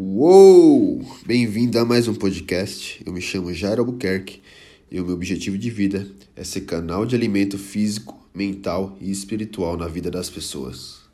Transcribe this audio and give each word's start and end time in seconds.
Uou! 0.00 1.00
Bem-vindo 1.26 1.76
a 1.76 1.84
mais 1.84 2.06
um 2.06 2.14
podcast. 2.14 3.02
Eu 3.04 3.12
me 3.12 3.20
chamo 3.20 3.52
Jairo 3.52 3.80
Albuquerque 3.80 4.40
e 4.88 5.00
o 5.00 5.04
meu 5.04 5.12
objetivo 5.12 5.58
de 5.58 5.68
vida 5.70 6.06
é 6.36 6.44
ser 6.44 6.60
canal 6.60 7.04
de 7.04 7.16
alimento 7.16 7.58
físico, 7.58 8.16
mental 8.32 8.96
e 9.00 9.10
espiritual 9.10 9.76
na 9.76 9.88
vida 9.88 10.08
das 10.08 10.30
pessoas. 10.30 11.10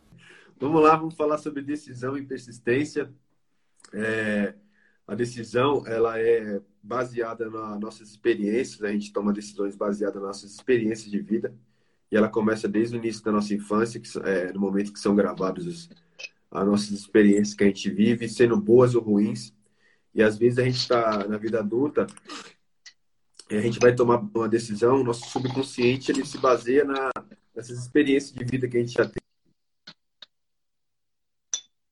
Vamos 0.60 0.82
lá, 0.82 0.96
vamos 0.96 1.14
falar 1.14 1.38
sobre 1.38 1.62
decisão 1.62 2.14
e 2.18 2.26
persistência. 2.26 3.10
É, 3.90 4.52
a 5.08 5.14
decisão 5.14 5.86
ela 5.86 6.20
é 6.20 6.60
baseada 6.82 7.48
nas 7.48 7.80
nossas 7.80 8.10
experiências, 8.10 8.82
a 8.82 8.92
gente 8.92 9.14
toma 9.14 9.32
decisões 9.32 9.74
baseadas 9.74 10.16
nas 10.16 10.24
nossas 10.24 10.52
experiências 10.52 11.10
de 11.10 11.20
vida 11.20 11.54
e 12.12 12.16
ela 12.16 12.28
começa 12.28 12.68
desde 12.68 12.96
o 12.96 12.98
início 12.98 13.24
da 13.24 13.32
nossa 13.32 13.54
infância, 13.54 13.98
que, 13.98 14.08
é, 14.18 14.52
no 14.52 14.60
momento 14.60 14.92
que 14.92 15.00
são 15.00 15.16
gravados 15.16 15.66
os, 15.66 15.90
as 16.54 16.66
nossas 16.66 16.90
experiências 16.92 17.54
que 17.54 17.64
a 17.64 17.66
gente 17.66 17.90
vive, 17.90 18.28
sendo 18.28 18.56
boas 18.56 18.94
ou 18.94 19.02
ruins. 19.02 19.52
E 20.14 20.22
às 20.22 20.38
vezes 20.38 20.58
a 20.58 20.64
gente 20.64 20.78
está 20.78 21.26
na 21.26 21.36
vida 21.36 21.58
adulta 21.58 22.06
e 23.50 23.56
a 23.56 23.60
gente 23.60 23.80
vai 23.80 23.94
tomar 23.94 24.18
uma 24.34 24.48
decisão, 24.48 25.00
o 25.00 25.04
nosso 25.04 25.28
subconsciente 25.28 26.10
ele 26.10 26.24
se 26.24 26.38
baseia 26.38 26.84
na, 26.84 27.10
nessas 27.54 27.78
experiências 27.78 28.32
de 28.32 28.44
vida 28.44 28.68
que 28.68 28.76
a 28.76 28.80
gente 28.80 28.92
já 28.92 29.04
tem. 29.04 29.22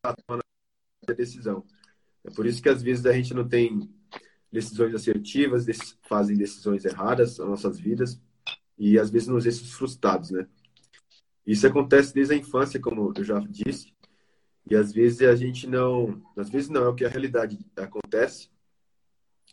A 0.04 1.12
decisão. 1.12 1.64
É 2.24 2.30
por 2.30 2.46
isso 2.46 2.62
que 2.62 2.68
às 2.68 2.82
vezes 2.82 3.04
a 3.04 3.12
gente 3.12 3.34
não 3.34 3.46
tem 3.46 3.92
decisões 4.50 4.94
assertivas, 4.94 5.66
fazem 6.02 6.36
decisões 6.36 6.84
erradas 6.84 7.38
nas 7.38 7.48
nossas 7.48 7.78
vidas 7.78 8.20
e 8.78 8.98
às 8.98 9.10
vezes 9.10 9.28
nos 9.28 9.44
deixam 9.44 9.66
frustrados, 9.66 10.30
né? 10.30 10.46
Isso 11.46 11.66
acontece 11.66 12.14
desde 12.14 12.34
a 12.34 12.36
infância, 12.36 12.80
como 12.80 13.12
eu 13.16 13.24
já 13.24 13.38
disse, 13.40 13.91
e 14.68 14.76
às 14.76 14.92
vezes 14.92 15.22
a 15.22 15.34
gente 15.34 15.66
não, 15.66 16.22
às 16.36 16.48
vezes 16.48 16.68
não, 16.68 16.84
é 16.84 16.88
o 16.88 16.94
que 16.94 17.04
a 17.04 17.08
realidade 17.08 17.58
acontece, 17.76 18.48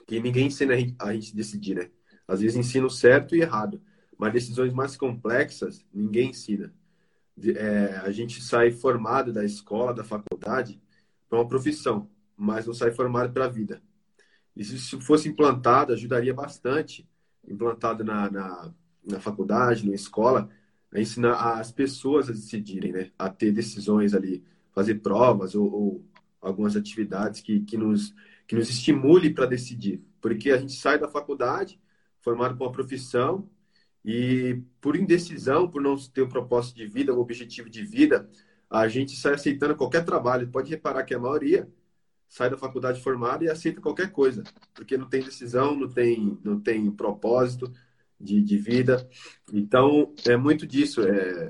que 0.08 0.20
ninguém 0.20 0.48
ensina 0.48 0.74
a 1.00 1.14
gente 1.14 1.36
decidir, 1.36 1.76
né? 1.76 1.90
Às 2.28 2.42
vezes 2.42 2.58
ensina 2.58 2.86
o 2.86 2.90
certo 2.90 3.36
e 3.36 3.42
errado, 3.42 3.82
mas 4.18 4.34
decisões 4.34 4.74
mais 4.74 4.96
complexas 4.96 5.86
ninguém 5.94 6.30
ensina. 6.30 6.74
É, 7.56 7.98
a 8.04 8.12
gente 8.12 8.42
sai 8.42 8.72
formado 8.72 9.32
da 9.32 9.44
escola, 9.46 9.94
da 9.94 10.04
faculdade, 10.04 10.82
para 11.28 11.40
uma 11.40 11.48
profissão, 11.48 12.10
mas 12.36 12.66
não 12.66 12.74
sai 12.74 12.92
formado 12.92 13.32
para 13.32 13.46
a 13.46 13.50
vida. 13.50 13.82
E 14.56 14.64
se 14.64 14.76
isso 14.76 15.00
fosse 15.02 15.30
implantado, 15.30 15.94
ajudaria 15.94 16.34
bastante, 16.34 17.08
implantado 17.48 18.04
na, 18.04 18.30
na, 18.30 18.74
na 19.06 19.20
faculdade, 19.20 19.88
na 19.88 19.96
escola, 19.96 20.50
a 20.92 21.00
ensinar 21.00 21.60
as 21.60 21.72
pessoas 21.72 22.30
a 22.30 22.34
decidirem, 22.34 22.92
né? 22.92 23.12
A 23.18 23.30
ter 23.30 23.52
decisões 23.52 24.14
ali, 24.14 24.44
fazer 24.80 24.96
provas 24.96 25.56
ou, 25.56 25.70
ou 25.70 26.06
algumas 26.42 26.78
atividades 26.78 27.42
que, 27.42 27.60
que, 27.62 27.76
nos, 27.76 28.16
que 28.48 28.56
nos 28.56 28.70
estimule 28.70 29.34
para 29.34 29.46
decidir. 29.46 30.02
Porque 30.22 30.52
a 30.52 30.58
gente 30.58 30.72
sai 30.72 30.98
da 30.98 31.10
faculdade 31.10 31.78
formado 32.22 32.58
com 32.58 32.64
uma 32.64 32.72
profissão 32.72 33.50
e 34.06 34.62
por 34.80 34.96
indecisão, 34.96 35.70
por 35.70 35.82
não 35.82 35.98
ter 35.98 36.22
um 36.22 36.30
propósito 36.30 36.78
de 36.78 36.88
vida, 36.88 37.14
um 37.14 37.20
objetivo 37.20 37.70
de 37.70 37.84
vida, 37.84 38.30
a 38.70 38.88
gente 38.88 39.18
sai 39.18 39.34
aceitando 39.34 39.76
qualquer 39.76 40.06
trabalho. 40.06 40.48
Pode 40.48 40.70
reparar 40.70 41.04
que 41.04 41.14
a 41.14 41.20
maioria 41.20 41.68
sai 42.30 42.50
da 42.50 42.58
faculdade 42.58 43.02
formada 43.02 43.44
e 43.44 43.50
aceita 43.50 43.82
qualquer 43.82 44.14
coisa, 44.14 44.44
porque 44.74 44.98
não 44.98 45.10
tem 45.10 45.22
decisão, 45.22 45.76
não 45.76 45.90
tem, 45.90 46.40
não 46.42 46.58
tem 46.58 46.90
propósito 46.90 47.70
de, 48.18 48.42
de 48.42 48.58
vida. 48.58 49.10
Então, 49.52 50.14
é 50.26 50.38
muito 50.38 50.66
disso. 50.66 51.02
É, 51.02 51.50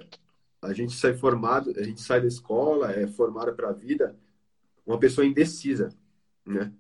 a 0.62 0.74
gente 0.74 0.94
sai 0.94 1.14
formado, 1.14 1.74
a 1.78 1.84
gente 1.84 2.02
sai 2.02 2.22
da 2.22 2.28
escola, 2.28 2.92
é 2.92 3.08
formada 3.08 3.54
para 3.54 3.70
a 3.70 3.74
vida, 3.74 4.18
uma 4.86 5.00
pessoa 5.00 5.26
indecisa, 5.26 5.90
né? 6.46 6.74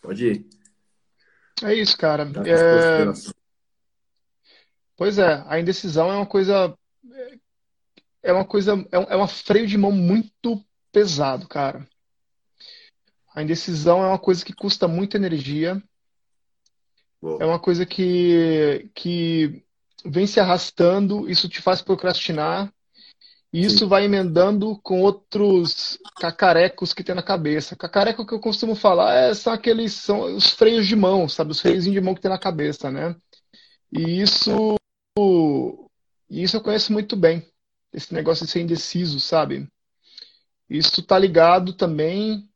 Pode 0.00 0.26
ir. 0.26 0.46
É 1.62 1.74
isso, 1.74 1.96
cara. 1.96 2.24
É... 2.24 3.04
Pois 4.96 5.18
é, 5.18 5.44
a 5.46 5.60
indecisão 5.60 6.10
é 6.10 6.16
uma 6.16 6.26
coisa. 6.26 6.76
É 8.22 8.32
uma 8.32 8.44
coisa. 8.44 8.72
É 8.90 8.98
um, 8.98 9.24
é 9.24 9.28
freio 9.28 9.66
de 9.66 9.76
mão 9.76 9.92
muito 9.92 10.64
pesado, 10.90 11.46
cara. 11.46 11.86
A 13.34 13.42
indecisão 13.42 14.02
é 14.02 14.08
uma 14.08 14.18
coisa 14.18 14.44
que 14.44 14.54
custa 14.54 14.88
muita 14.88 15.16
energia. 15.16 15.82
É 17.38 17.44
uma 17.44 17.60
coisa 17.60 17.84
que, 17.84 18.90
que 18.94 19.62
vem 20.04 20.26
se 20.26 20.40
arrastando, 20.40 21.28
isso 21.28 21.48
te 21.48 21.60
faz 21.60 21.82
procrastinar, 21.82 22.72
e 23.52 23.64
isso 23.64 23.80
Sim. 23.80 23.88
vai 23.88 24.04
emendando 24.04 24.78
com 24.82 25.00
outros 25.00 25.98
cacarecos 26.20 26.92
que 26.94 27.02
tem 27.02 27.14
na 27.14 27.22
cabeça. 27.22 27.74
Cacareco 27.74 28.24
que 28.24 28.32
eu 28.32 28.38
costumo 28.38 28.76
falar 28.76 29.12
é, 29.12 29.34
são 29.34 29.52
aqueles 29.52 29.92
são 29.94 30.36
os 30.36 30.50
freios 30.50 30.86
de 30.86 30.94
mão, 30.94 31.28
sabe? 31.28 31.50
Os 31.50 31.60
freios 31.60 31.84
de 31.84 32.00
mão 32.00 32.14
que 32.14 32.20
tem 32.20 32.30
na 32.30 32.38
cabeça, 32.38 32.90
né? 32.90 33.16
E 33.92 34.20
isso, 34.20 34.76
isso 36.30 36.56
eu 36.56 36.60
conheço 36.60 36.92
muito 36.92 37.16
bem. 37.16 37.44
Esse 37.92 38.14
negócio 38.14 38.46
de 38.46 38.52
ser 38.52 38.60
indeciso, 38.60 39.18
sabe? 39.18 39.68
Isso 40.68 41.00
está 41.00 41.18
ligado 41.18 41.72
também 41.72 42.48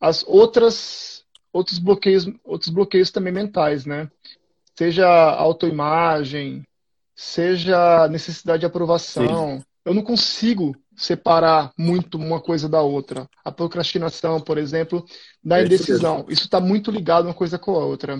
às 0.00 0.24
outras 0.26 1.24
outros 1.52 1.78
bloqueios, 1.78 2.26
outros 2.44 2.70
bloqueios 2.70 3.10
também 3.10 3.32
mentais, 3.32 3.84
né? 3.84 4.10
Seja 4.76 5.08
autoimagem, 5.08 6.64
seja 7.14 8.08
necessidade 8.08 8.60
de 8.60 8.66
aprovação. 8.66 9.58
Sim. 9.58 9.64
Eu 9.84 9.94
não 9.94 10.02
consigo 10.02 10.74
separar 10.96 11.72
muito 11.76 12.18
uma 12.18 12.40
coisa 12.40 12.68
da 12.68 12.82
outra. 12.82 13.28
A 13.44 13.50
procrastinação, 13.50 14.40
por 14.40 14.58
exemplo, 14.58 15.04
da 15.42 15.60
é 15.60 15.64
indecisão. 15.64 16.26
Isso 16.28 16.44
está 16.44 16.60
muito 16.60 16.90
ligado 16.90 17.26
uma 17.26 17.34
coisa 17.34 17.58
com 17.58 17.72
a 17.72 17.84
outra. 17.84 18.16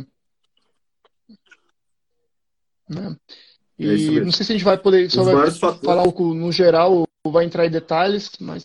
Né? 2.88 3.16
É 3.78 3.84
e 3.84 4.18
é 4.18 4.20
não 4.20 4.32
sei 4.32 4.44
se 4.44 4.52
a 4.52 4.54
gente 4.56 4.64
vai 4.64 4.76
poder 4.76 5.10
só 5.10 5.22
vai 5.22 5.50
falar 5.50 6.04
no 6.04 6.50
geral 6.50 7.06
ou 7.24 7.32
vai 7.32 7.44
entrar 7.44 7.66
em 7.66 7.70
detalhes, 7.70 8.32
mas 8.40 8.64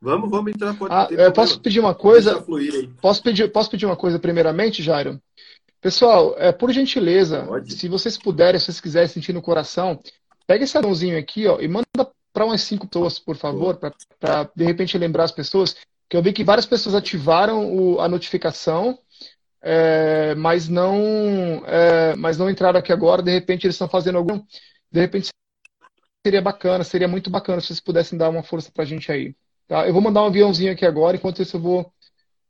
Vamos, 0.00 0.30
vamos 0.30 0.52
entrar. 0.52 0.76
Pode 0.76 0.94
ah, 0.94 1.08
eu 1.10 1.32
posso 1.32 1.60
pedir 1.60 1.80
uma 1.80 1.94
coisa? 1.94 2.44
Posso 3.00 3.22
pedir, 3.22 3.50
posso 3.50 3.70
pedir 3.70 3.86
uma 3.86 3.96
coisa 3.96 4.18
primeiramente, 4.18 4.82
Jairo? 4.82 5.20
Pessoal, 5.80 6.34
é, 6.38 6.52
por 6.52 6.72
gentileza, 6.72 7.44
Pode. 7.44 7.74
se 7.74 7.88
vocês 7.88 8.16
puderem, 8.16 8.58
se 8.58 8.66
vocês 8.66 8.80
quiserem 8.80 9.08
sentir 9.08 9.32
no 9.32 9.42
coração, 9.42 10.00
pega 10.46 10.64
esse 10.64 10.76
anãozinho 10.76 11.18
aqui 11.18 11.46
ó, 11.46 11.60
e 11.60 11.68
manda 11.68 11.86
para 12.32 12.44
umas 12.44 12.62
cinco 12.62 12.86
pessoas, 12.86 13.18
por 13.18 13.36
favor, 13.36 13.76
para 13.76 14.50
de 14.54 14.64
repente 14.64 14.98
lembrar 14.98 15.24
as 15.24 15.32
pessoas, 15.32 15.76
que 16.08 16.16
eu 16.16 16.22
vi 16.22 16.32
que 16.32 16.44
várias 16.44 16.66
pessoas 16.66 16.94
ativaram 16.94 17.74
o, 17.74 18.00
a 18.00 18.08
notificação, 18.08 18.98
é, 19.62 20.34
mas 20.34 20.68
não 20.68 21.62
é, 21.66 22.14
mas 22.16 22.38
não 22.38 22.50
entraram 22.50 22.78
aqui 22.78 22.92
agora, 22.92 23.22
de 23.22 23.32
repente 23.32 23.66
eles 23.66 23.74
estão 23.74 23.88
fazendo 23.88 24.18
algum. 24.18 24.42
De 24.90 25.00
repente 25.00 25.28
seria 26.26 26.42
bacana, 26.42 26.84
seria 26.84 27.08
muito 27.08 27.30
bacana 27.30 27.60
se 27.60 27.68
vocês 27.68 27.80
pudessem 27.80 28.18
dar 28.18 28.28
uma 28.28 28.42
força 28.42 28.70
para 28.72 28.82
a 28.82 28.86
gente 28.86 29.10
aí. 29.10 29.34
Tá? 29.66 29.86
Eu 29.86 29.92
vou 29.92 30.02
mandar 30.02 30.22
um 30.22 30.26
aviãozinho 30.26 30.72
aqui 30.72 30.84
agora, 30.84 31.16
enquanto 31.16 31.42
isso 31.42 31.56
eu 31.56 31.60
vou 31.60 31.92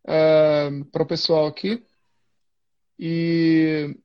é, 0.07 0.71
para 0.91 1.03
o 1.03 1.07
pessoal 1.07 1.47
aqui. 1.47 1.83
E 2.99 3.97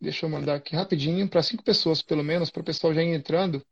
deixa 0.00 0.26
eu 0.26 0.30
mandar 0.30 0.54
aqui 0.54 0.74
rapidinho 0.76 1.28
para 1.28 1.42
cinco 1.42 1.62
pessoas, 1.62 2.02
pelo 2.02 2.22
menos, 2.22 2.50
para 2.50 2.60
o 2.60 2.64
pessoal 2.64 2.94
já 2.94 3.02
ir 3.02 3.14
entrando. 3.14 3.62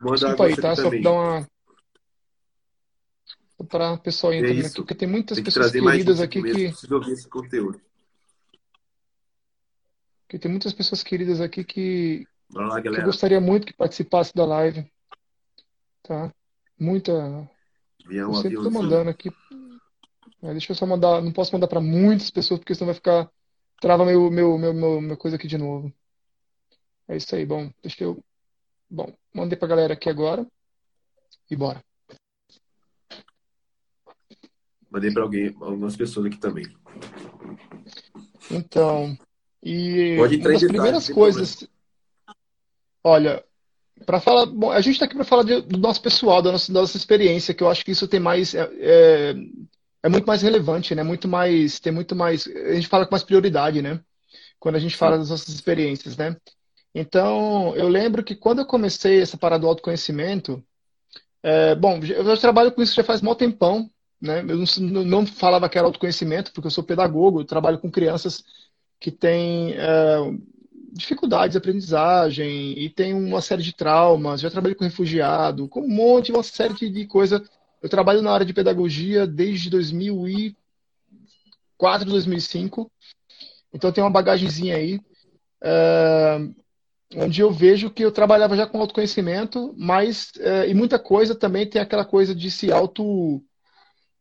Manda 0.00 0.16
Desculpa 0.16 0.46
aí, 0.46 0.56
tá? 0.56 0.76
Só 0.76 0.90
para 0.90 1.00
dar 1.00 1.12
uma. 1.12 1.48
Para 3.68 3.92
o 3.92 3.98
pessoal 3.98 4.34
ir 4.34 4.38
entrando 4.38 4.62
é 4.62 4.66
aqui, 4.66 4.74
porque 4.76 4.94
tem 4.94 5.08
muitas 5.08 5.36
tem 5.36 5.44
pessoas 5.44 5.70
queridas 5.70 6.20
aqui 6.20 6.42
que. 6.42 6.94
ouvir 6.94 7.12
esse 7.12 7.28
conteúdo. 7.28 7.80
Porque 10.22 10.38
tem 10.38 10.50
muitas 10.50 10.72
pessoas 10.72 11.02
queridas 11.02 11.40
aqui 11.40 11.62
que, 11.64 12.26
lá, 12.52 12.82
que 12.82 12.88
eu 12.88 13.04
gostaria 13.04 13.40
muito 13.40 13.66
que 13.66 13.72
participasse 13.72 14.34
da 14.34 14.44
live. 14.44 14.90
Tá? 16.02 16.34
Muita, 16.78 17.48
Avião, 18.04 18.28
eu 18.28 18.34
sempre 18.34 18.56
estou 18.56 18.70
mandando 18.70 19.10
aqui. 19.10 19.30
É, 20.42 20.50
deixa 20.50 20.72
eu 20.72 20.76
só 20.76 20.84
mandar. 20.84 21.22
Não 21.22 21.32
posso 21.32 21.52
mandar 21.52 21.68
para 21.68 21.80
muitas 21.80 22.30
pessoas, 22.30 22.60
porque 22.60 22.74
senão 22.74 22.86
vai 22.86 22.94
ficar. 22.94 23.30
Trava 23.80 24.04
meu, 24.04 24.30
meu, 24.30 24.58
meu, 24.58 24.72
meu, 24.72 25.00
meu 25.00 25.16
coisa 25.16 25.36
aqui 25.36 25.46
de 25.46 25.58
novo. 25.58 25.92
É 27.08 27.16
isso 27.16 27.34
aí. 27.34 27.44
Bom, 27.44 27.70
deixa 27.82 28.04
eu. 28.04 28.22
Bom, 28.88 29.12
mandei 29.34 29.58
para 29.58 29.66
a 29.66 29.70
galera 29.70 29.94
aqui 29.94 30.08
agora. 30.08 30.46
E 31.50 31.56
bora. 31.56 31.82
Mandei 34.90 35.12
para 35.12 35.22
alguém, 35.22 35.54
algumas 35.60 35.96
pessoas 35.96 36.26
aqui 36.26 36.38
também. 36.38 36.64
Então, 38.50 39.18
e 39.62 40.16
Pode 40.18 40.36
uma 40.36 40.52
das 40.52 40.64
primeiras 40.64 41.08
coisas. 41.08 41.68
Olha, 43.02 43.42
para 44.04 44.20
falar, 44.20 44.46
bom, 44.46 44.70
a 44.70 44.80
gente 44.80 44.94
está 44.94 45.06
aqui 45.06 45.14
para 45.14 45.24
falar 45.24 45.42
de, 45.42 45.62
do 45.62 45.78
nosso 45.78 46.02
pessoal, 46.02 46.42
da 46.42 46.52
nossa, 46.52 46.72
da 46.72 46.80
nossa, 46.80 46.96
experiência, 46.96 47.54
que 47.54 47.62
eu 47.62 47.70
acho 47.70 47.84
que 47.84 47.90
isso 47.90 48.06
tem 48.06 48.20
mais 48.20 48.54
é, 48.54 49.34
é, 50.04 50.08
muito 50.08 50.26
mais 50.26 50.42
relevante, 50.42 50.94
né? 50.94 51.02
Muito 51.02 51.28
mais, 51.28 51.80
tem 51.80 51.92
muito 51.92 52.14
mais, 52.16 52.46
a 52.46 52.74
gente 52.74 52.88
fala 52.88 53.06
com 53.06 53.12
mais 53.12 53.24
prioridade, 53.24 53.82
né? 53.82 54.00
Quando 54.60 54.76
a 54.76 54.80
gente 54.80 54.96
fala 54.96 55.18
das 55.18 55.30
nossas 55.30 55.48
experiências, 55.48 56.16
né? 56.16 56.36
Então, 56.94 57.74
eu 57.76 57.88
lembro 57.88 58.24
que 58.24 58.36
quando 58.36 58.60
eu 58.60 58.66
comecei 58.66 59.20
essa 59.22 59.36
parada 59.38 59.62
do 59.62 59.68
autoconhecimento, 59.68 60.64
É, 61.42 61.74
bom, 61.74 62.00
eu 62.02 62.24
já 62.24 62.36
trabalho 62.38 62.72
com 62.72 62.82
isso 62.82 62.94
já 62.94 63.04
faz 63.04 63.20
mal 63.22 63.36
tempão, 63.36 63.90
né? 64.20 64.40
Eu 64.40 64.64
não, 64.80 65.04
não, 65.04 65.26
falava 65.26 65.68
que 65.68 65.78
era 65.78 65.86
autoconhecimento, 65.86 66.52
porque 66.52 66.66
eu 66.66 66.70
sou 66.70 66.84
pedagogo, 66.84 67.40
eu 67.40 67.44
trabalho 67.44 67.78
com 67.78 67.90
crianças 67.90 68.44
que 69.00 69.10
têm 69.10 69.74
é, 69.74 70.18
dificuldades 70.92 71.52
de 71.52 71.58
aprendizagem 71.58 72.78
e 72.78 72.88
tem 72.90 73.12
uma 73.14 73.40
série 73.42 73.62
de 73.62 73.74
traumas. 73.74 74.40
Já 74.40 74.50
trabalhei 74.50 74.74
com 74.76 74.84
refugiado, 74.84 75.68
com 75.68 75.80
um 75.82 75.88
monte, 75.88 76.32
uma 76.32 76.42
série 76.42 76.74
de, 76.74 76.88
de 76.90 77.06
coisa. 77.06 77.42
Eu 77.84 77.88
trabalho 77.90 78.22
na 78.22 78.32
área 78.32 78.46
de 78.46 78.54
pedagogia 78.54 79.26
desde 79.26 79.68
2004, 79.68 82.08
2005. 82.08 82.90
Então 83.74 83.92
tem 83.92 84.02
uma 84.02 84.08
bagagemzinha 84.08 84.74
aí. 84.74 84.98
É, 85.62 86.38
onde 87.14 87.42
eu 87.42 87.52
vejo 87.52 87.90
que 87.90 88.02
eu 88.02 88.10
trabalhava 88.10 88.56
já 88.56 88.66
com 88.66 88.80
autoconhecimento, 88.80 89.74
mas 89.76 90.32
é, 90.38 90.66
e 90.66 90.72
muita 90.72 90.98
coisa 90.98 91.34
também 91.34 91.68
tem 91.68 91.78
aquela 91.78 92.06
coisa 92.06 92.34
de 92.34 92.50
se 92.50 92.72
auto 92.72 93.44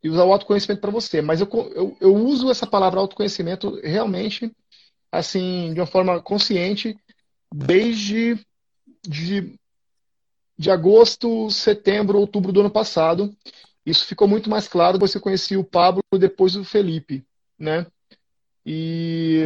e 0.04 0.10
usar 0.10 0.26
o 0.26 0.34
autoconhecimento 0.34 0.82
para 0.82 0.92
você. 0.92 1.22
Mas 1.22 1.40
eu, 1.40 1.48
eu, 1.74 1.96
eu, 2.02 2.14
uso 2.14 2.52
essa 2.52 2.68
palavra 2.68 3.00
autoconhecimento 3.00 3.80
realmente 3.82 4.52
assim 5.10 5.74
de 5.74 5.80
uma 5.80 5.88
forma 5.88 6.22
consciente 6.22 6.98
desde 7.50 8.38
de, 9.08 9.58
de 10.58 10.70
agosto, 10.70 11.50
setembro, 11.50 12.20
outubro 12.20 12.52
do 12.52 12.62
ano 12.62 12.70
passado. 12.70 13.36
Isso 13.86 14.06
ficou 14.06 14.28
muito 14.28 14.50
mais 14.50 14.68
claro 14.68 14.94
depois 14.94 15.12
que 15.12 15.18
eu 15.18 15.22
conheci 15.22 15.58
o 15.58 15.64
Pablo 15.64 16.02
depois 16.18 16.54
do 16.54 16.64
Felipe, 16.64 17.26
né? 17.60 17.86
E, 18.66 19.44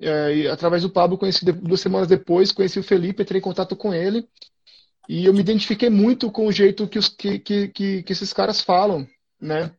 é, 0.00 0.48
através 0.48 0.82
do 0.82 0.90
Pablo, 0.90 1.16
conheci 1.16 1.44
duas 1.44 1.80
semanas 1.80 2.08
depois, 2.08 2.50
conheci 2.50 2.78
o 2.78 2.82
Felipe, 2.82 3.22
entrei 3.22 3.38
em 3.38 3.42
contato 3.42 3.76
com 3.76 3.94
ele. 3.94 4.26
E 5.08 5.24
eu 5.24 5.32
me 5.32 5.40
identifiquei 5.40 5.88
muito 5.88 6.30
com 6.32 6.46
o 6.46 6.52
jeito 6.52 6.88
que, 6.88 6.98
os, 6.98 7.08
que, 7.08 7.38
que, 7.38 7.68
que, 7.68 8.02
que 8.02 8.12
esses 8.12 8.32
caras 8.32 8.60
falam, 8.60 9.06
né? 9.40 9.70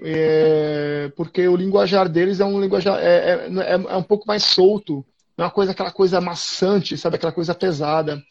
É, 0.00 1.10
porque 1.16 1.48
o 1.48 1.56
linguajar 1.56 2.08
deles 2.08 2.38
é 2.38 2.44
um 2.44 2.60
linguajar 2.60 3.00
é, 3.00 3.06
é, 3.06 3.48
é, 3.48 3.72
é, 3.72 3.96
um 3.96 4.02
pouco 4.02 4.28
mais 4.28 4.44
solto, 4.44 5.04
não 5.36 5.44
é 5.44 5.46
uma 5.46 5.50
coisa 5.50 5.72
aquela 5.72 5.90
coisa 5.90 6.20
maçante, 6.20 6.96
sabe, 6.96 7.16
aquela 7.16 7.32
coisa 7.32 7.54
pesada. 7.54 8.22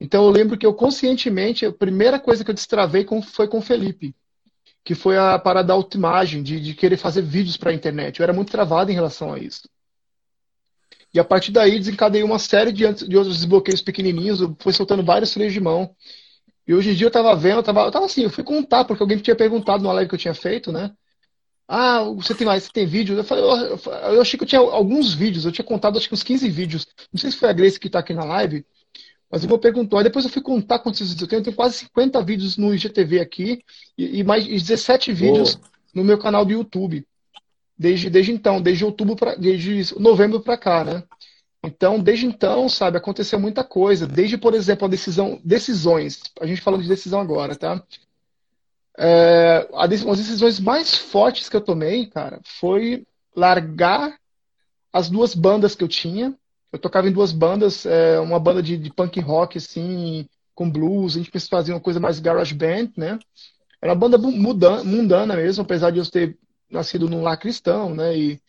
Então 0.00 0.24
eu 0.24 0.30
lembro 0.30 0.56
que 0.56 0.64
eu 0.64 0.72
conscientemente 0.72 1.66
a 1.66 1.72
primeira 1.72 2.18
coisa 2.18 2.42
que 2.42 2.50
eu 2.50 2.54
destravei 2.54 3.04
com, 3.04 3.20
foi 3.20 3.46
com 3.46 3.58
o 3.58 3.62
Felipe 3.62 4.14
que 4.84 4.94
foi 4.94 5.16
a 5.16 5.38
parada 5.38 5.68
da 5.68 5.74
autoimagem, 5.74 6.42
de, 6.42 6.60
de 6.60 6.74
querer 6.74 6.96
fazer 6.96 7.22
vídeos 7.22 7.56
para 7.56 7.70
a 7.70 7.74
internet. 7.74 8.18
Eu 8.18 8.24
era 8.24 8.32
muito 8.32 8.50
travado 8.50 8.90
em 8.90 8.94
relação 8.94 9.32
a 9.32 9.38
isso. 9.38 9.68
E 11.12 11.18
a 11.18 11.24
partir 11.24 11.50
daí 11.50 11.78
desencadeei 11.78 12.22
uma 12.22 12.38
série 12.38 12.72
de, 12.72 12.92
de 12.92 13.16
outros 13.16 13.36
desbloqueios 13.36 13.82
pequenininhos, 13.82 14.40
eu 14.40 14.56
fui 14.60 14.72
soltando 14.72 15.02
vários 15.02 15.32
freios 15.32 15.52
de 15.52 15.60
mão. 15.60 15.94
E 16.66 16.74
hoje 16.74 16.90
em 16.90 16.94
dia 16.94 17.08
eu 17.08 17.10
tava 17.10 17.34
vendo, 17.34 17.58
eu 17.58 17.62
tava, 17.62 17.80
eu 17.82 17.90
tava 17.90 18.06
assim, 18.06 18.22
eu 18.22 18.30
fui 18.30 18.44
contar, 18.44 18.84
porque 18.84 19.02
alguém 19.02 19.18
tinha 19.18 19.34
perguntado 19.34 19.82
numa 19.82 19.92
live 19.92 20.08
que 20.08 20.14
eu 20.14 20.18
tinha 20.18 20.34
feito, 20.34 20.70
né? 20.70 20.92
Ah, 21.66 22.02
você 22.02 22.34
tem 22.34 22.46
mais, 22.46 22.64
você 22.64 22.72
tem 22.72 22.86
vídeo? 22.86 23.16
Eu 23.16 23.24
falei, 23.24 23.44
eu, 23.44 23.78
eu, 24.14 24.20
achei 24.20 24.36
que 24.36 24.44
eu 24.44 24.48
tinha 24.48 24.60
alguns 24.60 25.12
vídeos, 25.12 25.44
eu 25.44 25.52
tinha 25.52 25.64
contado 25.64 25.98
acho 25.98 26.08
que 26.08 26.14
uns 26.14 26.22
15 26.22 26.48
vídeos. 26.48 26.86
Não 27.12 27.20
sei 27.20 27.30
se 27.30 27.36
foi 27.36 27.48
a 27.48 27.52
Grace 27.52 27.78
que 27.78 27.86
está 27.86 28.00
aqui 28.00 28.14
na 28.14 28.24
live, 28.24 28.64
mas 29.30 29.42
o 29.42 29.46
Igor 29.46 29.58
perguntou, 29.58 29.98
aí 29.98 30.04
depois 30.04 30.24
eu 30.24 30.30
fui 30.30 30.42
contar 30.42 30.80
quantos 30.80 31.00
vídeos 31.00 31.20
eu 31.20 31.28
tenho. 31.28 31.40
Eu 31.40 31.44
tenho 31.44 31.56
quase 31.56 31.76
50 31.78 32.20
vídeos 32.22 32.56
no 32.56 32.74
IGTV 32.74 33.20
aqui 33.20 33.62
e, 33.96 34.18
e 34.18 34.24
mais 34.24 34.44
17 34.44 35.12
vídeos 35.12 35.58
oh. 35.62 35.68
no 35.94 36.04
meu 36.04 36.18
canal 36.18 36.44
do 36.44 36.52
YouTube. 36.52 37.06
Desde, 37.78 38.10
desde 38.10 38.32
então, 38.32 38.60
desde 38.60 38.84
outubro 38.84 39.14
para 39.14 39.36
desde 39.36 39.94
novembro 39.98 40.40
para 40.40 40.58
cá, 40.58 40.84
né? 40.84 41.04
Então, 41.62 42.00
desde 42.00 42.26
então, 42.26 42.68
sabe, 42.68 42.96
aconteceu 42.96 43.38
muita 43.38 43.62
coisa. 43.62 44.06
Desde, 44.06 44.36
por 44.36 44.54
exemplo, 44.54 44.86
a 44.86 44.90
decisão, 44.90 45.40
decisões. 45.44 46.22
A 46.40 46.46
gente 46.46 46.60
falando 46.60 46.82
de 46.82 46.88
decisão 46.88 47.20
agora, 47.20 47.54
tá? 47.54 47.82
É, 48.98 49.68
a, 49.72 49.84
uma 49.84 49.86
das 49.86 50.18
decisões 50.18 50.58
mais 50.58 50.94
fortes 50.96 51.48
que 51.48 51.56
eu 51.56 51.60
tomei, 51.60 52.06
cara, 52.06 52.40
foi 52.44 53.06
largar 53.36 54.18
as 54.92 55.08
duas 55.08 55.34
bandas 55.34 55.74
que 55.74 55.84
eu 55.84 55.88
tinha, 55.88 56.36
eu 56.72 56.78
tocava 56.78 57.08
em 57.08 57.12
duas 57.12 57.32
bandas, 57.32 57.84
é, 57.86 58.20
uma 58.20 58.38
banda 58.38 58.62
de, 58.62 58.76
de, 58.76 58.92
punk 58.92 59.18
rock, 59.20 59.58
assim, 59.58 60.26
com 60.54 60.70
blues, 60.70 61.16
a 61.16 61.18
gente 61.18 61.30
fazia 61.48 61.74
uma 61.74 61.80
coisa 61.80 61.98
mais 61.98 62.20
garage 62.20 62.54
band, 62.54 62.90
né? 62.96 63.18
Era 63.82 63.92
uma 63.92 63.98
banda 63.98 64.18
mundana, 64.18 64.84
mundana 64.84 65.36
mesmo, 65.36 65.62
apesar 65.62 65.90
de 65.90 65.98
eu 65.98 66.06
ter 66.08 66.38
nascido 66.70 67.08
num 67.08 67.22
lar 67.22 67.36
cristão, 67.38 67.94
né? 67.94 68.16
E, 68.16 68.40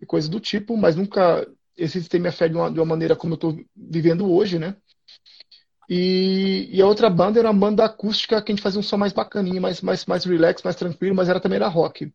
e 0.00 0.06
coisa 0.06 0.28
do 0.28 0.40
tipo, 0.40 0.76
mas 0.76 0.96
nunca 0.96 1.46
exercitei 1.76 2.18
minha 2.18 2.32
fé 2.32 2.48
de 2.48 2.56
uma, 2.56 2.70
de 2.70 2.78
uma 2.78 2.86
maneira 2.86 3.14
como 3.14 3.34
eu 3.34 3.36
estou 3.36 3.58
vivendo 3.76 4.30
hoje, 4.30 4.58
né? 4.58 4.76
E, 5.88 6.68
e, 6.72 6.82
a 6.82 6.86
outra 6.86 7.08
banda 7.08 7.38
era 7.38 7.50
uma 7.50 7.60
banda 7.60 7.84
acústica 7.84 8.42
que 8.42 8.50
a 8.50 8.54
gente 8.54 8.62
fazia 8.62 8.80
um 8.80 8.82
som 8.82 8.96
mais 8.96 9.12
bacaninho, 9.12 9.62
mais, 9.62 9.80
mais, 9.80 10.04
mais 10.04 10.24
relax, 10.24 10.62
mais 10.62 10.74
tranquilo, 10.74 11.14
mas 11.14 11.28
era 11.28 11.38
também 11.38 11.56
era 11.56 11.68
rock. 11.68 12.12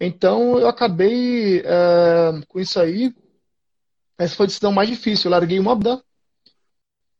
Então 0.00 0.58
eu 0.58 0.68
acabei 0.68 1.60
é, 1.60 2.40
com 2.48 2.60
isso 2.60 2.78
aí 2.78 3.12
essa 4.24 4.34
foi 4.34 4.44
a 4.44 4.46
decisão 4.48 4.72
mais 4.72 4.88
difícil. 4.88 5.28
Eu 5.28 5.32
larguei 5.32 5.58
uma 5.58 5.74
banda, 5.74 6.02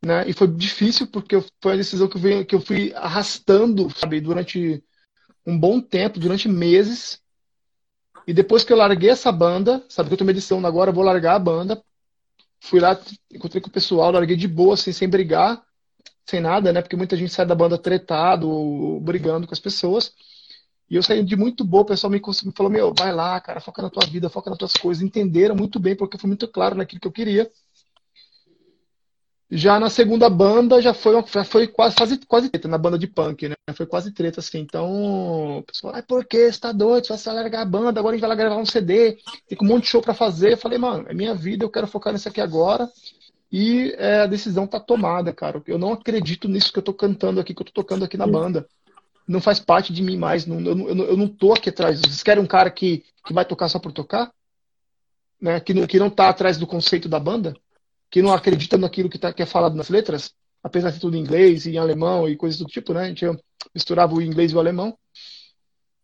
né? 0.04 0.28
E 0.28 0.32
foi 0.32 0.48
difícil 0.48 1.06
porque 1.06 1.36
foi 1.60 1.74
a 1.74 1.76
decisão 1.76 2.08
que 2.08 2.16
eu, 2.16 2.20
fui, 2.20 2.44
que 2.44 2.54
eu 2.54 2.60
fui 2.60 2.92
arrastando, 2.94 3.88
sabe, 3.96 4.20
durante 4.20 4.82
um 5.46 5.58
bom 5.58 5.80
tempo, 5.80 6.18
durante 6.18 6.48
meses. 6.48 7.20
E 8.26 8.32
depois 8.32 8.64
que 8.64 8.72
eu 8.72 8.76
larguei 8.76 9.10
essa 9.10 9.32
banda, 9.32 9.84
sabe 9.88 10.08
que 10.08 10.14
eu 10.14 10.18
tomei 10.18 10.34
decisão 10.34 10.64
agora, 10.64 10.92
vou 10.92 11.04
largar 11.04 11.34
a 11.34 11.38
banda. 11.38 11.82
Fui 12.60 12.78
lá, 12.78 12.98
encontrei 13.32 13.60
com 13.60 13.68
o 13.68 13.72
pessoal, 13.72 14.12
larguei 14.12 14.36
de 14.36 14.46
boa, 14.46 14.74
assim, 14.74 14.92
sem 14.92 15.08
brigar, 15.08 15.60
sem 16.24 16.40
nada, 16.40 16.72
né? 16.72 16.80
Porque 16.80 16.96
muita 16.96 17.16
gente 17.16 17.32
sai 17.32 17.44
da 17.44 17.54
banda 17.54 17.76
tretado, 17.76 18.48
ou 18.48 19.00
brigando 19.00 19.46
com 19.46 19.54
as 19.54 19.60
pessoas. 19.60 20.14
E 20.92 20.94
eu 20.94 21.02
saí 21.02 21.24
de 21.24 21.34
muito 21.36 21.64
boa, 21.64 21.84
o 21.84 21.86
pessoal 21.86 22.10
me, 22.10 22.20
falou, 22.54 22.70
meu, 22.70 22.92
vai 22.92 23.14
lá, 23.14 23.40
cara, 23.40 23.62
foca 23.62 23.80
na 23.80 23.88
tua 23.88 24.04
vida, 24.04 24.28
foca 24.28 24.50
nas 24.50 24.58
tuas 24.58 24.74
coisas. 24.74 25.02
Entenderam 25.02 25.56
muito 25.56 25.80
bem, 25.80 25.96
porque 25.96 26.18
foi 26.18 26.28
muito 26.28 26.46
claro 26.46 26.74
naquilo 26.74 27.00
que 27.00 27.08
eu 27.08 27.12
queria. 27.12 27.50
Já 29.50 29.80
na 29.80 29.88
segunda 29.88 30.28
banda, 30.28 30.82
já 30.82 30.92
foi, 30.92 31.14
já 31.14 31.44
foi 31.46 31.66
quase, 31.66 31.96
quase, 31.96 32.18
quase 32.26 32.50
treta, 32.50 32.68
na 32.68 32.76
banda 32.76 32.98
de 32.98 33.06
punk, 33.06 33.48
né? 33.48 33.54
Foi 33.74 33.86
quase 33.86 34.12
treta, 34.12 34.40
assim. 34.40 34.58
Então, 34.58 35.60
o 35.60 35.62
pessoal, 35.62 35.94
ai, 35.94 36.02
por 36.02 36.26
que? 36.26 36.52
Você 36.52 36.60
tá 36.60 36.72
doido? 36.72 37.06
Você 37.06 37.24
vai 37.24 37.36
largar 37.36 37.62
a 37.62 37.64
banda, 37.64 37.98
agora 37.98 38.12
a 38.12 38.16
gente 38.18 38.20
vai 38.20 38.28
lá 38.28 38.36
gravar 38.36 38.56
um 38.56 38.66
CD, 38.66 39.16
tem 39.48 39.56
um 39.62 39.64
monte 39.64 39.84
de 39.84 39.88
show 39.88 40.02
pra 40.02 40.12
fazer. 40.12 40.52
Eu 40.52 40.58
falei, 40.58 40.76
mano, 40.76 41.06
é 41.08 41.14
minha 41.14 41.34
vida, 41.34 41.64
eu 41.64 41.70
quero 41.70 41.86
focar 41.86 42.12
nisso 42.12 42.28
aqui 42.28 42.40
agora. 42.42 42.86
E 43.50 43.94
é, 43.96 44.20
a 44.20 44.26
decisão 44.26 44.66
tá 44.66 44.78
tomada, 44.78 45.32
cara. 45.32 45.62
Eu 45.66 45.78
não 45.78 45.94
acredito 45.94 46.48
nisso 46.48 46.70
que 46.70 46.78
eu 46.78 46.82
tô 46.82 46.92
cantando 46.92 47.40
aqui, 47.40 47.54
que 47.54 47.62
eu 47.62 47.66
tô 47.66 47.72
tocando 47.72 48.04
aqui 48.04 48.18
na 48.18 48.26
banda 48.26 48.68
não 49.26 49.40
faz 49.40 49.60
parte 49.60 49.92
de 49.92 50.02
mim 50.02 50.16
mais. 50.16 50.46
Não, 50.46 50.60
eu, 50.60 50.88
eu, 50.88 51.04
eu 51.10 51.16
não 51.16 51.28
tô 51.28 51.52
aqui 51.52 51.68
atrás. 51.68 52.00
Vocês 52.00 52.22
querem 52.22 52.42
um 52.42 52.46
cara 52.46 52.70
que, 52.70 53.04
que 53.24 53.32
vai 53.32 53.44
tocar 53.44 53.68
só 53.68 53.78
por 53.78 53.92
tocar? 53.92 54.32
Né? 55.40 55.60
Que, 55.60 55.74
não, 55.74 55.86
que 55.86 55.98
não 55.98 56.10
tá 56.10 56.28
atrás 56.28 56.58
do 56.58 56.66
conceito 56.66 57.08
da 57.08 57.18
banda? 57.18 57.56
Que 58.10 58.22
não 58.22 58.32
acredita 58.32 58.76
naquilo 58.76 59.08
que, 59.08 59.18
tá, 59.18 59.32
que 59.32 59.42
é 59.42 59.46
falado 59.46 59.74
nas 59.74 59.88
letras? 59.88 60.34
Apesar 60.62 60.90
de 60.90 61.00
tudo 61.00 61.16
em 61.16 61.20
inglês 61.20 61.66
e 61.66 61.72
em 61.72 61.78
alemão 61.78 62.28
e 62.28 62.36
coisas 62.36 62.58
do 62.58 62.66
tipo, 62.66 62.92
né? 62.92 63.04
A 63.04 63.08
gente 63.08 63.24
misturava 63.74 64.14
o 64.14 64.22
inglês 64.22 64.52
e 64.52 64.54
o 64.54 64.58
alemão. 64.58 64.96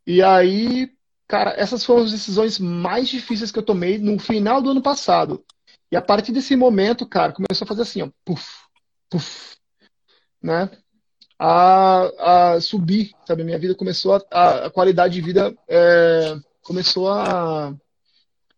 E 0.06 0.22
aí, 0.22 0.90
cara, 1.26 1.50
essas 1.50 1.84
foram 1.84 2.04
as 2.04 2.12
decisões 2.12 2.58
mais 2.58 3.08
difíceis 3.08 3.52
que 3.52 3.58
eu 3.58 3.62
tomei 3.62 3.98
no 3.98 4.18
final 4.18 4.62
do 4.62 4.70
ano 4.70 4.82
passado. 4.82 5.44
E 5.90 5.96
a 5.96 6.02
partir 6.02 6.32
desse 6.32 6.56
momento, 6.56 7.06
cara, 7.06 7.32
começou 7.32 7.64
a 7.64 7.68
fazer 7.68 7.82
assim, 7.82 8.02
ó, 8.02 8.10
puf, 8.24 8.46
puf, 9.08 9.56
né? 10.42 10.70
A, 11.38 12.54
a 12.54 12.60
subir, 12.60 13.12
sabe? 13.26 13.44
Minha 13.44 13.58
vida 13.58 13.74
começou 13.74 14.14
a, 14.30 14.66
a 14.66 14.70
qualidade 14.70 15.14
de 15.14 15.20
vida 15.20 15.54
é, 15.68 16.36
começou 16.62 17.08
a, 17.08 17.74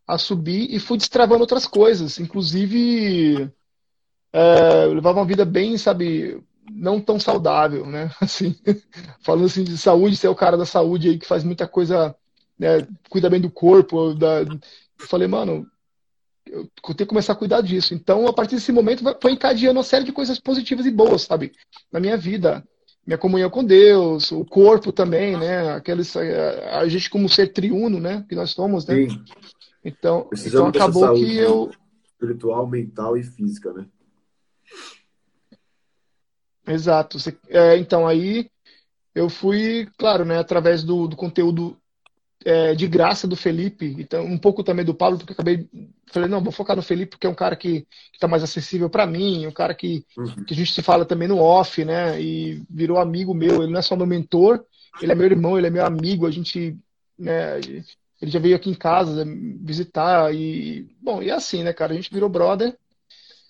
a 0.07 0.19
subir 0.19 0.75
e 0.75 0.81
fui 0.81 0.97
destravando 0.97 1.43
outras 1.43 1.67
coisas, 1.67 2.19
inclusive 2.19 3.51
é, 4.33 4.85
eu 4.85 4.95
levava 4.95 5.21
uma 5.21 5.27
vida 5.27 5.45
bem, 5.45 5.77
sabe, 5.77 6.43
não 6.73 7.01
tão 7.01 7.21
saudável, 7.21 7.85
né? 7.87 8.11
Assim, 8.21 8.57
falando 9.21 9.47
assim 9.47 9.65
de 9.65 9.77
saúde, 9.77 10.17
ser 10.17 10.29
o 10.29 10.35
cara 10.35 10.57
da 10.57 10.67
saúde 10.67 11.09
aí 11.09 11.19
que 11.19 11.27
faz 11.27 11.45
muita 11.45 11.69
coisa, 11.69 12.15
né, 12.59 12.87
cuida 13.09 13.29
bem 13.29 13.41
do 13.41 13.51
corpo, 13.51 14.15
da... 14.15 14.41
eu 14.43 14.59
falei, 14.99 15.29
mano, 15.29 15.70
eu 16.52 16.69
tenho 16.83 16.97
que 16.97 17.07
começar 17.07 17.33
a 17.33 17.37
cuidar 17.37 17.61
disso. 17.61 17.95
Então, 17.95 18.26
a 18.26 18.33
partir 18.33 18.57
desse 18.57 18.73
momento, 18.73 19.04
foi 19.21 19.33
encadeando 19.33 19.78
uma 19.78 19.85
série 19.85 20.04
de 20.04 20.12
coisas 20.12 20.38
positivas 20.38 20.87
e 20.87 20.90
boas, 20.90 21.23
sabe? 21.23 21.52
Na 21.92 22.00
minha 22.00 22.16
vida. 22.16 22.64
Minha 23.07 23.19
comunhão 23.19 23.49
com 23.49 23.64
Deus, 23.64 24.30
o 24.30 24.45
corpo 24.45 24.92
também, 24.92 25.37
né? 25.37 25.73
Aqueles, 25.73 26.14
a 26.16 26.87
gente 26.87 27.09
como 27.09 27.28
ser 27.28 27.52
triuno, 27.52 27.99
né? 27.99 28.25
Que 28.28 28.35
nós 28.35 28.50
somos, 28.50 28.87
né? 28.87 28.95
Sim. 28.95 29.25
Então, 29.85 30.28
então 30.33 30.66
acabou 30.66 31.14
que 31.14 31.37
eu... 31.37 31.71
Espiritual, 32.04 32.66
mental 32.66 33.16
e 33.16 33.23
física, 33.23 33.73
né? 33.73 33.87
Exato. 36.66 37.16
É, 37.49 37.76
então, 37.78 38.07
aí 38.07 38.50
eu 39.14 39.30
fui, 39.30 39.88
claro, 39.99 40.25
né? 40.25 40.38
Através 40.38 40.85
do, 40.85 41.09
do 41.09 41.16
conteúdo 41.16 41.80
é, 42.45 42.75
de 42.75 42.87
graça 42.87 43.27
do 43.27 43.37
Felipe, 43.37 43.97
então 43.99 44.25
um 44.25 44.39
pouco 44.39 44.63
também 44.63 44.85
do 44.85 44.95
Pablo, 44.95 45.19
porque 45.19 45.33
eu 45.33 45.35
acabei 45.35 45.69
falei 46.13 46.29
não, 46.29 46.43
vou 46.43 46.53
focar 46.53 46.77
no 46.77 46.83
Felipe 46.83 47.13
porque 47.13 47.27
é 47.27 47.31
um 47.31 47.35
cara 47.35 47.57
que 47.57 47.87
está 48.13 48.27
mais 48.29 48.43
acessível 48.43 48.91
para 48.91 49.07
mim, 49.07 49.47
um 49.47 49.53
cara 49.53 49.75
que, 49.75 50.05
uhum. 50.17 50.45
que 50.45 50.53
a 50.53 50.57
gente 50.57 50.73
se 50.73 50.83
fala 50.83 51.05
também 51.05 51.29
no 51.29 51.39
off, 51.39 51.85
né? 51.85 52.21
E 52.21 52.63
virou 52.69 52.99
amigo 52.99 53.33
meu. 53.33 53.63
Ele 53.63 53.73
não 53.73 53.79
é 53.79 53.83
só 53.83 53.97
meu 53.97 54.07
mentor, 54.07 54.65
ele 55.01 55.13
é 55.13 55.15
meu 55.15 55.27
irmão, 55.27 55.57
ele 55.57 55.69
é 55.69 55.71
meu 55.71 55.85
amigo. 55.85 56.27
A 56.27 56.31
gente, 56.31 56.77
né? 57.19 57.59
Ele 58.21 58.31
já 58.31 58.39
veio 58.39 58.57
aqui 58.57 58.69
em 58.69 58.75
casa 58.75 59.25
visitar 59.63 60.35
e 60.35 60.87
bom, 61.01 61.23
e 61.23 61.31
é 61.31 61.33
assim, 61.33 61.63
né, 61.63 61.73
cara? 61.73 61.93
A 61.93 61.97
gente 61.97 62.13
virou 62.13 62.29
brother. 62.29 62.77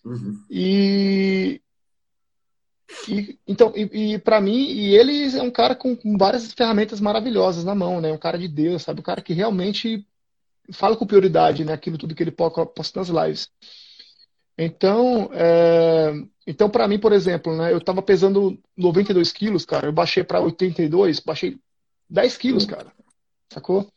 Uhum. 0.05 0.41
E 0.49 1.61
e, 3.09 3.39
então, 3.47 3.73
e, 3.75 4.15
e 4.15 4.19
para 4.19 4.41
mim, 4.41 4.67
e 4.71 4.95
ele 4.95 5.37
é 5.37 5.43
um 5.43 5.51
cara 5.51 5.75
com, 5.75 5.97
com, 5.97 6.17
várias 6.17 6.53
ferramentas 6.53 7.01
maravilhosas 7.01 7.65
na 7.65 7.75
mão, 7.75 8.01
né? 8.01 8.13
Um 8.13 8.19
cara 8.19 8.39
de 8.39 8.49
Deus, 8.49 8.83
sabe? 8.83 9.01
Um 9.01 9.05
cara 9.05 9.21
que 9.21 9.33
realmente 9.33 10.07
fala 10.73 10.97
com 10.97 11.07
prioridade, 11.07 11.65
né? 11.65 11.73
Aquilo 11.73 11.99
tudo 11.99 12.15
que 12.15 12.23
ele 12.23 12.31
posta 12.31 13.01
nas 13.01 13.09
lives. 13.09 13.51
Então, 14.59 15.31
é... 15.33 16.13
então 16.47 16.69
para 16.69 16.87
mim, 16.87 16.99
por 16.99 17.13
exemplo, 17.13 17.57
né? 17.57 17.73
Eu 17.73 17.81
tava 17.81 18.03
pesando 18.03 18.59
92 18.77 19.33
quilos, 19.33 19.65
cara. 19.65 19.87
Eu 19.87 19.93
baixei 19.93 20.23
para 20.23 20.41
82, 20.41 21.21
baixei 21.21 21.59
10 22.09 22.37
quilos, 22.37 22.67
cara. 22.67 22.93
Sacou? 23.53 23.89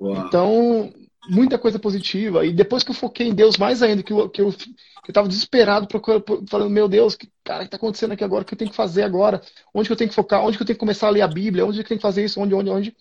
Uau. 0.00 0.26
Então, 0.26 0.92
muita 1.28 1.58
coisa 1.58 1.78
positiva. 1.78 2.44
E 2.44 2.52
depois 2.52 2.82
que 2.82 2.90
eu 2.90 2.94
foquei 2.94 3.28
em 3.28 3.34
Deus 3.34 3.56
mais 3.56 3.82
ainda, 3.82 4.02
que 4.02 4.12
eu, 4.12 4.28
que 4.28 4.40
eu, 4.40 4.52
que 4.52 5.10
eu 5.10 5.14
tava 5.14 5.28
desesperado, 5.28 5.86
procurando, 5.86 6.44
falando, 6.48 6.70
meu 6.70 6.88
Deus, 6.88 7.14
que 7.14 7.30
cara 7.44 7.64
que 7.64 7.70
tá 7.70 7.76
acontecendo 7.76 8.12
aqui 8.12 8.24
agora? 8.24 8.42
O 8.42 8.44
que 8.44 8.54
eu 8.54 8.58
tenho 8.58 8.70
que 8.70 8.76
fazer 8.76 9.02
agora? 9.02 9.40
Onde 9.74 9.88
que 9.88 9.92
eu 9.92 9.96
tenho 9.96 10.10
que 10.10 10.16
focar? 10.16 10.44
Onde 10.44 10.56
que 10.56 10.62
eu 10.62 10.66
tenho 10.66 10.76
que 10.76 10.80
começar 10.80 11.08
a 11.08 11.10
ler 11.10 11.22
a 11.22 11.28
Bíblia? 11.28 11.64
Onde 11.64 11.78
que 11.78 11.84
eu 11.84 11.88
tenho 11.88 11.98
que 11.98 12.02
fazer 12.02 12.24
isso? 12.24 12.40
Onde, 12.40 12.54
onde, 12.54 12.70
onde? 12.70 12.96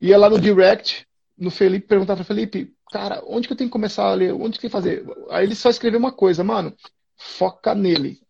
Ia 0.00 0.18
lá 0.18 0.30
no 0.30 0.40
direct, 0.40 1.06
no 1.36 1.50
Felipe, 1.50 1.86
perguntar 1.86 2.16
para 2.16 2.24
Felipe, 2.24 2.72
cara, 2.90 3.22
onde 3.26 3.46
que 3.46 3.52
eu 3.52 3.56
tenho 3.56 3.68
que 3.68 3.72
começar 3.72 4.04
a 4.04 4.14
ler? 4.14 4.32
Onde 4.32 4.58
que 4.58 4.66
eu 4.66 4.70
tenho 4.70 4.82
que 4.84 4.88
fazer? 4.88 5.04
Aí 5.30 5.44
ele 5.44 5.54
só 5.54 5.70
escreveu 5.70 5.98
uma 5.98 6.12
coisa, 6.12 6.42
mano, 6.42 6.74
foca 7.16 7.74
nele. 7.74 8.20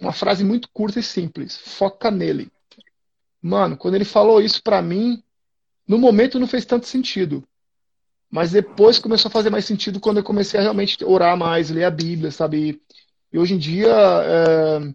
Uma 0.00 0.12
frase 0.12 0.42
muito 0.44 0.68
curta 0.72 1.00
e 1.00 1.02
simples, 1.02 1.56
foca 1.56 2.10
nele. 2.10 2.50
Mano, 3.40 3.76
quando 3.76 3.94
ele 3.94 4.04
falou 4.04 4.40
isso 4.40 4.62
para 4.62 4.80
mim, 4.80 5.22
no 5.86 5.98
momento 5.98 6.38
não 6.38 6.46
fez 6.46 6.64
tanto 6.64 6.86
sentido. 6.86 7.44
Mas 8.32 8.50
depois 8.50 8.98
começou 8.98 9.28
a 9.28 9.32
fazer 9.32 9.50
mais 9.50 9.66
sentido 9.66 10.00
quando 10.00 10.16
eu 10.16 10.24
comecei 10.24 10.58
a 10.58 10.62
realmente 10.62 11.04
orar 11.04 11.36
mais, 11.36 11.68
ler 11.68 11.84
a 11.84 11.90
Bíblia, 11.90 12.30
sabe? 12.30 12.80
E 13.30 13.38
hoje 13.38 13.52
em 13.52 13.58
dia, 13.58 13.90
é, 13.90 14.94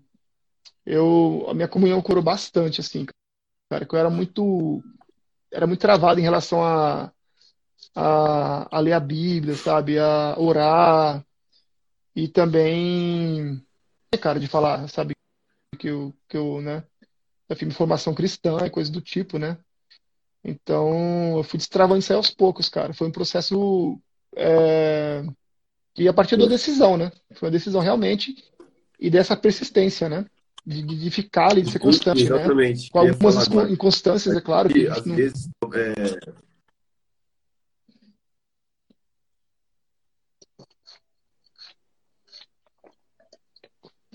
eu, 0.83 1.45
a 1.47 1.53
minha 1.53 1.67
comunhão 1.67 2.01
curou 2.01 2.23
bastante, 2.23 2.81
assim, 2.81 3.05
cara, 3.69 3.85
que 3.85 3.93
eu 3.93 3.99
era 3.99 4.09
muito, 4.09 4.83
era 5.51 5.67
muito 5.67 5.79
travado 5.79 6.19
em 6.19 6.23
relação 6.23 6.63
a, 6.63 7.11
a, 7.95 8.75
a 8.75 8.79
ler 8.79 8.93
a 8.93 8.99
Bíblia, 8.99 9.55
sabe? 9.55 9.99
A 9.99 10.35
orar 10.39 11.23
e 12.15 12.27
também, 12.27 13.63
cara, 14.19 14.39
de 14.39 14.47
falar, 14.47 14.87
sabe? 14.89 15.13
Que 15.77 15.89
eu, 15.89 16.11
que 16.27 16.37
eu, 16.37 16.59
né? 16.59 16.83
Eu 17.47 17.55
fiz 17.55 17.75
formação 17.75 18.15
cristã 18.15 18.65
e 18.65 18.69
coisa 18.71 18.91
do 18.91 18.99
tipo, 18.99 19.37
né? 19.37 19.59
Então, 20.47 21.35
eu 21.35 21.43
fui 21.43 21.57
destravando 21.57 21.99
isso 21.99 22.13
aí 22.13 22.15
aos 22.15 22.29
poucos, 22.29 22.69
cara. 22.69 22.93
Foi 22.93 23.05
um 23.05 23.11
processo. 23.11 23.99
É... 24.33 25.21
E 25.97 26.07
a 26.07 26.13
partir 26.13 26.37
da 26.37 26.45
decisão, 26.45 26.95
né? 26.95 27.11
Foi 27.33 27.47
uma 27.47 27.51
decisão 27.51 27.81
realmente 27.81 28.33
e 28.97 29.09
dessa 29.09 29.35
persistência, 29.35 30.07
né? 30.07 30.25
De, 30.65 30.81
de 30.81 31.11
ficar 31.11 31.51
ali, 31.51 31.63
de 31.63 31.71
ser 31.71 31.79
constante, 31.79 32.29
né? 32.29 32.37
Exatamente. 32.37 32.83
né? 32.83 32.89
Com 32.91 32.99
algumas 32.99 33.47
inconstâncias, 33.69 34.37
é 34.37 34.39
claro. 34.39 34.69
Que 34.69 34.87
às 34.87 35.05
não... 35.05 35.15
vezes. 35.17 35.49
É... 35.73 36.37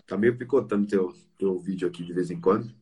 Tá 0.07 0.17
meio 0.17 0.37
picotando 0.37 0.87
teu, 0.87 1.15
teu 1.39 1.59
vídeo 1.59 1.89
aqui 1.89 2.03
de 2.05 2.13
vez 2.13 2.31
em 2.31 2.41
quando, 2.41 2.75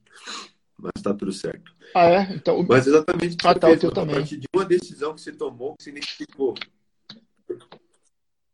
mas 0.83 1.03
tá 1.03 1.15
tudo 1.15 1.33
certo. 1.33 1.75
Ah, 1.95 2.09
é? 2.09 2.35
Então, 2.35 2.65
Mas 2.69 2.87
exatamente 2.87 3.35
o 3.35 3.49
ah, 3.49 3.55
tá, 3.55 3.67
fez, 3.69 3.85
a 3.85 4.07
partir 4.07 4.37
de 4.37 4.47
uma 4.55 4.65
decisão 4.65 5.15
que 5.15 5.21
você 5.21 5.33
tomou, 5.33 5.77
que 5.77 5.85
você 5.85 5.91
identificou. 5.91 6.55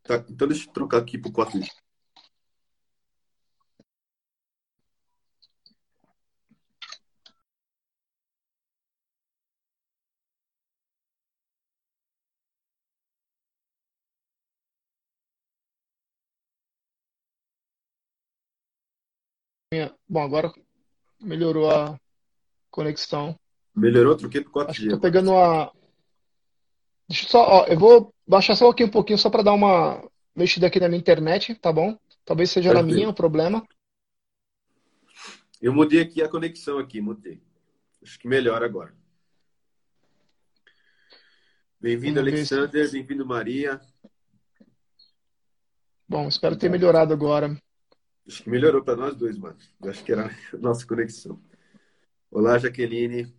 Tá, 0.03 0.25
então 0.29 0.49
deixa 0.49 0.69
eu 0.69 0.73
trocar 0.73 0.99
aqui 0.99 1.19
pro 1.19 1.33
4 1.33 1.61
Bom, 20.09 20.23
agora 20.23 20.53
melhorou 21.21 21.71
a, 21.71 21.99
conexão. 22.71 23.39
Melhorou? 23.75 24.17
Troquei 24.17 24.41
pro 24.41 24.53
4G. 24.53 24.71
Acho 24.71 24.83
que 24.83 24.89
tô 24.89 25.01
pegando 25.01 25.37
a. 25.37 25.73
Deixa 27.09 27.25
eu 27.25 27.29
só, 27.29 27.47
ó, 27.47 27.65
eu 27.67 27.79
vou 27.79 28.13
baixar 28.27 28.57
só 28.57 28.69
aqui 28.69 28.83
um 28.83 28.91
pouquinho 28.91 29.19
só 29.19 29.31
para 29.31 29.43
dar 29.43 29.53
uma 29.53 30.03
mexida 30.35 30.67
aqui 30.67 30.81
na 30.81 30.89
minha 30.89 30.99
internet, 30.99 31.55
tá 31.55 31.73
bom? 31.73 31.97
Talvez 32.25 32.51
seja 32.51 32.71
Perfeito. 32.71 32.89
na 32.89 32.95
minha 32.95 33.09
o 33.09 33.15
problema. 33.15 33.67
Eu 35.61 35.73
mudei 35.73 36.01
aqui 36.01 36.23
a 36.23 36.29
conexão 36.29 36.79
aqui, 36.79 37.01
mudei. 37.01 37.41
Acho 38.03 38.19
que 38.19 38.29
melhora 38.29 38.67
agora. 38.67 38.95
Bem-vindo, 41.81 42.19
Alexander. 42.21 42.91
Bem-vindo, 42.91 43.25
Maria. 43.25 43.81
Bom, 46.09 46.29
espero 46.29 46.57
ter 46.57 46.71
melhorado 46.71 47.13
agora. 47.13 47.57
Acho 48.27 48.43
que 48.43 48.51
melhorou 48.51 48.83
para 48.83 48.97
nós 48.97 49.15
dois, 49.15 49.39
mano. 49.39 49.57
Eu 49.83 49.91
acho 49.91 50.05
que 50.05 50.13
era 50.13 50.27
a 50.27 50.57
nossa 50.59 50.87
conexão. 50.87 51.41
Olá, 52.31 52.59
Jaqueline. 52.59 53.33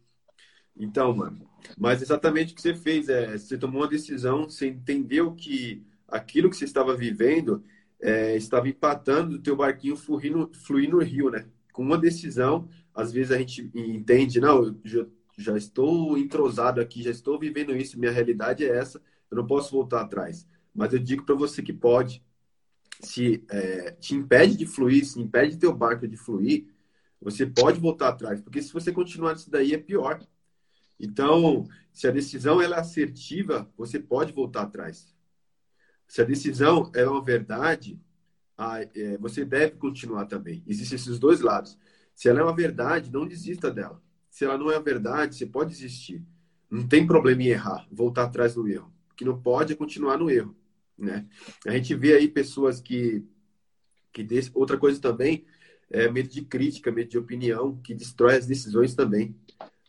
Então, 0.76 1.16
mano, 1.16 1.50
mas 1.78 2.02
exatamente 2.02 2.54
o 2.54 2.56
que 2.56 2.62
você 2.62 2.74
fez 2.74 3.10
é, 3.10 3.38
você 3.38 3.58
tomou 3.58 3.82
uma 3.82 3.88
decisão, 3.88 4.44
você 4.46 4.68
entendeu 4.68 5.34
que 5.36 5.86
aquilo 6.08 6.50
que 6.50 6.56
você 6.56 6.66
estava 6.66 6.96
vivendo 6.96 7.64
é, 8.00 8.36
estava 8.38 8.70
empatando 8.70 9.36
o 9.36 9.42
teu 9.42 9.56
barquinho 9.56 9.96
fluir 9.96 10.32
no, 10.32 10.54
fluir 10.54 10.90
no 10.90 11.00
rio, 11.00 11.30
né? 11.30 11.48
Com 11.74 11.84
uma 11.84 11.98
decisão, 11.98 12.70
às 12.94 13.12
vezes 13.12 13.32
a 13.32 13.38
gente 13.38 13.70
entende, 13.76 14.40
não, 14.40 14.66
eu 14.66 14.80
já, 14.84 15.06
já 15.38 15.58
estou 15.58 16.18
entrosado 16.18 16.80
aqui, 16.80 17.04
já 17.04 17.12
estou 17.12 17.40
vivendo 17.40 17.76
isso, 17.76 18.00
minha 18.00 18.12
realidade 18.12 18.66
é 18.66 18.78
essa, 18.78 19.02
eu 19.30 19.38
não 19.38 19.48
posso 19.48 19.72
voltar 19.72 20.02
atrás. 20.02 20.48
Mas 20.74 20.94
eu 20.94 21.00
digo 21.00 21.26
para 21.26 21.36
você 21.36 21.62
que 21.62 21.74
pode, 21.74 22.24
se 23.02 23.44
é, 23.50 23.92
te 23.92 24.16
impede 24.16 24.56
de 24.58 24.66
fluir, 24.66 25.06
se 25.06 25.20
impede 25.20 25.58
teu 25.58 25.74
barco 25.76 26.08
de 26.08 26.18
fluir, 26.18 26.68
você 27.22 27.46
pode 27.46 27.80
voltar 27.80 28.10
atrás, 28.10 28.42
porque 28.42 28.62
se 28.62 28.72
você 28.72 28.92
continuar 28.92 29.34
nisso 29.34 29.50
daí 29.50 29.74
é 29.74 29.78
pior. 29.78 30.20
Então, 31.00 31.68
se 31.92 32.08
a 32.08 32.12
decisão 32.12 32.62
ela 32.62 32.78
é 32.78 32.80
assertiva, 32.80 33.72
você 33.78 34.00
pode 34.00 34.32
voltar 34.32 34.64
atrás. 34.64 35.14
Se 36.08 36.22
a 36.22 36.26
decisão 36.26 36.92
é 36.96 37.06
uma 37.06 37.24
verdade, 37.24 38.00
é, 38.96 39.18
você 39.18 39.44
deve 39.44 39.76
continuar 39.76 40.26
também. 40.26 40.64
Existem 40.66 40.96
esses 40.96 41.20
dois 41.20 41.42
lados. 41.42 41.78
Se 42.16 42.30
ela 42.30 42.40
é 42.40 42.44
uma 42.44 42.56
verdade, 42.56 43.12
não 43.12 43.28
desista 43.28 43.70
dela. 43.70 44.02
Se 44.30 44.46
ela 44.46 44.58
não 44.58 44.72
é 44.72 44.80
verdade, 44.80 45.36
você 45.36 45.46
pode 45.46 45.72
desistir. 45.72 46.24
Não 46.70 46.88
tem 46.88 47.06
problema 47.06 47.44
em 47.44 47.48
errar, 47.48 47.88
voltar 47.92 48.24
atrás 48.24 48.56
no 48.56 48.68
erro. 48.68 48.92
O 49.12 49.16
que 49.16 49.26
não 49.26 49.40
pode 49.40 49.74
é 49.74 49.76
continuar 49.76 50.18
no 50.18 50.30
erro. 50.30 50.56
Né? 50.98 51.28
A 51.66 51.72
gente 51.72 51.94
vê 51.94 52.16
aí 52.16 52.28
pessoas 52.28 52.82
que. 52.82 53.24
que 54.12 54.24
des... 54.24 54.50
Outra 54.54 54.78
coisa 54.78 55.00
também 55.00 55.46
é, 55.90 56.10
medo 56.10 56.30
de 56.30 56.42
crítica, 56.42 56.92
medo 56.92 57.10
de 57.10 57.18
opinião, 57.18 57.78
que 57.78 57.94
destrói 57.94 58.36
as 58.36 58.46
decisões 58.46 58.94
também. 58.94 59.36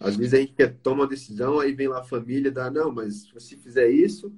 Às 0.01 0.17
vezes 0.17 0.35
a 0.35 0.39
gente 0.39 0.53
quer, 0.53 0.77
toma 0.79 1.03
uma 1.03 1.09
decisão, 1.09 1.59
aí 1.59 1.73
vem 1.73 1.89
lá 1.89 2.01
a 2.01 2.05
família, 2.05 2.51
dá, 2.51 2.71
não, 2.71 2.93
mas 2.93 3.23
se 3.23 3.35
você 3.35 3.57
fizer 3.57 3.91
isso, 3.91 4.33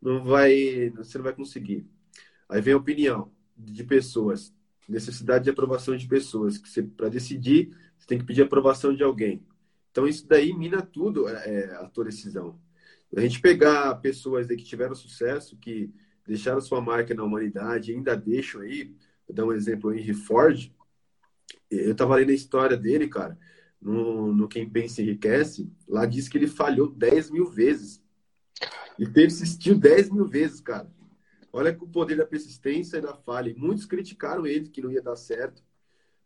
não 0.00 0.22
vai, 0.24 0.90
você 0.90 1.16
não 1.18 1.24
vai 1.24 1.34
conseguir. 1.34 1.86
Aí 2.48 2.60
vem 2.60 2.74
a 2.74 2.76
opinião 2.76 3.32
de 3.56 3.84
pessoas, 3.84 4.54
necessidade 4.88 5.44
de 5.44 5.50
aprovação 5.50 5.96
de 5.96 6.06
pessoas, 6.06 6.58
que 6.58 6.82
para 6.82 7.08
decidir, 7.08 7.74
você 7.98 8.06
tem 8.06 8.18
que 8.18 8.24
pedir 8.24 8.42
aprovação 8.42 8.94
de 8.94 9.02
alguém. 9.02 9.42
Então 9.90 10.06
isso 10.06 10.26
daí 10.28 10.52
mina 10.52 10.82
tudo 10.82 11.28
é, 11.28 11.32
é 11.32 11.74
a 11.76 11.88
tua 11.88 12.04
decisão. 12.04 12.58
A 13.16 13.20
gente 13.20 13.40
pegar 13.40 13.94
pessoas 13.96 14.46
que 14.46 14.56
tiveram 14.56 14.94
sucesso, 14.94 15.56
que 15.56 15.90
deixaram 16.26 16.60
sua 16.60 16.80
marca 16.80 17.14
na 17.14 17.24
humanidade, 17.24 17.92
ainda 17.92 18.14
deixam 18.14 18.60
aí, 18.60 18.94
vou 19.26 19.34
dar 19.34 19.46
um 19.46 19.52
exemplo, 19.52 19.90
o 19.90 19.94
Henry 19.94 20.12
Ford, 20.12 20.70
eu 21.70 21.94
tava 21.94 22.16
lendo 22.16 22.30
a 22.30 22.34
história 22.34 22.76
dele, 22.76 23.08
cara, 23.08 23.38
no, 23.80 24.32
no 24.34 24.48
Quem 24.48 24.68
Pensa 24.68 25.02
Enriquece, 25.02 25.70
lá 25.86 26.04
diz 26.06 26.28
que 26.28 26.36
ele 26.36 26.46
falhou 26.46 26.88
10 26.88 27.30
mil 27.30 27.46
vezes. 27.46 28.02
E 28.98 29.08
persistiu 29.08 29.78
10 29.78 30.10
mil 30.10 30.26
vezes, 30.26 30.60
cara. 30.60 30.90
Olha 31.52 31.72
com 31.72 31.84
o 31.84 31.88
poder 31.88 32.16
da 32.16 32.26
persistência 32.26 32.98
e 32.98 33.00
da 33.00 33.14
falha. 33.14 33.50
E 33.50 33.54
muitos 33.54 33.86
criticaram 33.86 34.46
ele 34.46 34.68
que 34.68 34.82
não 34.82 34.90
ia 34.90 35.00
dar 35.00 35.16
certo. 35.16 35.62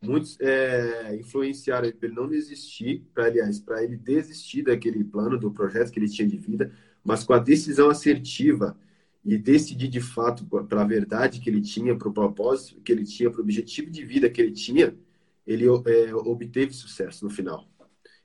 muitos 0.01 0.39
é, 0.41 1.15
influenciaram 1.17 1.87
ele 1.87 1.97
para 1.97 2.09
ele 2.09 2.17
não 2.17 2.29
desistir, 2.29 3.07
para 3.15 3.27
aliás, 3.27 3.61
para 3.61 3.85
ele 3.85 3.97
desistir 3.97 4.63
daquele 4.63 5.05
plano, 5.05 5.39
do 5.39 5.51
projeto 5.51 5.93
que 5.93 5.99
ele 5.99 6.09
tinha 6.09 6.27
de 6.27 6.37
vida, 6.37 6.73
mas 7.05 7.23
com 7.23 7.35
a 7.35 7.39
decisão 7.39 7.91
assertiva 7.91 8.77
e 9.25 9.39
decidir 9.39 9.89
de 9.89 10.01
fato 10.01 10.45
para 10.67 10.83
a 10.83 10.87
verdade 10.87 11.41
que 11.41 11.49
ele 11.49 11.61
tinha, 11.61 11.97
para 11.97 12.09
o 12.09 12.13
propósito 12.13 12.81
que 12.81 12.91
ele 12.91 13.05
tinha, 13.05 13.31
para 13.31 13.41
o 13.41 13.45
objetivo 13.45 13.91
de 13.91 14.05
vida 14.05 14.29
que 14.29 14.41
ele 14.41 14.51
tinha, 14.51 14.97
ele 15.47 15.67
é, 15.67 16.15
obteve 16.15 16.73
sucesso 16.73 17.25
no 17.25 17.31
final. 17.31 17.69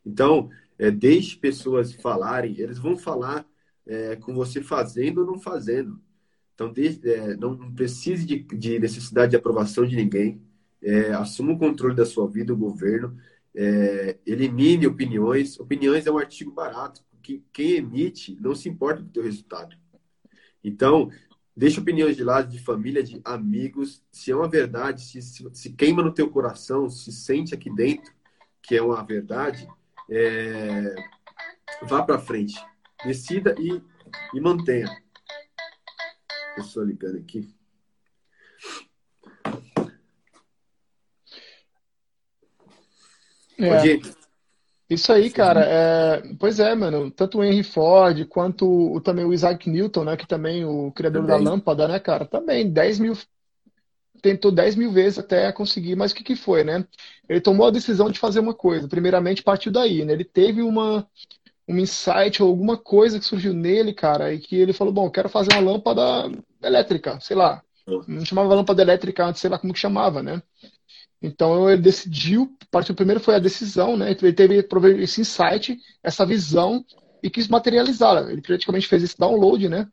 Então, 0.06 0.50
é, 0.78 0.92
deixe 0.92 1.36
pessoas 1.38 1.94
falarem, 1.94 2.60
eles 2.60 2.78
vão 2.78 2.98
falar 2.98 3.46
é, 3.86 4.16
com 4.16 4.34
você 4.34 4.62
fazendo 4.62 5.22
ou 5.22 5.28
não 5.28 5.40
fazendo. 5.40 6.02
Então, 6.54 6.72
de, 6.72 7.00
é, 7.10 7.36
não 7.38 7.74
precise 7.74 8.26
de, 8.26 8.40
de, 8.40 8.80
necessidade 8.80 9.32
de 9.32 9.36
aprovação 9.38 9.86
de 9.86 9.96
ninguém. 9.96 10.42
É, 10.82 11.14
assuma 11.14 11.54
o 11.54 11.58
controle 11.58 11.96
da 11.96 12.06
sua 12.06 12.28
vida, 12.28 12.54
o 12.54 12.58
governo. 12.58 13.18
É, 13.56 14.18
elimine 14.26 14.88
opiniões. 14.88 15.60
Opiniões 15.60 16.08
é 16.08 16.12
um 16.12 16.18
artigo 16.18 16.52
barato. 16.52 17.04
Que, 17.22 17.44
quem 17.52 17.74
emite 17.74 18.38
não 18.40 18.56
se 18.56 18.70
importa 18.70 19.02
com 19.02 19.08
o 19.08 19.12
teu 19.12 19.24
resultado. 19.24 19.76
Então, 20.64 21.12
deixa 21.58 21.82
opiniões 21.82 22.16
de 22.16 22.24
lado, 22.24 22.50
de 22.50 22.60
família, 22.60 23.02
de 23.02 23.20
amigos. 23.26 24.04
Se 24.12 24.32
é 24.32 24.36
uma 24.36 24.48
verdade, 24.48 25.02
se, 25.02 25.22
se, 25.24 25.50
se 25.52 25.74
queima 25.74 26.04
no 26.04 26.14
teu 26.14 26.30
coração, 26.30 26.88
se 26.88 27.12
sente 27.12 27.56
aqui 27.56 27.74
dentro 27.74 28.16
que 28.62 28.76
é 28.76 28.82
uma 28.82 29.02
verdade, 29.02 29.66
é, 30.10 30.94
vá 31.84 32.04
para 32.04 32.20
frente, 32.20 32.54
decida 33.06 33.56
e, 33.58 33.82
e 34.34 34.42
mantenha. 34.42 34.90
Pessoa 36.54 36.86
ligando 36.86 37.18
aqui. 37.18 37.50
É. 43.58 44.17
Isso 44.90 45.12
aí, 45.12 45.30
cara. 45.30 45.66
É, 45.66 46.24
pois 46.40 46.60
é, 46.60 46.74
mano. 46.74 47.12
Tanto 47.12 47.40
o 47.40 47.44
Henry 47.44 47.64
Ford 47.64 48.26
quanto 48.26 48.94
o, 48.94 49.02
também 49.02 49.26
o 49.26 49.34
Isaac 49.34 49.70
Newton, 49.70 50.06
né? 50.06 50.16
Que 50.16 50.26
também 50.26 50.64
o 50.64 50.92
criador 50.92 51.26
também. 51.26 51.44
da 51.44 51.50
lâmpada, 51.52 51.88
né, 51.88 52.00
cara? 52.00 52.26
Também 52.26 52.70
10 52.70 53.00
mil 53.00 53.14
tentou 54.22 54.52
10 54.52 54.76
mil 54.76 54.92
vezes 54.92 55.20
até 55.20 55.52
conseguir, 55.52 55.96
mas 55.96 56.12
o 56.12 56.16
que, 56.16 56.24
que 56.24 56.36
foi, 56.36 56.64
né? 56.64 56.86
Ele 57.30 57.40
tomou 57.40 57.68
a 57.68 57.72
decisão 57.72 58.10
de 58.10 58.20
fazer 58.20 58.40
uma 58.40 58.54
coisa. 58.54 58.88
Primeiramente, 58.88 59.44
partiu 59.44 59.72
daí, 59.72 60.04
né? 60.04 60.14
Ele 60.14 60.26
teve 60.26 60.62
uma, 60.62 61.08
um 61.68 61.78
insight 61.78 62.42
ou 62.42 62.50
alguma 62.50 62.78
coisa 62.78 63.20
que 63.20 63.26
surgiu 63.26 63.54
nele, 63.54 63.94
cara, 63.94 64.34
e 64.34 64.40
que 64.40 64.56
ele 64.56 64.74
falou: 64.74 64.94
Bom, 64.94 65.10
quero 65.10 65.30
fazer 65.30 65.50
uma 65.54 65.72
lâmpada 65.72 66.32
elétrica, 66.64 67.20
sei 67.20 67.36
lá. 67.36 67.62
Não 68.08 68.26
chamava 68.26 68.54
lâmpada 68.54 68.82
elétrica 68.82 69.26
antes, 69.26 69.40
sei 69.40 69.50
lá 69.50 69.58
como 69.58 69.74
que 69.74 69.80
chamava, 69.80 70.22
né? 70.22 70.42
Então 71.22 71.70
ele 71.70 71.82
decidiu, 71.82 72.56
partiu 72.70 72.94
primeiro 72.94 73.20
foi 73.20 73.36
a 73.36 73.40
decisão, 73.40 73.98
né? 73.98 74.12
Ele 74.12 74.34
teve 74.34 74.66
esse 75.02 75.22
insight, 75.22 75.78
essa 76.04 76.26
visão 76.26 76.86
e 77.22 77.30
quis 77.30 77.48
materializá-la. 77.48 78.32
Ele 78.32 78.42
praticamente 78.42 78.88
fez 78.88 79.04
esse 79.04 79.18
download, 79.18 79.68
né? 79.68 79.88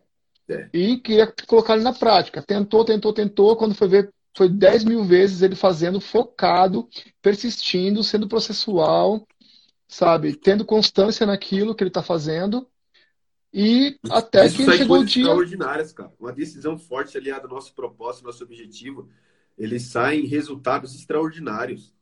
É. 0.49 0.69
E 0.73 0.99
queria 0.99 1.33
colocar 1.47 1.75
ele 1.75 1.83
na 1.83 1.93
prática. 1.93 2.43
Tentou, 2.43 2.85
tentou, 2.85 3.13
tentou. 3.13 3.57
Quando 3.57 3.75
foi 3.75 3.89
ver, 3.89 4.13
foi 4.37 4.49
10 4.49 4.85
mil 4.85 5.05
vezes 5.05 5.41
ele 5.41 5.55
fazendo, 5.55 6.01
focado, 6.01 6.89
persistindo, 7.23 8.03
sendo 8.03 8.29
processual, 8.29 9.27
sabe? 9.89 10.37
Tendo 10.37 10.65
constância 10.65 11.25
naquilo 11.25 11.75
que 11.75 11.83
ele 11.83 11.89
está 11.89 12.03
fazendo. 12.03 12.67
E 13.53 13.97
até 14.11 14.47
Isso 14.47 14.57
que 14.57 14.77
chegou 14.77 14.99
o 14.99 15.05
dia. 15.05 15.23
extraordinárias, 15.23 15.93
cara. 15.93 16.13
Uma 16.19 16.33
decisão 16.33 16.77
forte 16.77 17.17
aliada 17.17 17.47
ao 17.47 17.55
nosso 17.55 17.73
propósito, 17.73 18.27
nosso 18.27 18.43
objetivo. 18.43 19.09
Eles 19.57 19.85
saem 19.85 20.27
resultados 20.27 20.95
extraordinários. 20.95 21.95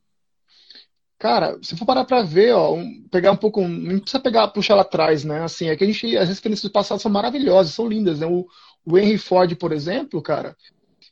Cara, 1.18 1.56
se 1.62 1.76
for 1.76 1.86
parar 1.86 2.04
pra 2.04 2.22
ver, 2.22 2.52
ó, 2.52 2.74
um, 2.74 3.06
pegar 3.08 3.30
um 3.30 3.36
pouco, 3.36 3.60
não 3.60 4.00
precisa 4.00 4.20
pegar, 4.20 4.48
puxar 4.48 4.74
lá 4.74 4.82
atrás, 4.82 5.22
né? 5.22 5.44
Assim, 5.44 5.68
é 5.68 5.76
que 5.76 5.84
a 5.84 5.86
gente, 5.86 6.16
as 6.16 6.28
referências 6.28 6.68
do 6.68 6.72
passado 6.72 7.00
são 7.00 7.10
maravilhosas, 7.12 7.74
são 7.74 7.86
lindas, 7.86 8.18
né? 8.18 8.26
O, 8.26 8.44
o 8.84 8.98
Henry 8.98 9.18
Ford, 9.18 9.54
por 9.54 9.70
exemplo, 9.72 10.20
cara, 10.20 10.56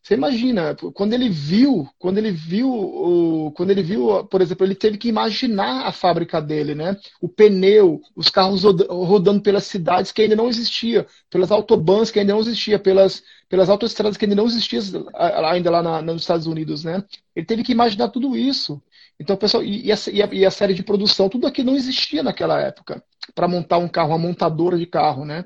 você 0.02 0.14
imagina, 0.14 0.74
quando 0.94 1.12
ele 1.12 1.28
viu, 1.28 1.86
quando 1.98 2.16
ele 2.16 2.32
viu, 2.32 3.52
quando 3.54 3.70
ele 3.70 3.82
viu, 3.82 4.24
por 4.24 4.40
exemplo, 4.40 4.64
ele 4.66 4.74
teve 4.74 4.96
que 4.96 5.08
imaginar 5.08 5.86
a 5.86 5.92
fábrica 5.92 6.40
dele, 6.40 6.74
né? 6.74 6.96
O 7.20 7.28
pneu, 7.28 8.00
os 8.16 8.30
carros 8.30 8.62
rodando 8.64 9.42
pelas 9.42 9.64
cidades 9.64 10.10
que 10.10 10.22
ainda 10.22 10.34
não 10.34 10.48
existia, 10.48 11.06
pelas 11.28 11.50
autobans 11.50 12.10
que 12.10 12.18
ainda 12.18 12.32
não 12.32 12.40
existia, 12.40 12.78
pelas, 12.78 13.22
pelas 13.48 13.68
autoestradas 13.68 14.16
que 14.16 14.24
ainda 14.24 14.36
não 14.36 14.46
existiam 14.46 14.82
ainda 15.14 15.70
lá 15.70 15.82
na, 15.82 16.00
nos 16.00 16.22
Estados 16.22 16.46
Unidos, 16.46 16.82
né? 16.82 17.04
Ele 17.36 17.44
teve 17.46 17.62
que 17.62 17.72
imaginar 17.72 18.08
tudo 18.08 18.36
isso. 18.36 18.82
Então, 19.18 19.36
pessoal, 19.36 19.62
e 19.62 19.92
a, 19.92 19.96
e 20.32 20.46
a, 20.46 20.50
série 20.50 20.72
de 20.72 20.82
produção, 20.82 21.28
tudo 21.28 21.46
aqui 21.46 21.62
não 21.62 21.76
existia 21.76 22.22
naquela 22.22 22.58
época 22.58 23.04
para 23.34 23.46
montar 23.46 23.76
um 23.76 23.88
carro, 23.88 24.08
uma 24.10 24.18
montadora 24.18 24.78
de 24.78 24.86
carro, 24.86 25.26
né? 25.26 25.44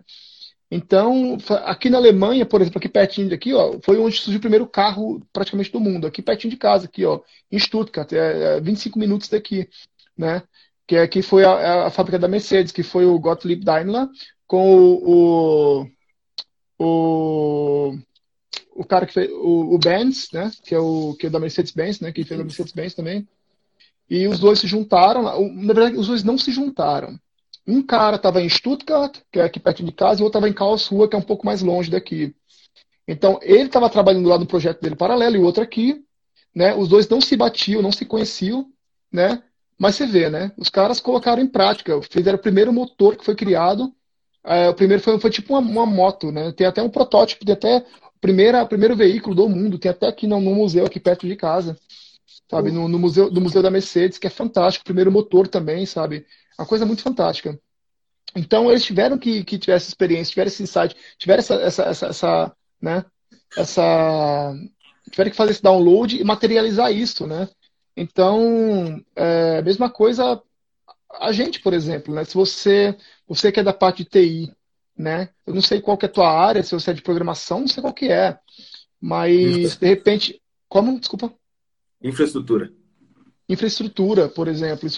Então, 0.76 1.38
aqui 1.66 1.88
na 1.88 1.98
Alemanha, 1.98 2.44
por 2.44 2.60
exemplo, 2.60 2.78
aqui 2.78 2.88
pertinho 2.88 3.30
daqui, 3.30 3.54
ó, 3.54 3.78
foi 3.80 3.96
onde 3.96 4.16
surgiu 4.16 4.38
o 4.38 4.40
primeiro 4.40 4.66
carro 4.66 5.24
praticamente 5.32 5.70
do 5.70 5.78
mundo, 5.78 6.04
aqui 6.04 6.20
pertinho 6.20 6.50
de 6.50 6.56
casa, 6.56 6.86
aqui, 6.86 7.04
ó, 7.04 7.20
em 7.50 7.56
Stuttgart, 7.60 8.12
é, 8.12 8.56
é 8.56 8.60
25 8.60 8.98
minutos 8.98 9.28
daqui, 9.28 9.68
né? 10.18 10.42
Que 10.84 10.96
aqui 10.96 11.22
foi 11.22 11.44
a, 11.44 11.86
a, 11.86 11.90
fábrica 11.90 12.18
da 12.18 12.26
Mercedes, 12.26 12.72
que 12.72 12.82
foi 12.82 13.06
o 13.06 13.20
Gottlieb 13.20 13.64
Daimler 13.64 14.08
com 14.48 14.76
o, 14.76 15.86
o, 16.80 16.84
o 16.84 17.98
o 18.74 18.84
cara 18.84 19.06
que 19.06 19.12
fez 19.12 19.30
o, 19.30 19.76
o 19.76 19.78
Benz, 19.78 20.28
né? 20.32 20.50
Que 20.64 20.74
é 20.74 20.78
o 20.80 21.14
que 21.14 21.28
é 21.28 21.30
da 21.30 21.38
Mercedes-Benz, 21.38 22.00
né? 22.00 22.10
Que 22.10 22.24
fez 22.24 22.40
a 22.40 22.42
Mercedes-Benz 22.42 22.94
também. 22.94 23.28
E 24.10 24.26
os 24.26 24.40
dois 24.40 24.58
se 24.58 24.66
juntaram. 24.66 25.22
Na 25.22 25.72
verdade, 25.72 25.96
os 25.96 26.08
dois 26.08 26.24
não 26.24 26.36
se 26.36 26.50
juntaram. 26.50 27.16
Um 27.66 27.82
cara 27.82 28.16
estava 28.16 28.42
em 28.42 28.48
Stuttgart, 28.48 29.18
que 29.32 29.40
é 29.40 29.44
aqui 29.44 29.58
perto 29.58 29.82
de 29.82 29.92
casa, 29.92 30.20
e 30.20 30.22
o 30.22 30.24
outro 30.24 30.38
estava 30.38 30.48
em 30.48 30.52
Karlsruhe, 30.52 31.08
que 31.08 31.16
é 31.16 31.18
um 31.18 31.22
pouco 31.22 31.46
mais 31.46 31.62
longe 31.62 31.90
daqui. 31.90 32.34
Então, 33.08 33.38
ele 33.42 33.64
estava 33.64 33.88
trabalhando 33.88 34.28
lá 34.28 34.38
no 34.38 34.46
projeto 34.46 34.80
dele 34.80 34.96
paralelo 34.96 35.36
e 35.36 35.38
o 35.38 35.44
outro 35.44 35.62
aqui. 35.62 36.04
Né? 36.54 36.74
Os 36.74 36.88
dois 36.88 37.08
não 37.08 37.20
se 37.20 37.36
batiam, 37.36 37.82
não 37.82 37.90
se 37.90 38.04
conheciam, 38.04 38.66
né? 39.10 39.42
Mas 39.78 39.96
você 39.96 40.06
vê, 40.06 40.30
né? 40.30 40.52
Os 40.56 40.68
caras 40.68 41.00
colocaram 41.00 41.42
em 41.42 41.48
prática, 41.48 42.00
fizeram 42.02 42.38
o 42.38 42.40
primeiro 42.40 42.72
motor 42.72 43.16
que 43.16 43.24
foi 43.24 43.34
criado. 43.34 43.92
É, 44.44 44.68
o 44.68 44.74
primeiro 44.74 45.02
foi, 45.02 45.18
foi 45.18 45.30
tipo 45.30 45.54
uma, 45.54 45.60
uma, 45.60 45.86
moto, 45.86 46.30
né? 46.30 46.52
Tem 46.52 46.66
até 46.66 46.80
um 46.80 46.88
protótipo, 46.88 47.44
tem 47.44 47.54
até 47.54 47.78
o 47.78 48.20
primeiro, 48.20 48.94
veículo 48.94 49.34
do 49.34 49.48
mundo, 49.48 49.78
tem 49.78 49.90
até 49.90 50.06
aqui 50.06 50.26
no, 50.26 50.40
no 50.40 50.54
museu, 50.54 50.86
aqui 50.86 51.00
perto 51.00 51.26
de 51.26 51.34
casa 51.34 51.76
sabe? 52.50 52.70
No, 52.70 52.88
no, 52.88 52.98
museu, 52.98 53.30
do 53.30 53.40
Museu 53.40 53.62
da 53.62 53.70
Mercedes, 53.70 54.18
que 54.18 54.26
é 54.26 54.30
fantástico. 54.30 54.84
Primeiro 54.84 55.12
motor 55.12 55.48
também, 55.48 55.86
sabe? 55.86 56.26
Uma 56.58 56.66
coisa 56.66 56.86
muito 56.86 57.02
fantástica. 57.02 57.58
Então, 58.36 58.70
eles 58.70 58.84
tiveram 58.84 59.18
que, 59.18 59.44
que 59.44 59.58
tiver 59.58 59.76
essa 59.76 59.88
experiência, 59.88 60.30
tiveram 60.30 60.48
esse 60.48 60.62
insight, 60.62 60.96
tiveram 61.18 61.40
essa, 61.40 61.54
essa, 61.54 61.82
essa, 61.84 62.06
essa, 62.06 62.56
né? 62.80 63.04
Essa, 63.56 64.54
tiveram 65.10 65.30
que 65.30 65.36
fazer 65.36 65.52
esse 65.52 65.62
download 65.62 66.20
e 66.20 66.24
materializar 66.24 66.92
isso, 66.92 67.26
né? 67.26 67.48
Então, 67.96 69.00
é, 69.14 69.62
mesma 69.62 69.88
coisa 69.88 70.42
a 71.20 71.32
gente, 71.32 71.60
por 71.60 71.72
exemplo, 71.72 72.14
né? 72.14 72.24
Se 72.24 72.34
você, 72.34 72.96
você 73.26 73.52
que 73.52 73.60
é 73.60 73.62
da 73.62 73.72
parte 73.72 74.02
de 74.04 74.10
TI, 74.10 74.52
né? 74.96 75.28
Eu 75.46 75.54
não 75.54 75.62
sei 75.62 75.80
qual 75.80 75.96
que 75.96 76.06
é 76.06 76.08
a 76.08 76.12
tua 76.12 76.28
área, 76.28 76.62
se 76.62 76.72
você 76.72 76.90
é 76.90 76.94
de 76.94 77.02
programação, 77.02 77.60
não 77.60 77.68
sei 77.68 77.80
qual 77.80 77.92
que 77.92 78.10
é. 78.10 78.38
Mas, 79.00 79.76
de 79.76 79.86
repente, 79.86 80.40
como? 80.68 80.98
Desculpa. 80.98 81.32
Infraestrutura. 82.04 82.70
Infraestrutura, 83.48 84.28
por 84.28 84.46
exemplo. 84.46 84.88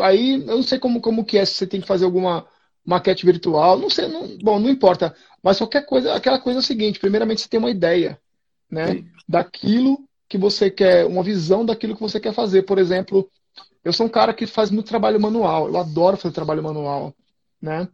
Aí 0.00 0.34
eu 0.34 0.56
não 0.56 0.62
sei 0.62 0.78
como, 0.78 1.00
como 1.00 1.24
que 1.24 1.38
é, 1.38 1.44
se 1.44 1.54
você 1.54 1.66
tem 1.66 1.80
que 1.80 1.86
fazer 1.86 2.04
alguma 2.04 2.46
maquete 2.84 3.26
virtual, 3.26 3.78
não 3.78 3.90
sei, 3.90 4.08
não, 4.08 4.38
bom, 4.38 4.58
não 4.58 4.68
importa. 4.68 5.14
Mas 5.42 5.58
qualquer 5.58 5.84
coisa, 5.86 6.14
aquela 6.14 6.38
coisa 6.38 6.58
é 6.58 6.62
o 6.62 6.64
seguinte, 6.64 7.00
primeiramente 7.00 7.40
você 7.40 7.48
tem 7.48 7.58
uma 7.58 7.70
ideia, 7.70 8.18
né? 8.70 8.92
Sim. 8.92 9.06
Daquilo 9.28 9.98
que 10.28 10.38
você 10.38 10.70
quer, 10.70 11.06
uma 11.06 11.22
visão 11.22 11.64
daquilo 11.64 11.94
que 11.94 12.00
você 12.00 12.20
quer 12.20 12.32
fazer. 12.32 12.62
Por 12.62 12.78
exemplo, 12.78 13.28
eu 13.84 13.92
sou 13.92 14.06
um 14.06 14.10
cara 14.10 14.32
que 14.32 14.46
faz 14.46 14.70
muito 14.70 14.88
trabalho 14.88 15.20
manual, 15.20 15.68
eu 15.68 15.76
adoro 15.76 16.16
fazer 16.16 16.34
trabalho 16.34 16.62
manual, 16.62 17.14
né? 17.60 17.88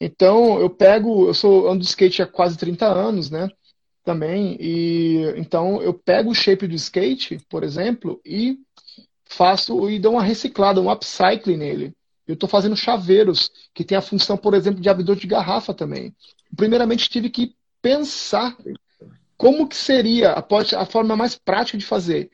Então, 0.00 0.58
eu 0.58 0.68
pego, 0.68 1.26
eu 1.26 1.34
sou 1.34 1.68
ando 1.68 1.80
de 1.80 1.86
skate 1.86 2.22
há 2.22 2.26
quase 2.26 2.56
30 2.56 2.86
anos, 2.86 3.30
né? 3.30 3.48
Também. 4.04 4.56
E 4.60 5.22
então 5.36 5.82
eu 5.82 5.94
pego 5.94 6.30
o 6.30 6.34
shape 6.34 6.66
do 6.66 6.74
skate, 6.74 7.38
por 7.48 7.64
exemplo, 7.64 8.20
e 8.24 8.58
faço 9.24 9.88
e 9.90 9.98
dou 9.98 10.12
uma 10.12 10.22
reciclada, 10.22 10.80
um 10.80 10.90
upcycling 10.90 11.56
nele. 11.56 11.94
Eu 12.26 12.34
estou 12.34 12.48
fazendo 12.48 12.76
chaveiros 12.76 13.50
que 13.74 13.84
tem 13.84 13.98
a 13.98 14.02
função, 14.02 14.36
por 14.36 14.54
exemplo, 14.54 14.80
de 14.80 14.88
abridor 14.88 15.16
de 15.16 15.26
garrafa 15.26 15.74
também. 15.74 16.14
Primeiramente 16.56 17.08
tive 17.08 17.28
que 17.28 17.54
pensar 17.82 18.56
como 19.36 19.66
que 19.66 19.76
seria 19.76 20.32
a, 20.32 20.46
a 20.78 20.86
forma 20.86 21.16
mais 21.16 21.34
prática 21.34 21.76
de 21.76 21.84
fazer. 21.84 22.30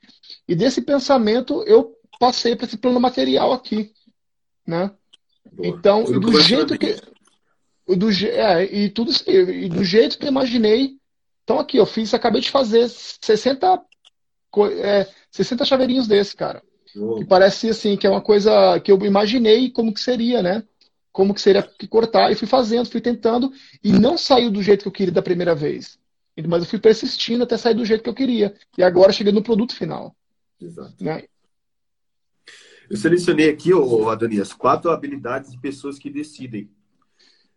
E 0.47 0.55
desse 0.55 0.83
pensamento 0.83 1.63
eu 1.65 1.97
passei 2.19 2.55
para 2.55 2.67
esse 2.67 2.77
plano 2.77 3.01
material 3.01 3.53
aqui, 3.53 3.93
né? 4.67 4.93
Boa. 5.53 5.69
Então, 5.69 6.05
do 6.05 6.41
jeito 6.41 6.79
que 6.79 6.97
do, 7.97 8.11
é, 8.11 8.65
e 8.65 8.91
tudo 8.91 9.11
e 9.27 9.69
do 9.69 9.83
jeito 9.83 10.19
que 10.19 10.27
eu 10.27 10.29
imaginei 10.29 11.00
então 11.51 11.59
aqui, 11.59 11.79
eu 11.79 11.87
fiz, 11.87 12.15
acabei 12.15 12.41
de 12.41 12.49
fazer 12.49 12.89
60, 12.89 13.83
é, 14.79 15.09
60 15.33 15.65
chaveirinhos 15.65 16.07
desse, 16.07 16.37
cara. 16.37 16.63
Oh. 16.97 17.17
Que 17.17 17.25
parece 17.25 17.71
assim, 17.71 17.97
que 17.97 18.07
é 18.07 18.11
uma 18.11 18.21
coisa 18.21 18.79
que 18.79 18.93
eu 18.93 19.05
imaginei 19.05 19.69
como 19.69 19.93
que 19.93 19.99
seria, 19.99 20.45
né? 20.45 20.63
Como 21.11 21.35
que 21.35 21.41
seria 21.41 21.61
que 21.61 21.89
cortar, 21.89 22.31
e 22.31 22.37
fui 22.37 22.47
fazendo, 22.47 22.89
fui 22.89 23.01
tentando, 23.01 23.53
e 23.83 23.91
não 23.91 24.17
saiu 24.17 24.49
do 24.49 24.63
jeito 24.63 24.83
que 24.83 24.89
eu 24.89 24.93
queria 24.93 25.13
da 25.13 25.23
primeira 25.23 25.53
vez. 25.53 25.99
Mas 26.47 26.63
eu 26.63 26.69
fui 26.69 26.79
persistindo 26.79 27.43
até 27.43 27.57
sair 27.57 27.75
do 27.75 27.85
jeito 27.85 28.05
que 28.05 28.09
eu 28.09 28.15
queria. 28.15 28.55
E 28.79 28.85
agora 28.85 29.13
cheguei 29.13 29.33
no 29.33 29.43
produto 29.43 29.75
final. 29.75 30.15
Exato. 30.61 31.03
Né? 31.03 31.25
Eu 32.89 32.97
selecionei 32.97 33.51
aqui, 33.51 33.75
oh, 33.75 34.09
Adonias, 34.09 34.53
quatro 34.53 34.89
habilidades 34.89 35.51
de 35.51 35.59
pessoas 35.59 35.99
que 35.99 36.11
decidem. 36.11 36.71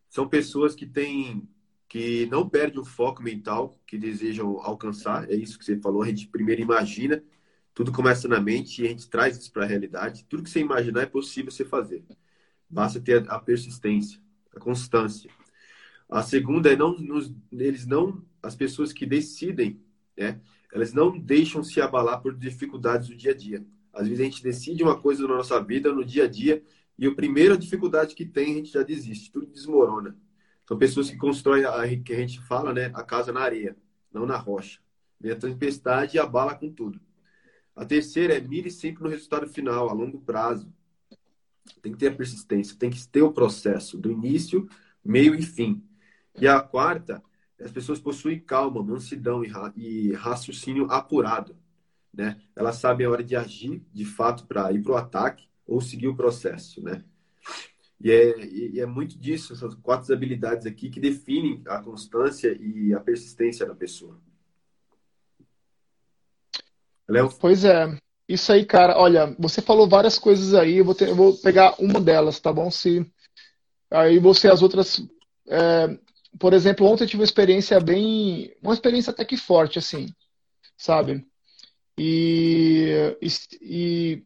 São 0.09 0.27
pessoas 0.27 0.73
que 0.73 0.87
têm 0.87 1.47
que 1.93 2.25
não 2.25 2.49
perdem 2.49 2.79
o 2.79 2.83
foco 2.83 3.21
mental 3.21 3.79
que 3.85 3.99
desejam 3.99 4.59
alcançar. 4.63 5.29
É 5.29 5.35
isso 5.35 5.59
que 5.59 5.63
você 5.63 5.77
falou. 5.77 6.01
A 6.01 6.07
gente 6.07 6.27
primeiro 6.27 6.59
imagina, 6.59 7.23
tudo 7.71 7.91
começa 7.91 8.27
na 8.27 8.41
mente 8.41 8.81
e 8.81 8.85
a 8.87 8.89
gente 8.89 9.07
traz 9.07 9.37
isso 9.37 9.51
para 9.51 9.63
a 9.63 9.67
realidade. 9.67 10.25
Tudo 10.27 10.41
que 10.41 10.49
você 10.49 10.59
imaginar 10.59 11.03
é 11.03 11.05
possível 11.05 11.51
você 11.51 11.63
fazer. 11.63 12.03
Basta 12.67 12.99
ter 12.99 13.23
a 13.29 13.37
persistência, 13.37 14.19
a 14.55 14.59
constância. 14.59 15.29
A 16.09 16.23
segunda 16.23 16.73
é 16.73 16.75
não 16.75 16.97
nos, 16.97 17.31
eles 17.51 17.85
não 17.85 18.25
as 18.41 18.55
pessoas 18.55 18.91
que 18.91 19.05
decidem, 19.05 19.79
né? 20.17 20.41
Elas 20.73 20.93
não 20.93 21.15
deixam 21.15 21.63
se 21.63 21.79
abalar 21.79 22.23
por 22.23 22.35
dificuldades 22.35 23.09
do 23.09 23.15
dia 23.15 23.33
a 23.33 23.35
dia. 23.35 23.63
Às 23.93 24.07
vezes 24.07 24.19
a 24.19 24.23
gente 24.23 24.41
decide 24.41 24.81
uma 24.81 24.99
coisa 24.99 25.27
na 25.27 25.35
nossa 25.35 25.63
vida, 25.63 25.93
no 25.93 26.03
dia 26.03 26.23
a 26.23 26.27
dia, 26.27 26.63
e 26.97 27.05
a 27.05 27.13
primeira 27.13 27.55
dificuldade 27.55 28.15
que 28.15 28.25
tem, 28.25 28.53
a 28.53 28.55
gente 28.55 28.71
já 28.71 28.81
desiste, 28.81 29.31
tudo 29.31 29.45
desmorona. 29.45 30.17
São 30.73 30.79
pessoas 30.79 31.07
que 31.07 31.17
constroem, 31.17 31.65
a, 31.65 31.83
que 32.01 32.13
a 32.13 32.17
gente 32.17 32.41
fala, 32.41 32.73
né, 32.73 32.89
a 32.95 33.03
casa 33.03 33.31
na 33.31 33.41
areia, 33.41 33.77
não 34.11 34.25
na 34.25 34.37
rocha. 34.37 34.79
Vem 35.21 35.31
a 35.31 35.35
tempestade 35.35 36.17
abala 36.17 36.55
com 36.55 36.67
tudo. 36.67 36.99
A 37.75 37.85
terceira 37.85 38.35
é 38.35 38.41
mire 38.41 38.71
sempre 38.71 39.03
no 39.03 39.09
resultado 39.09 39.47
final, 39.47 39.87
a 39.87 39.93
longo 39.93 40.19
prazo. 40.21 40.73
Tem 41.79 41.91
que 41.91 41.99
ter 41.99 42.07
a 42.07 42.15
persistência, 42.15 42.75
tem 42.75 42.89
que 42.89 43.07
ter 43.07 43.21
o 43.21 43.31
processo 43.31 43.99
do 43.99 44.09
início, 44.09 44.67
meio 45.05 45.35
e 45.35 45.43
fim. 45.43 45.87
E 46.39 46.47
a 46.47 46.59
quarta, 46.59 47.23
as 47.63 47.71
pessoas 47.71 47.99
possuem 47.99 48.39
calma, 48.39 48.81
mansidão 48.81 49.43
e, 49.43 49.47
ra 49.47 49.71
e 49.75 50.11
raciocínio 50.13 50.87
apurado. 50.89 51.55
Né? 52.11 52.41
Elas 52.55 52.77
sabem 52.77 53.05
a 53.05 53.11
hora 53.11 53.23
de 53.23 53.35
agir, 53.35 53.85
de 53.93 54.05
fato, 54.05 54.47
para 54.47 54.71
ir 54.71 54.81
para 54.81 54.93
o 54.93 54.97
ataque 54.97 55.47
ou 55.67 55.79
seguir 55.79 56.07
o 56.07 56.15
processo. 56.15 56.81
Né? 56.81 57.05
E 58.01 58.11
é, 58.11 58.45
e 58.45 58.79
é 58.79 58.85
muito 58.85 59.17
disso, 59.17 59.53
essas 59.53 59.73
quatro 59.75 60.13
habilidades 60.13 60.65
aqui 60.65 60.89
que 60.89 60.99
definem 60.99 61.61
a 61.65 61.81
constância 61.81 62.55
e 62.59 62.93
a 62.93 62.99
persistência 62.99 63.65
da 63.65 63.73
pessoa. 63.73 64.19
Léo? 67.07 67.29
Pois 67.39 67.63
é. 67.63 67.97
Isso 68.27 68.51
aí, 68.51 68.65
cara. 68.65 68.97
Olha, 68.97 69.35
você 69.37 69.61
falou 69.61 69.87
várias 69.87 70.17
coisas 70.17 70.53
aí. 70.53 70.77
Eu 70.77 70.85
vou, 70.85 70.95
ter, 70.95 71.09
eu 71.09 71.15
vou 71.15 71.37
pegar 71.37 71.75
uma 71.79 71.99
delas, 71.99 72.39
tá 72.39 72.51
bom? 72.51 72.71
Se 72.71 73.05
aí 73.91 74.19
você 74.19 74.47
as 74.47 74.61
outras. 74.61 75.01
É, 75.47 75.97
por 76.39 76.53
exemplo, 76.53 76.87
ontem 76.87 77.03
eu 77.03 77.07
tive 77.07 77.21
uma 77.21 77.25
experiência 77.25 77.79
bem, 77.79 78.55
uma 78.61 78.73
experiência 78.73 79.11
até 79.11 79.23
que 79.23 79.37
forte, 79.37 79.77
assim, 79.77 80.07
sabe? 80.75 81.25
E, 81.97 83.15
e, 83.21 83.27
e 83.61 84.23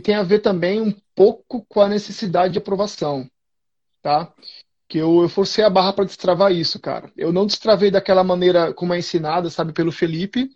tem 0.00 0.14
a 0.14 0.22
ver 0.22 0.40
também 0.40 0.80
um 0.80 0.94
pouco 1.14 1.64
com 1.68 1.80
a 1.80 1.88
necessidade 1.88 2.52
de 2.52 2.58
aprovação, 2.58 3.28
tá? 4.02 4.32
Que 4.88 4.98
eu, 4.98 5.22
eu 5.22 5.28
forcei 5.28 5.64
a 5.64 5.70
barra 5.70 5.92
para 5.92 6.04
destravar 6.04 6.52
isso, 6.52 6.78
cara. 6.80 7.10
Eu 7.16 7.32
não 7.32 7.46
destravei 7.46 7.90
daquela 7.90 8.24
maneira 8.24 8.72
como 8.72 8.94
é 8.94 8.98
ensinada, 8.98 9.50
sabe, 9.50 9.72
pelo 9.72 9.92
Felipe, 9.92 10.50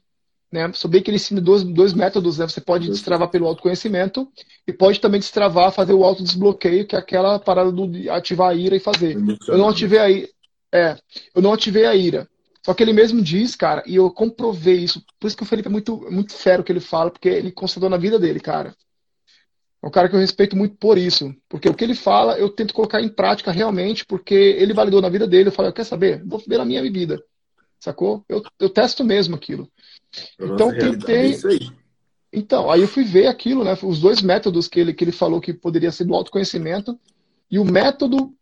né? 0.52 0.70
Souber 0.74 1.02
que 1.02 1.10
ele 1.10 1.16
ensina 1.16 1.40
dois, 1.40 1.64
dois 1.64 1.94
métodos, 1.94 2.38
né? 2.38 2.46
Você 2.46 2.60
pode 2.60 2.88
destravar 2.88 3.28
pelo 3.28 3.46
autoconhecimento 3.46 4.28
e 4.66 4.72
pode 4.72 5.00
também 5.00 5.18
destravar, 5.18 5.72
fazer 5.72 5.94
o 5.94 6.04
autodesbloqueio, 6.04 6.86
que 6.86 6.94
é 6.94 6.98
aquela 6.98 7.38
parada 7.38 7.72
de 7.72 8.10
ativar 8.10 8.50
a 8.50 8.54
ira 8.54 8.76
e 8.76 8.80
fazer. 8.80 9.16
Eu 9.48 9.56
não 9.56 9.68
ativei 9.68 9.98
a 9.98 10.10
ira. 10.10 10.28
É, 10.74 10.96
eu 11.34 11.42
não 11.42 11.52
ativei 11.52 11.86
a 11.86 11.94
ira. 11.94 12.28
Só 12.64 12.72
que 12.74 12.82
ele 12.82 12.92
mesmo 12.92 13.20
diz, 13.20 13.56
cara, 13.56 13.82
e 13.86 13.96
eu 13.96 14.10
comprovei 14.10 14.76
isso. 14.76 15.02
Por 15.18 15.26
isso 15.26 15.36
que 15.36 15.42
o 15.42 15.46
Felipe 15.46 15.68
é 15.68 15.70
muito, 15.70 15.96
muito 16.10 16.32
fero 16.32 16.62
que 16.62 16.70
ele 16.70 16.80
fala, 16.80 17.10
porque 17.10 17.28
ele 17.28 17.50
constatou 17.50 17.90
na 17.90 17.96
vida 17.96 18.18
dele, 18.18 18.38
cara. 18.38 18.74
É 19.82 19.86
um 19.86 19.90
cara 19.90 20.08
que 20.08 20.14
eu 20.14 20.20
respeito 20.20 20.56
muito 20.56 20.76
por 20.76 20.96
isso. 20.96 21.34
Porque 21.48 21.68
o 21.68 21.74
que 21.74 21.82
ele 21.82 21.94
fala, 21.94 22.38
eu 22.38 22.48
tento 22.48 22.72
colocar 22.72 23.00
em 23.00 23.08
prática 23.08 23.50
realmente, 23.50 24.04
porque 24.06 24.34
ele 24.34 24.72
validou 24.72 25.02
na 25.02 25.08
vida 25.08 25.26
dele. 25.26 25.48
Eu 25.48 25.52
falei, 25.52 25.72
quer 25.72 25.84
saber? 25.84 26.22
Vou 26.24 26.38
ver 26.46 26.58
na 26.58 26.64
minha 26.64 26.82
vida. 26.82 27.22
Sacou? 27.80 28.24
Eu, 28.28 28.42
eu 28.60 28.70
testo 28.70 29.04
mesmo 29.04 29.34
aquilo. 29.34 29.68
então, 30.40 30.72
tentei. 30.72 31.32
É 31.32 31.48
aí. 31.48 31.70
Então, 32.32 32.70
aí 32.70 32.80
eu 32.80 32.88
fui 32.88 33.04
ver 33.04 33.26
aquilo, 33.26 33.64
né? 33.64 33.76
Os 33.82 34.00
dois 34.00 34.22
métodos 34.22 34.68
que 34.68 34.80
ele, 34.80 34.94
que 34.94 35.02
ele 35.04 35.12
falou 35.12 35.40
que 35.40 35.52
poderia 35.52 35.90
ser 35.90 36.04
do 36.04 36.14
autoconhecimento. 36.14 36.98
E 37.50 37.58
o 37.58 37.64
método 37.64 38.32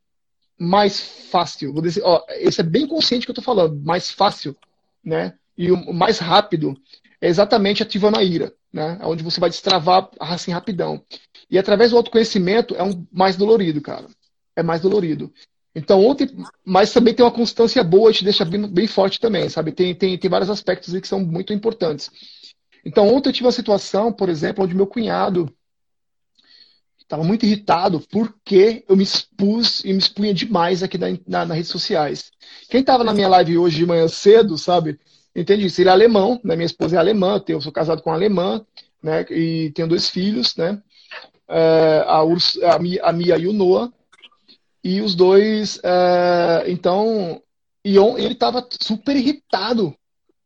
mais 0.58 1.00
fácil, 1.00 1.72
vou 1.72 1.82
dizer, 1.82 2.02
ó, 2.04 2.22
esse 2.28 2.60
é 2.60 2.64
bem 2.64 2.86
consciente 2.86 3.24
que 3.24 3.30
eu 3.30 3.34
tô 3.34 3.40
falando, 3.40 3.80
mais 3.82 4.10
fácil, 4.10 4.54
né? 5.02 5.34
E 5.56 5.72
o 5.72 5.92
mais 5.92 6.18
rápido 6.18 6.76
é 7.18 7.28
exatamente 7.28 7.82
ativando 7.82 8.18
a 8.18 8.22
ira, 8.22 8.52
né? 8.72 8.98
Onde 9.02 9.22
você 9.22 9.40
vai 9.40 9.48
destravar 9.48 10.10
assim 10.20 10.52
rapidão. 10.52 11.02
E 11.50 11.58
através 11.58 11.90
do 11.90 11.96
autoconhecimento 11.96 12.74
é 12.74 12.82
um 12.82 13.06
mais 13.10 13.36
dolorido, 13.36 13.80
cara. 13.80 14.06
É 14.54 14.62
mais 14.62 14.80
dolorido. 14.80 15.32
Então, 15.74 16.04
ontem, 16.04 16.28
mas 16.64 16.92
também 16.92 17.14
tem 17.14 17.24
uma 17.24 17.30
constância 17.30 17.82
boa, 17.82 18.12
te 18.12 18.24
deixa 18.24 18.44
bem, 18.44 18.66
bem 18.66 18.86
forte 18.86 19.20
também, 19.20 19.48
sabe? 19.48 19.72
Tem, 19.72 19.94
tem, 19.94 20.18
tem 20.18 20.30
vários 20.30 20.50
aspectos 20.50 20.92
que 20.98 21.08
são 21.08 21.20
muito 21.20 21.52
importantes. 21.52 22.10
Então, 22.84 23.08
ontem 23.08 23.28
eu 23.28 23.32
tive 23.32 23.46
uma 23.46 23.52
situação, 23.52 24.12
por 24.12 24.28
exemplo, 24.28 24.64
onde 24.64 24.74
meu 24.74 24.86
cunhado 24.86 25.52
estava 26.98 27.24
muito 27.24 27.44
irritado 27.44 28.00
porque 28.10 28.84
eu 28.88 28.96
me 28.96 29.02
expus 29.02 29.84
e 29.84 29.92
me 29.92 29.98
expunha 29.98 30.32
demais 30.32 30.82
aqui 30.82 30.96
na, 30.96 31.08
na, 31.26 31.44
nas 31.44 31.56
redes 31.56 31.70
sociais. 31.70 32.30
Quem 32.68 32.80
estava 32.80 33.02
na 33.02 33.12
minha 33.12 33.28
live 33.28 33.58
hoje 33.58 33.78
de 33.78 33.86
manhã 33.86 34.06
cedo, 34.06 34.56
sabe? 34.56 34.98
Entende 35.34 35.66
isso? 35.66 35.80
Ele 35.80 35.88
é 35.88 35.92
alemão, 35.92 36.40
né? 36.44 36.54
Minha 36.54 36.66
esposa 36.66 36.96
é 36.96 36.98
alemã, 36.98 37.42
eu 37.48 37.60
sou 37.60 37.72
casado 37.72 38.02
com 38.02 38.10
uma 38.10 38.16
alemã, 38.16 38.64
né? 39.02 39.24
E 39.30 39.70
tenho 39.72 39.88
dois 39.88 40.08
filhos, 40.08 40.54
né? 40.56 40.80
É, 41.50 42.04
a, 42.06 42.22
Urs, 42.22 42.56
a, 42.62 42.78
Mia, 42.78 43.02
a, 43.02 43.12
Mia, 43.12 43.36
e 43.36 43.46
o 43.46 43.52
Noah. 43.52 43.92
E 44.82 45.02
os 45.02 45.14
dois, 45.14 45.78
é, 45.82 46.64
então, 46.68 47.42
e 47.84 47.96
ele 47.96 48.32
estava 48.32 48.66
super 48.80 49.14
irritado. 49.14 49.94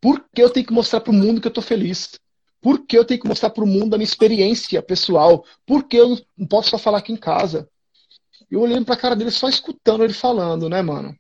Por 0.01 0.25
que 0.35 0.43
eu 0.43 0.51
tenho 0.51 0.67
que 0.67 0.73
mostrar 0.73 1.01
para 1.01 1.12
o 1.12 1.14
mundo 1.14 1.40
que 1.40 1.47
eu 1.47 1.51
estou 1.51 1.62
feliz? 1.62 2.19
Por 2.61 2.85
que 2.87 2.97
eu 2.97 3.05
tenho 3.05 3.21
que 3.21 3.29
mostrar 3.29 3.51
para 3.51 3.62
o 3.62 3.67
mundo 3.67 3.95
a 3.95 3.99
minha 3.99 4.05
experiência 4.05 4.83
pessoal? 4.83 5.45
Por 5.67 5.85
que 5.85 5.97
eu 5.97 6.19
não 6.37 6.47
posso 6.47 6.71
só 6.71 6.79
falar 6.79 6.99
aqui 6.99 7.12
em 7.12 7.17
casa? 7.17 7.69
Eu 8.51 8.61
olhando 8.61 8.85
para 8.85 8.95
a 8.95 8.99
cara 8.99 9.14
dele, 9.14 9.31
só 9.31 9.49
escutando 9.49 10.03
ele 10.03 10.12
falando, 10.12 10.69
né, 10.69 10.83
mano? 10.83 11.17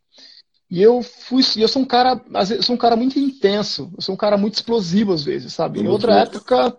E 0.70 0.82
eu 0.82 1.02
fui, 1.02 1.42
eu 1.56 1.68
sou 1.68 1.82
um 1.82 1.84
cara, 1.84 2.20
eu 2.50 2.62
sou 2.62 2.74
um 2.74 2.78
cara 2.78 2.96
muito 2.96 3.18
intenso, 3.18 3.92
eu 3.96 4.02
sou 4.02 4.14
um 4.14 4.18
cara 4.18 4.36
muito 4.36 4.54
explosivo 4.54 5.12
às 5.12 5.22
vezes, 5.22 5.52
sabe? 5.52 5.80
Em 5.80 5.86
outra 5.86 6.20
época, 6.20 6.76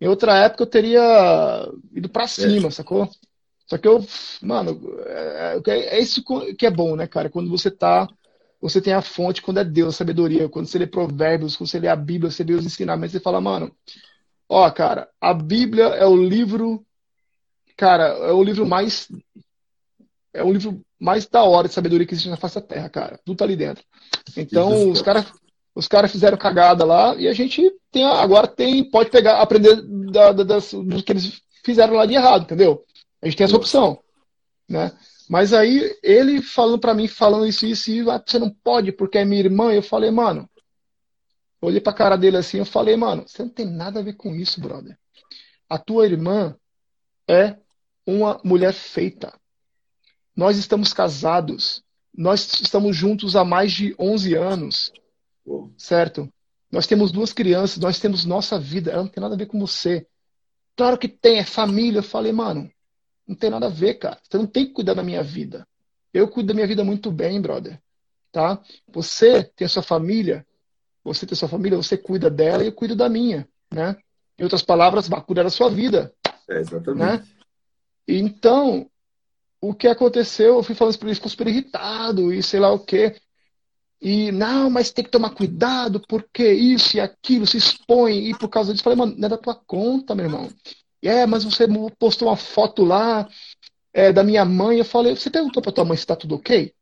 em 0.00 0.06
outra 0.06 0.36
época 0.36 0.62
eu 0.62 0.66
teria 0.66 1.68
ido 1.92 2.08
para 2.08 2.26
cima, 2.26 2.68
é. 2.68 2.70
sacou? 2.70 3.10
Só 3.66 3.76
que 3.76 3.86
eu, 3.86 4.04
mano, 4.40 4.80
é, 5.04 5.60
é, 5.66 5.96
é, 5.96 6.00
isso 6.00 6.22
que 6.56 6.66
é 6.66 6.70
bom, 6.70 6.96
né, 6.96 7.06
cara? 7.06 7.28
Quando 7.28 7.50
você 7.50 7.70
tá, 7.70 8.08
você 8.60 8.80
tem 8.80 8.94
a 8.94 9.02
fonte, 9.02 9.42
quando 9.42 9.58
é 9.58 9.64
Deus, 9.64 9.94
a 9.94 9.98
sabedoria, 9.98 10.48
quando 10.48 10.66
você 10.66 10.78
lê 10.78 10.86
provérbios, 10.86 11.56
quando 11.56 11.68
você 11.68 11.78
lê 11.78 11.88
a 11.88 11.96
Bíblia, 11.96 12.30
você 12.30 12.42
vê 12.42 12.54
os 12.54 12.64
ensinamentos, 12.64 13.12
você 13.12 13.20
fala, 13.20 13.40
mano, 13.40 13.70
ó, 14.48 14.70
cara, 14.70 15.08
a 15.20 15.34
Bíblia 15.34 15.84
é 15.84 16.06
o 16.06 16.16
livro, 16.16 16.84
cara, 17.76 18.04
é 18.04 18.32
o 18.32 18.42
livro 18.42 18.66
mais, 18.66 19.08
é 20.32 20.42
o 20.42 20.52
livro 20.52 20.80
mais 20.98 21.26
da 21.26 21.42
hora 21.42 21.68
de 21.68 21.74
sabedoria 21.74 22.06
que 22.06 22.14
existe 22.14 22.30
na 22.30 22.38
face 22.38 22.54
da 22.54 22.62
terra, 22.62 22.88
cara. 22.88 23.20
Tudo 23.22 23.36
tá 23.36 23.44
ali 23.44 23.54
dentro. 23.54 23.84
Então, 24.36 24.90
os 24.90 25.02
caras 25.02 25.26
os 25.78 25.86
caras 25.86 26.10
fizeram 26.10 26.36
cagada 26.36 26.84
lá 26.84 27.14
e 27.14 27.28
a 27.28 27.32
gente 27.32 27.62
tem 27.90 28.04
agora 28.04 28.46
tem 28.46 28.88
pode 28.90 29.10
pegar 29.10 29.40
aprender 29.40 29.76
da, 30.10 30.32
da, 30.32 30.44
das, 30.44 30.72
do 30.72 31.02
que 31.02 31.12
eles 31.12 31.40
fizeram 31.64 31.94
lá 31.94 32.06
de 32.06 32.14
errado, 32.14 32.42
entendeu? 32.42 32.84
A 33.20 33.26
gente 33.26 33.36
tem 33.36 33.44
essa 33.44 33.56
opção, 33.56 33.98
né? 34.68 34.92
Mas 35.28 35.52
aí 35.52 35.94
ele 36.02 36.40
falando 36.40 36.78
para 36.78 36.94
mim, 36.94 37.06
falando 37.06 37.46
isso 37.46 37.66
isso 37.66 37.90
e 37.90 38.00
ah, 38.10 38.22
você 38.24 38.38
não 38.38 38.50
pode 38.50 38.92
porque 38.92 39.18
é 39.18 39.24
minha 39.24 39.40
irmã. 39.40 39.72
Eu 39.72 39.82
falei, 39.82 40.10
mano, 40.10 40.48
olhei 41.60 41.80
pra 41.80 41.92
cara 41.92 42.16
dele 42.16 42.38
assim, 42.38 42.58
eu 42.58 42.64
falei, 42.64 42.96
mano, 42.96 43.24
você 43.26 43.42
não 43.42 43.50
tem 43.50 43.66
nada 43.66 44.00
a 44.00 44.02
ver 44.02 44.14
com 44.14 44.34
isso, 44.34 44.60
brother. 44.60 44.98
A 45.68 45.78
tua 45.78 46.06
irmã 46.06 46.56
é 47.28 47.56
uma 48.06 48.40
mulher 48.42 48.72
feita. 48.72 49.38
Nós 50.34 50.56
estamos 50.56 50.94
casados. 50.94 51.82
Nós 52.16 52.60
estamos 52.60 52.96
juntos 52.96 53.36
há 53.36 53.44
mais 53.44 53.72
de 53.72 53.94
11 53.98 54.34
anos. 54.34 54.92
Certo? 55.76 56.32
Nós 56.70 56.86
temos 56.86 57.10
duas 57.10 57.32
crianças, 57.32 57.78
nós 57.78 57.98
temos 57.98 58.24
nossa 58.24 58.58
vida, 58.58 58.90
ela 58.90 59.02
não 59.02 59.10
tem 59.10 59.22
nada 59.22 59.34
a 59.34 59.38
ver 59.38 59.46
com 59.46 59.58
você. 59.58 60.06
Claro 60.76 60.98
que 60.98 61.08
tem, 61.08 61.38
é 61.38 61.44
família. 61.44 62.00
Eu 62.00 62.02
falei, 62.02 62.30
mano, 62.30 62.70
não 63.26 63.34
tem 63.34 63.50
nada 63.50 63.66
a 63.66 63.70
ver, 63.70 63.94
cara. 63.94 64.18
Você 64.22 64.38
não 64.38 64.46
tem 64.46 64.66
que 64.66 64.72
cuidar 64.72 64.94
da 64.94 65.02
minha 65.02 65.22
vida. 65.22 65.66
Eu 66.12 66.28
cuido 66.28 66.48
da 66.48 66.54
minha 66.54 66.66
vida 66.66 66.84
muito 66.84 67.10
bem, 67.10 67.40
brother. 67.40 67.80
Tá? 68.30 68.60
Você 68.88 69.42
tem 69.42 69.66
a 69.66 69.68
sua 69.68 69.82
família, 69.82 70.46
você 71.02 71.26
tem 71.26 71.34
a 71.34 71.36
sua 71.36 71.48
família, 71.48 71.76
você 71.76 71.96
cuida 71.96 72.30
dela 72.30 72.62
e 72.62 72.66
eu 72.66 72.72
cuido 72.72 72.94
da 72.94 73.08
minha, 73.08 73.48
né? 73.72 73.96
Em 74.38 74.44
outras 74.44 74.62
palavras, 74.62 75.08
vai 75.08 75.20
cuidar 75.22 75.42
da 75.42 75.50
sua 75.50 75.68
vida. 75.68 76.12
É, 76.48 76.58
exatamente. 76.58 76.98
Né? 76.98 77.26
Então, 78.06 78.88
o 79.60 79.74
que 79.74 79.88
aconteceu, 79.88 80.56
eu 80.56 80.62
fui 80.62 80.74
falando 80.74 80.92
isso 80.92 80.98
para 80.98 81.08
ele, 81.08 81.14
ficou 81.16 81.30
super 81.30 81.48
irritado 81.48 82.32
e 82.32 82.42
sei 82.42 82.60
lá 82.60 82.70
o 82.70 82.78
quê. 82.78 83.16
E, 84.00 84.30
não, 84.30 84.70
mas 84.70 84.92
tem 84.92 85.04
que 85.04 85.10
tomar 85.10 85.30
cuidado, 85.30 86.00
porque 86.08 86.52
isso 86.52 86.96
e 86.96 87.00
aquilo 87.00 87.46
se 87.46 87.56
expõe, 87.56 88.30
e 88.30 88.38
por 88.38 88.48
causa 88.48 88.72
disso, 88.72 88.84
falei, 88.84 88.96
mano, 88.96 89.14
não 89.16 89.26
é 89.26 89.28
da 89.28 89.36
tua 89.36 89.54
conta, 89.54 90.14
meu 90.14 90.26
irmão. 90.26 90.48
E 91.02 91.08
é, 91.08 91.26
mas 91.26 91.44
você 91.44 91.66
postou 91.98 92.28
uma 92.28 92.36
foto 92.36 92.84
lá 92.84 93.28
é, 93.92 94.12
da 94.12 94.22
minha 94.22 94.44
mãe, 94.44 94.78
eu 94.78 94.84
falei, 94.84 95.14
você 95.16 95.30
perguntou 95.30 95.62
pra 95.62 95.72
tua 95.72 95.84
mãe 95.84 95.96
se 95.96 96.06
tá 96.06 96.14
tudo 96.14 96.36
ok? 96.36 96.72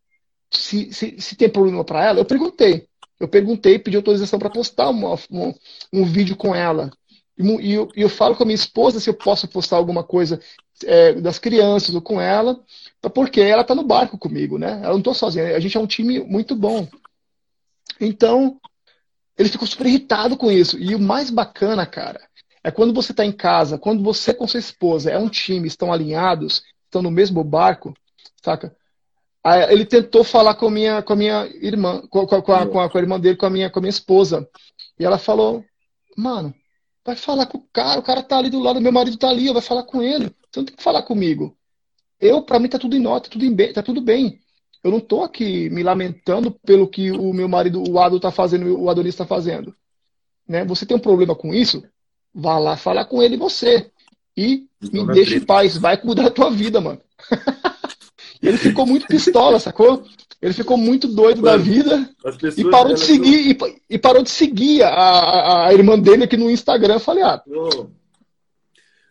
Se, 0.52 0.92
se, 0.92 1.20
se 1.20 1.36
tem 1.36 1.48
problema 1.48 1.84
para 1.84 2.04
ela? 2.04 2.20
Eu 2.20 2.24
perguntei. 2.24 2.86
Eu 3.18 3.28
perguntei, 3.28 3.78
pedi 3.78 3.96
autorização 3.96 4.38
para 4.38 4.50
postar 4.50 4.90
uma, 4.90 5.14
um, 5.30 5.54
um 5.92 6.04
vídeo 6.04 6.36
com 6.36 6.54
ela. 6.54 6.90
E 7.38 7.72
eu, 7.72 7.88
eu, 7.94 8.08
falo 8.08 8.34
com 8.34 8.42
a 8.42 8.46
minha 8.46 8.54
esposa 8.54 8.98
se 8.98 9.10
eu 9.10 9.14
posso 9.14 9.46
postar 9.48 9.76
alguma 9.76 10.02
coisa 10.02 10.40
é, 10.84 11.12
das 11.14 11.38
crianças 11.38 11.94
ou 11.94 12.00
com 12.00 12.20
ela, 12.20 12.58
porque 13.14 13.40
ela 13.40 13.62
está 13.62 13.74
no 13.74 13.84
barco 13.84 14.18
comigo, 14.18 14.58
né? 14.58 14.80
Ela 14.82 14.92
não 14.92 14.98
estou 14.98 15.14
sozinha. 15.14 15.54
A 15.54 15.60
gente 15.60 15.76
é 15.76 15.80
um 15.80 15.86
time 15.86 16.20
muito 16.20 16.54
bom. 16.56 16.88
Então, 18.00 18.60
ele 19.38 19.48
ficou 19.48 19.66
super 19.66 19.86
irritado 19.86 20.36
com 20.36 20.50
isso. 20.50 20.78
E 20.78 20.94
o 20.94 20.98
mais 20.98 21.30
bacana, 21.30 21.86
cara, 21.86 22.20
é 22.62 22.70
quando 22.70 22.94
você 22.94 23.12
está 23.12 23.24
em 23.24 23.32
casa, 23.32 23.78
quando 23.78 24.02
você 24.02 24.34
com 24.34 24.46
sua 24.46 24.60
esposa 24.60 25.10
é 25.10 25.18
um 25.18 25.28
time, 25.28 25.68
estão 25.68 25.92
alinhados, 25.92 26.62
estão 26.84 27.02
no 27.02 27.10
mesmo 27.10 27.42
barco, 27.44 27.94
saca? 28.42 28.74
Aí 29.44 29.72
ele 29.72 29.84
tentou 29.84 30.24
falar 30.24 30.54
com 30.54 30.66
a 30.66 30.70
minha, 30.70 31.02
com 31.02 31.12
a 31.12 31.16
minha 31.16 31.46
irmã, 31.60 32.02
com, 32.08 32.26
com, 32.26 32.42
com, 32.42 32.52
a, 32.52 32.66
com, 32.66 32.80
a, 32.80 32.90
com 32.90 32.98
a 32.98 33.00
irmã 33.00 33.20
dele, 33.20 33.36
com 33.36 33.46
a 33.46 33.50
minha, 33.50 33.70
com 33.70 33.78
a 33.78 33.82
minha 33.82 33.90
esposa. 33.90 34.48
E 34.98 35.04
ela 35.04 35.18
falou, 35.18 35.64
mano, 36.16 36.52
Vai 37.06 37.14
falar 37.14 37.46
com 37.46 37.58
o 37.58 37.68
cara, 37.72 38.00
o 38.00 38.02
cara 38.02 38.20
tá 38.20 38.36
ali 38.36 38.50
do 38.50 38.58
lado, 38.58 38.80
meu 38.80 38.90
marido 38.90 39.16
tá 39.16 39.28
ali, 39.28 39.52
vai 39.52 39.62
falar 39.62 39.84
com 39.84 40.02
ele. 40.02 40.24
Você 40.50 40.58
não 40.58 40.64
tem 40.64 40.74
que 40.74 40.82
falar 40.82 41.04
comigo. 41.04 41.56
Eu, 42.18 42.42
para 42.42 42.58
mim, 42.58 42.68
tá 42.68 42.80
tudo 42.80 42.96
em 42.96 43.00
nota, 43.00 43.30
tudo 43.30 43.44
em 43.44 43.72
tá 43.72 43.80
tudo 43.80 44.00
bem. 44.00 44.40
Eu 44.86 44.92
não 44.92 45.00
tô 45.00 45.24
aqui 45.24 45.68
me 45.68 45.82
lamentando 45.82 46.52
pelo 46.64 46.86
que 46.86 47.10
o 47.10 47.32
meu 47.32 47.48
marido, 47.48 47.82
o 47.90 47.98
Ado, 47.98 48.20
tá 48.20 48.30
fazendo, 48.30 48.80
o 48.80 48.88
Adonis 48.88 49.16
tá 49.16 49.26
fazendo. 49.26 49.74
Né? 50.48 50.64
Você 50.64 50.86
tem 50.86 50.96
um 50.96 51.00
problema 51.00 51.34
com 51.34 51.52
isso? 51.52 51.82
Vá 52.32 52.56
lá 52.56 52.76
falar 52.76 53.04
com 53.06 53.20
ele 53.20 53.36
você. 53.36 53.90
E 54.36 54.64
me 54.92 55.04
deixe 55.08 55.38
em 55.38 55.44
paz. 55.44 55.76
Vai 55.76 55.96
cuidar 56.00 56.22
da 56.22 56.30
tua 56.30 56.52
vida, 56.52 56.80
mano. 56.80 57.00
ele 58.40 58.56
ficou 58.56 58.86
muito 58.86 59.08
pistola, 59.08 59.58
sacou? 59.58 60.04
Ele 60.40 60.54
ficou 60.54 60.76
muito 60.76 61.08
doido 61.08 61.42
Mano, 61.42 61.56
da 61.56 61.56
vida 61.56 62.08
e 62.56 62.70
parou 62.70 62.94
de 62.94 63.00
seguir 63.00 63.58
não... 63.58 63.74
e, 63.90 63.98
parou 63.98 64.22
de 64.22 64.30
seguir 64.30 64.84
a, 64.84 64.90
a, 64.90 65.66
a, 65.66 65.74
irmã 65.74 65.98
dele 65.98 66.22
aqui 66.22 66.36
no 66.36 66.48
Instagram. 66.48 66.94
Eu 66.94 67.00
falei, 67.00 67.24
ah, 67.24 67.42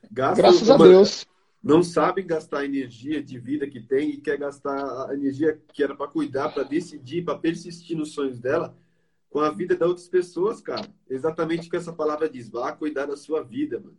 graças 0.09 0.69
a 0.69 0.77
Deus. 0.77 1.25
Não 1.65 1.81
sabem 1.81 2.27
gastar 2.27 2.59
a 2.59 2.65
energia 2.65 3.23
de 3.23 3.39
vida 3.39 3.67
que 3.67 3.81
tem 3.81 4.11
e 4.11 4.17
quer 4.17 4.37
gastar 4.37 5.09
a 5.09 5.15
energia 5.15 5.59
que 5.73 5.83
era 5.83 5.95
para 5.95 6.07
cuidar, 6.07 6.49
para 6.49 6.61
decidir, 6.61 7.25
para 7.25 7.39
persistir 7.39 7.97
nos 7.97 8.13
sonhos 8.13 8.39
dela 8.39 8.77
com 9.31 9.39
a 9.39 9.49
vida 9.49 9.75
de 9.75 9.83
outras 9.83 10.07
pessoas, 10.07 10.61
cara. 10.61 10.87
Exatamente 11.09 11.67
o 11.67 11.71
que 11.71 11.75
essa 11.75 11.91
palavra 11.91 12.29
diz. 12.29 12.49
Vá 12.49 12.71
cuidar 12.71 13.07
da 13.07 13.17
sua 13.17 13.43
vida, 13.43 13.79
mano. 13.79 13.97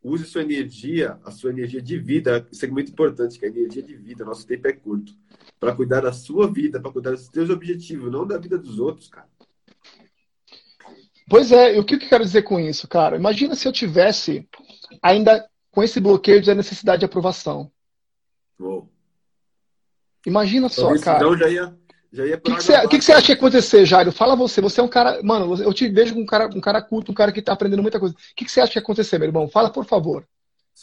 Use 0.00 0.24
sua 0.24 0.42
energia, 0.42 1.18
a 1.24 1.32
sua 1.32 1.50
energia 1.50 1.82
de 1.82 1.98
vida. 1.98 2.46
Isso 2.52 2.64
é 2.64 2.68
muito 2.68 2.92
importante, 2.92 3.40
que 3.40 3.44
a 3.44 3.48
energia 3.48 3.82
de 3.82 3.96
vida. 3.96 4.24
Nosso 4.24 4.46
tempo 4.46 4.68
é 4.68 4.72
curto 4.72 5.12
para 5.58 5.74
cuidar 5.74 6.02
da 6.02 6.12
sua 6.12 6.48
vida, 6.48 6.78
para 6.80 6.92
cuidar 6.92 7.10
dos 7.10 7.26
seus 7.26 7.50
objetivos, 7.50 8.12
não 8.12 8.24
da 8.24 8.38
vida 8.38 8.56
dos 8.56 8.78
outros, 8.78 9.08
cara. 9.08 9.28
Pois 11.28 11.50
é, 11.50 11.76
o 11.76 11.84
que 11.84 11.96
eu 11.96 11.98
quero 11.98 12.24
dizer 12.24 12.42
com 12.42 12.60
isso, 12.60 12.86
cara? 12.86 13.16
Imagina 13.16 13.56
se 13.56 13.66
eu 13.66 13.72
tivesse 13.72 14.48
ainda 15.02 15.49
com 15.70 15.82
esse 15.82 16.00
bloqueio 16.00 16.40
de 16.40 16.54
necessidade 16.54 17.00
de 17.00 17.04
aprovação. 17.04 17.70
Uou. 18.58 18.88
Imagina 20.26 20.68
só, 20.68 20.96
cara. 20.98 21.18
Então 21.18 21.36
já 21.36 21.48
ia, 21.48 21.78
já 22.12 22.26
ia 22.26 22.36
O 22.36 22.40
que, 22.40 22.54
que, 22.54 22.62
você, 22.62 23.12
acha 23.12 23.26
que 23.26 23.32
ia 23.32 23.36
acontecer, 23.36 23.86
Jairo? 23.86 24.12
Fala 24.12 24.36
você. 24.36 24.60
Você 24.60 24.80
é 24.80 24.82
um 24.82 24.88
cara. 24.88 25.22
Mano, 25.22 25.54
eu 25.62 25.72
te 25.72 25.88
vejo 25.88 26.12
como 26.12 26.24
um 26.24 26.26
cara, 26.26 26.46
um 26.54 26.60
cara 26.60 26.82
culto, 26.82 27.12
um 27.12 27.14
cara 27.14 27.32
que 27.32 27.40
tá 27.40 27.52
aprendendo 27.52 27.82
muita 27.82 27.98
coisa. 27.98 28.14
O 28.14 28.18
que, 28.36 28.44
que 28.44 28.50
você 28.50 28.60
acha 28.60 28.72
que 28.72 28.78
ia 28.78 28.82
acontecer, 28.82 29.18
meu 29.18 29.28
irmão? 29.28 29.48
Fala, 29.48 29.70
por 29.70 29.84
favor. 29.84 30.26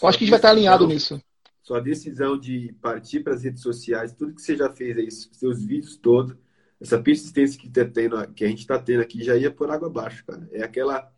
Eu 0.01 0.07
acho 0.07 0.17
que 0.17 0.23
a 0.23 0.25
gente 0.25 0.31
vai 0.31 0.39
estar 0.39 0.49
alinhado 0.49 0.87
nisso 0.87 1.21
sua 1.67 1.81
decisão 1.81 2.39
de 2.39 2.73
partir 2.81 3.19
para 3.19 3.33
as 3.33 3.43
redes 3.43 3.61
sociais, 3.61 4.13
tudo 4.13 4.33
que 4.33 4.41
você 4.41 4.55
já 4.55 4.69
fez 4.69 4.97
aí, 4.97 5.11
seus 5.11 5.61
vídeos 5.65 5.97
todos, 5.97 6.33
essa 6.79 6.97
persistência 6.97 7.59
que, 7.59 7.69
tá 7.69 7.83
tendo, 7.83 8.25
que 8.33 8.45
a 8.45 8.47
gente 8.47 8.59
está 8.59 8.79
tendo 8.79 9.01
aqui 9.01 9.21
já 9.21 9.35
ia 9.35 9.51
por 9.51 9.69
água 9.69 9.89
abaixo, 9.89 10.23
cara. 10.25 10.47
É 10.53 10.63
aquela 10.63 11.11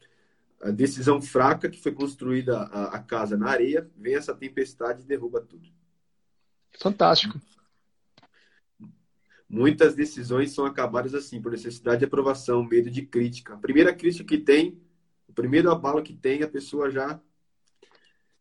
decisão 0.65 1.22
fraca 1.22 1.69
que 1.69 1.82
foi 1.82 1.93
construída 1.93 2.60
a, 2.60 2.95
a, 2.95 3.00
casa 3.00 3.38
na 3.38 3.50
areia, 3.50 3.89
vem 3.95 4.15
essa 4.15 4.36
tempestade 4.36 5.02
e 5.02 5.06
derruba 5.06 5.39
tudo. 5.41 5.69
Fantástico. 6.78 7.39
Muitas 9.48 9.95
decisões 9.95 10.52
são 10.52 10.65
acabadas 10.65 11.15
assim, 11.15 11.41
por 11.41 11.52
necessidade 11.52 12.00
de 12.00 12.06
aprovação, 12.06 12.63
medo 12.63 12.91
de 12.91 13.04
crítica. 13.04 13.54
A 13.54 13.58
primeira 13.58 13.93
crítica 13.93 14.26
que 14.26 14.38
tem, 14.38 14.80
o 15.28 15.34
primeiro 15.34 15.72
abalo 15.72 16.04
que 16.04 16.13
tem, 16.13 16.43
a 16.43 16.48
pessoa 16.48 16.91
já 16.91 17.19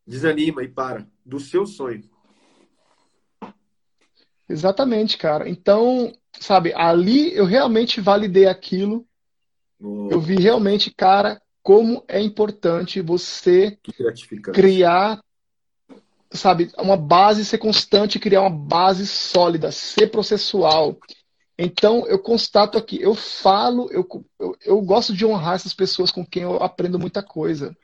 desanima 0.07 0.63
e 0.63 0.69
para 0.69 1.07
do 1.25 1.39
seu 1.39 1.65
sonho. 1.67 2.03
Exatamente, 4.49 5.17
cara. 5.17 5.49
Então, 5.49 6.13
sabe, 6.41 6.73
ali 6.75 7.35
eu 7.35 7.45
realmente 7.45 8.01
validei 8.01 8.47
aquilo. 8.47 9.07
Oh. 9.79 10.09
Eu 10.11 10.21
vi 10.21 10.37
realmente, 10.37 10.91
cara, 10.91 11.41
como 11.69 12.03
é 12.09 12.19
importante 12.19 13.03
você 13.03 13.77
criar, 14.55 15.23
sabe, 16.31 16.73
uma 16.79 16.97
base, 16.97 17.45
ser 17.45 17.59
constante, 17.59 18.19
criar 18.19 18.41
uma 18.41 18.49
base 18.49 19.07
sólida, 19.07 19.71
ser 19.71 20.07
processual. 20.07 20.97
Então, 21.59 22.07
eu 22.07 22.19
constato 22.21 22.79
aqui, 22.79 22.99
eu 23.03 23.15
falo, 23.15 23.87
eu, 23.93 24.09
eu, 24.41 24.57
eu 24.65 24.81
gosto 24.81 25.13
de 25.13 25.27
honrar 25.27 25.57
essas 25.57 25.75
pessoas 25.75 26.11
com 26.11 26.25
quem 26.25 26.45
eu 26.45 26.57
aprendo 26.57 26.99
muita 26.99 27.23
coisa. 27.23 27.77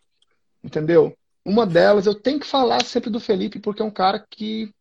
Entendeu? 0.63 1.15
Uma 1.45 1.67
delas, 1.67 2.07
eu 2.07 2.15
tenho 2.15 2.41
que 2.41 2.47
falar 2.47 2.83
sempre 2.87 3.11
do 3.11 3.21
Felipe, 3.21 3.59
porque 3.59 3.83
é 3.83 3.85
um 3.85 3.91
cara 3.91 4.19
que, 4.31 4.73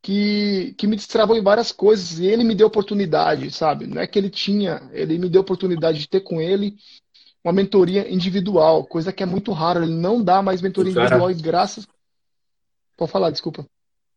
que, 0.00 0.74
que 0.78 0.86
me 0.86 0.96
destravou 0.96 1.36
em 1.36 1.42
várias 1.42 1.70
coisas 1.70 2.18
e 2.18 2.24
ele 2.24 2.44
me 2.44 2.54
deu 2.54 2.68
oportunidade, 2.68 3.50
sabe? 3.50 3.86
Não 3.86 4.00
é 4.00 4.06
que 4.06 4.18
ele 4.18 4.30
tinha, 4.30 4.88
ele 4.90 5.18
me 5.18 5.28
deu 5.28 5.42
oportunidade 5.42 5.98
de 5.98 6.08
ter 6.08 6.20
com 6.20 6.40
ele 6.40 6.78
uma 7.44 7.52
mentoria 7.52 8.12
individual, 8.12 8.84
coisa 8.84 9.12
que 9.12 9.22
é 9.22 9.26
muito 9.26 9.52
rara. 9.52 9.82
Ele 9.82 9.94
não 9.94 10.22
dá 10.22 10.42
mais 10.42 10.60
mentoria 10.62 10.92
cara... 10.92 11.06
individual 11.06 11.30
e 11.30 11.34
graças. 11.34 11.88
Pode 12.96 13.10
falar, 13.10 13.30
desculpa. 13.30 13.66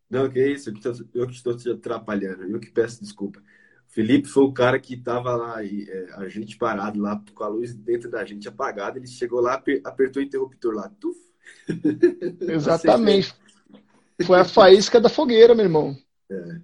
Não, 0.09 0.29
que 0.29 0.39
é 0.39 0.51
isso, 0.51 0.71
eu 1.13 1.25
que 1.25 1.33
estou 1.33 1.55
te 1.55 1.69
atrapalhando, 1.69 2.43
eu 2.43 2.59
que 2.59 2.69
peço 2.69 3.01
desculpa. 3.01 3.41
Felipe 3.87 4.27
foi 4.27 4.43
o 4.43 4.51
cara 4.51 4.79
que 4.79 4.95
estava 4.95 5.35
lá, 5.35 5.63
e, 5.63 5.89
é, 5.89 6.13
a 6.17 6.27
gente 6.27 6.57
parado 6.57 6.99
lá 6.99 7.21
com 7.33 7.43
a 7.43 7.47
luz 7.47 7.73
dentro 7.73 8.09
da 8.09 8.23
gente 8.25 8.47
apagada. 8.47 8.97
Ele 8.97 9.07
chegou 9.07 9.39
lá, 9.39 9.61
apertou 9.83 10.21
o 10.21 10.25
interruptor 10.25 10.73
lá, 10.73 10.89
tuf, 10.99 11.17
Exatamente. 12.41 13.33
Foi 14.25 14.39
a 14.39 14.45
faísca 14.45 14.99
da 14.99 15.09
fogueira, 15.09 15.55
meu 15.55 15.65
irmão. 15.65 15.97
É. 16.29 16.61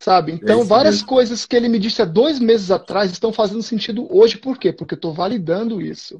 Sabe? 0.00 0.32
Então, 0.32 0.60
é 0.60 0.64
várias 0.64 0.96
mesmo. 0.96 1.08
coisas 1.08 1.44
que 1.44 1.56
ele 1.56 1.68
me 1.68 1.78
disse 1.78 2.00
há 2.00 2.04
dois 2.04 2.38
meses 2.38 2.70
atrás 2.70 3.10
estão 3.10 3.32
fazendo 3.32 3.62
sentido 3.62 4.06
hoje. 4.14 4.36
Por 4.36 4.56
quê? 4.56 4.72
Porque 4.72 4.94
eu 4.94 4.98
estou 4.98 5.12
validando 5.12 5.80
isso. 5.80 6.16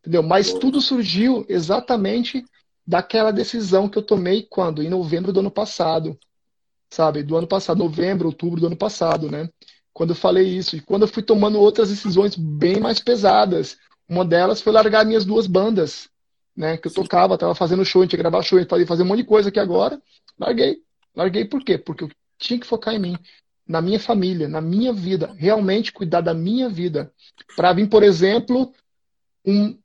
Entendeu? 0.00 0.22
Mas 0.22 0.52
tudo 0.52 0.80
surgiu 0.80 1.44
exatamente 1.48 2.44
daquela 2.86 3.30
decisão 3.30 3.88
que 3.88 3.96
eu 3.96 4.02
tomei 4.02 4.46
quando? 4.48 4.82
Em 4.82 4.88
novembro 4.88 5.32
do 5.32 5.40
ano 5.40 5.50
passado. 5.50 6.18
Sabe? 6.90 7.22
Do 7.22 7.36
ano 7.36 7.46
passado, 7.46 7.78
novembro, 7.78 8.26
outubro 8.26 8.60
do 8.60 8.66
ano 8.66 8.76
passado, 8.76 9.30
né? 9.30 9.48
Quando 9.92 10.10
eu 10.10 10.16
falei 10.16 10.48
isso. 10.48 10.74
E 10.74 10.80
quando 10.80 11.02
eu 11.02 11.08
fui 11.08 11.22
tomando 11.22 11.60
outras 11.60 11.88
decisões 11.88 12.34
bem 12.34 12.80
mais 12.80 12.98
pesadas. 12.98 13.76
Uma 14.08 14.24
delas 14.24 14.60
foi 14.60 14.72
largar 14.72 15.06
minhas 15.06 15.24
duas 15.24 15.46
bandas 15.46 16.10
né? 16.56 16.76
Que 16.76 16.88
eu 16.88 16.92
tocava, 16.92 17.38
tava 17.38 17.54
fazendo 17.54 17.84
show, 17.84 18.02
a 18.02 18.04
gente 18.04 18.12
ia 18.12 18.18
gravar 18.18 18.42
show, 18.42 18.58
a 18.58 18.62
gente 18.62 18.70
ia 18.78 18.86
fazer 18.86 19.02
um 19.02 19.06
monte 19.06 19.18
de 19.18 19.24
coisa 19.24 19.48
aqui 19.48 19.58
agora. 19.58 20.00
Larguei. 20.38 20.82
Larguei 21.14 21.44
por 21.44 21.64
quê? 21.64 21.78
Porque 21.78 22.04
eu 22.04 22.10
tinha 22.40 22.58
que 22.58 22.66
focar 22.66 22.94
em 22.94 22.98
mim, 22.98 23.18
na 23.68 23.80
minha 23.80 24.00
família, 24.00 24.48
na 24.48 24.60
minha 24.60 24.92
vida, 24.92 25.32
realmente 25.36 25.92
cuidar 25.92 26.22
da 26.22 26.34
minha 26.34 26.68
vida. 26.68 27.12
Para 27.54 27.72
vir, 27.72 27.88
por 27.88 28.02
exemplo, 28.02 28.72
um 29.44 29.78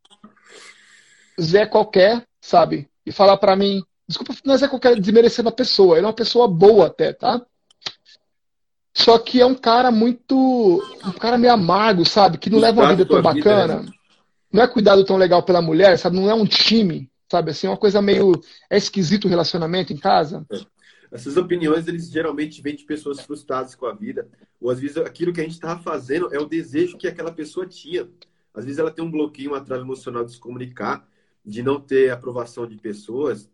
Zé 1.40 1.66
qualquer, 1.66 2.26
sabe? 2.42 2.90
E 3.06 3.12
falar 3.12 3.38
para 3.38 3.56
mim, 3.56 3.84
desculpa, 4.08 4.34
não 4.44 4.56
é 4.56 4.58
Zé 4.58 4.68
qualquer 4.68 5.00
desmerecendo 5.00 5.50
a 5.50 5.52
pessoa, 5.52 5.98
ele 5.98 6.06
é 6.06 6.08
uma 6.08 6.16
pessoa 6.16 6.48
boa 6.48 6.88
até, 6.88 7.14
tá? 7.14 7.46
Só 8.96 9.20
que 9.20 9.42
é 9.42 9.46
um 9.46 9.54
cara 9.54 9.92
muito. 9.92 10.82
Um 11.06 11.12
cara 11.12 11.38
meio 11.38 11.52
amargo, 11.52 12.06
sabe? 12.06 12.38
Que 12.38 12.50
não 12.50 12.60
leva 12.60 12.82
uma 12.82 12.96
vida 12.96 13.06
tão 13.06 13.22
bacana. 13.22 13.80
Vida, 13.80 13.94
não 14.52 14.64
é 14.64 14.68
cuidado 14.68 15.04
tão 15.04 15.18
legal 15.18 15.44
pela 15.44 15.62
mulher, 15.62 16.00
sabe? 16.00 16.16
Não 16.16 16.30
é 16.30 16.34
um 16.34 16.46
time, 16.46 17.12
sabe? 17.30 17.52
Assim, 17.52 17.68
é 17.68 17.70
uma 17.70 17.78
coisa 17.78 18.02
meio. 18.02 18.42
É 18.70 18.78
esquisito 18.78 19.26
o 19.26 19.28
relacionamento 19.28 19.92
em 19.92 19.98
casa. 19.98 20.46
É. 20.50 20.75
Essas 21.16 21.38
opiniões, 21.38 21.88
eles 21.88 22.10
geralmente 22.10 22.62
vêm 22.62 22.76
de 22.76 22.84
pessoas 22.84 23.22
frustradas 23.22 23.74
com 23.74 23.86
a 23.86 23.94
vida. 23.94 24.28
Ou 24.60 24.70
às 24.70 24.82
vezes 24.82 24.98
aquilo 24.98 25.32
que 25.32 25.40
a 25.40 25.44
gente 25.44 25.54
estava 25.54 25.82
fazendo 25.82 26.28
é 26.34 26.38
o 26.38 26.46
desejo 26.46 26.98
que 26.98 27.08
aquela 27.08 27.32
pessoa 27.32 27.66
tinha. 27.66 28.10
Às 28.54 28.66
vezes 28.66 28.80
ela 28.80 28.92
tem 28.92 29.04
um 29.04 29.10
bloqueio, 29.10 29.52
uma 29.52 29.62
trava 29.62 29.82
emocional 29.82 30.26
de 30.26 30.34
se 30.34 30.40
comunicar, 30.40 31.08
de 31.44 31.64
não 31.64 31.80
ter 31.80 32.12
aprovação 32.12 32.68
de 32.68 32.76
pessoas. 32.76 33.50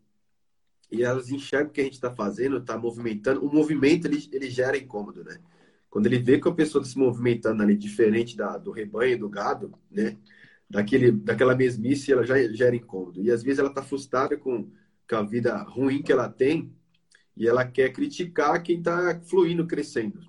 e 0.92 1.04
elas 1.04 1.30
enxergam 1.30 1.70
o 1.70 1.72
que 1.72 1.82
a 1.82 1.84
gente 1.84 1.94
está 1.94 2.10
fazendo, 2.10 2.58
está 2.58 2.76
movimentando. 2.80 3.46
O 3.46 3.54
movimento 3.54 4.08
ele, 4.08 4.28
ele 4.32 4.50
gera 4.50 4.76
incômodo, 4.76 5.24
né? 5.24 5.40
Quando 5.88 6.08
ele 6.08 6.18
vê 6.18 6.40
que 6.40 6.50
a 6.50 6.52
pessoa 6.52 6.82
está 6.82 6.94
se 6.94 6.98
movimentando 6.98 7.62
ali 7.62 7.78
diferente 7.78 8.36
da, 8.36 8.58
do 8.58 8.72
rebanho, 8.72 9.20
do 9.20 9.30
gado, 9.30 9.72
né? 9.92 10.18
Daquele, 10.68 11.12
daquela 11.12 11.56
mesmice, 11.56 12.12
ela 12.12 12.26
já 12.26 12.36
gera 12.54 12.76
incômodo. 12.76 13.22
E 13.22 13.30
às 13.30 13.44
vezes 13.44 13.60
ela 13.60 13.70
está 13.70 13.84
frustrada 13.84 14.36
com, 14.36 14.68
com 15.08 15.16
a 15.16 15.22
vida 15.22 15.56
ruim 15.62 16.02
que 16.02 16.12
ela 16.12 16.28
tem 16.28 16.74
e 17.36 17.48
ela 17.48 17.66
quer 17.66 17.92
criticar 17.92 18.62
quem 18.62 18.78
está 18.78 19.20
fluindo, 19.24 19.66
crescendo. 19.66 20.20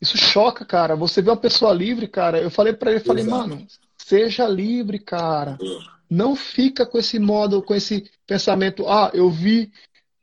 Isso 0.00 0.18
choca, 0.18 0.64
cara. 0.64 0.94
Você 0.94 1.22
vê 1.22 1.30
uma 1.30 1.36
pessoa 1.36 1.72
livre, 1.72 2.06
cara. 2.06 2.40
Eu 2.40 2.50
falei 2.50 2.72
para 2.72 2.90
ele, 2.90 3.00
falei, 3.00 3.24
Exato. 3.24 3.48
mano, 3.48 3.66
seja 3.96 4.46
livre, 4.46 4.98
cara. 4.98 5.58
É. 5.60 5.96
Não 6.08 6.36
fica 6.36 6.86
com 6.86 6.98
esse 6.98 7.18
modo, 7.18 7.62
com 7.62 7.74
esse 7.74 8.08
pensamento, 8.26 8.88
ah, 8.88 9.10
eu 9.12 9.28
vi, 9.28 9.72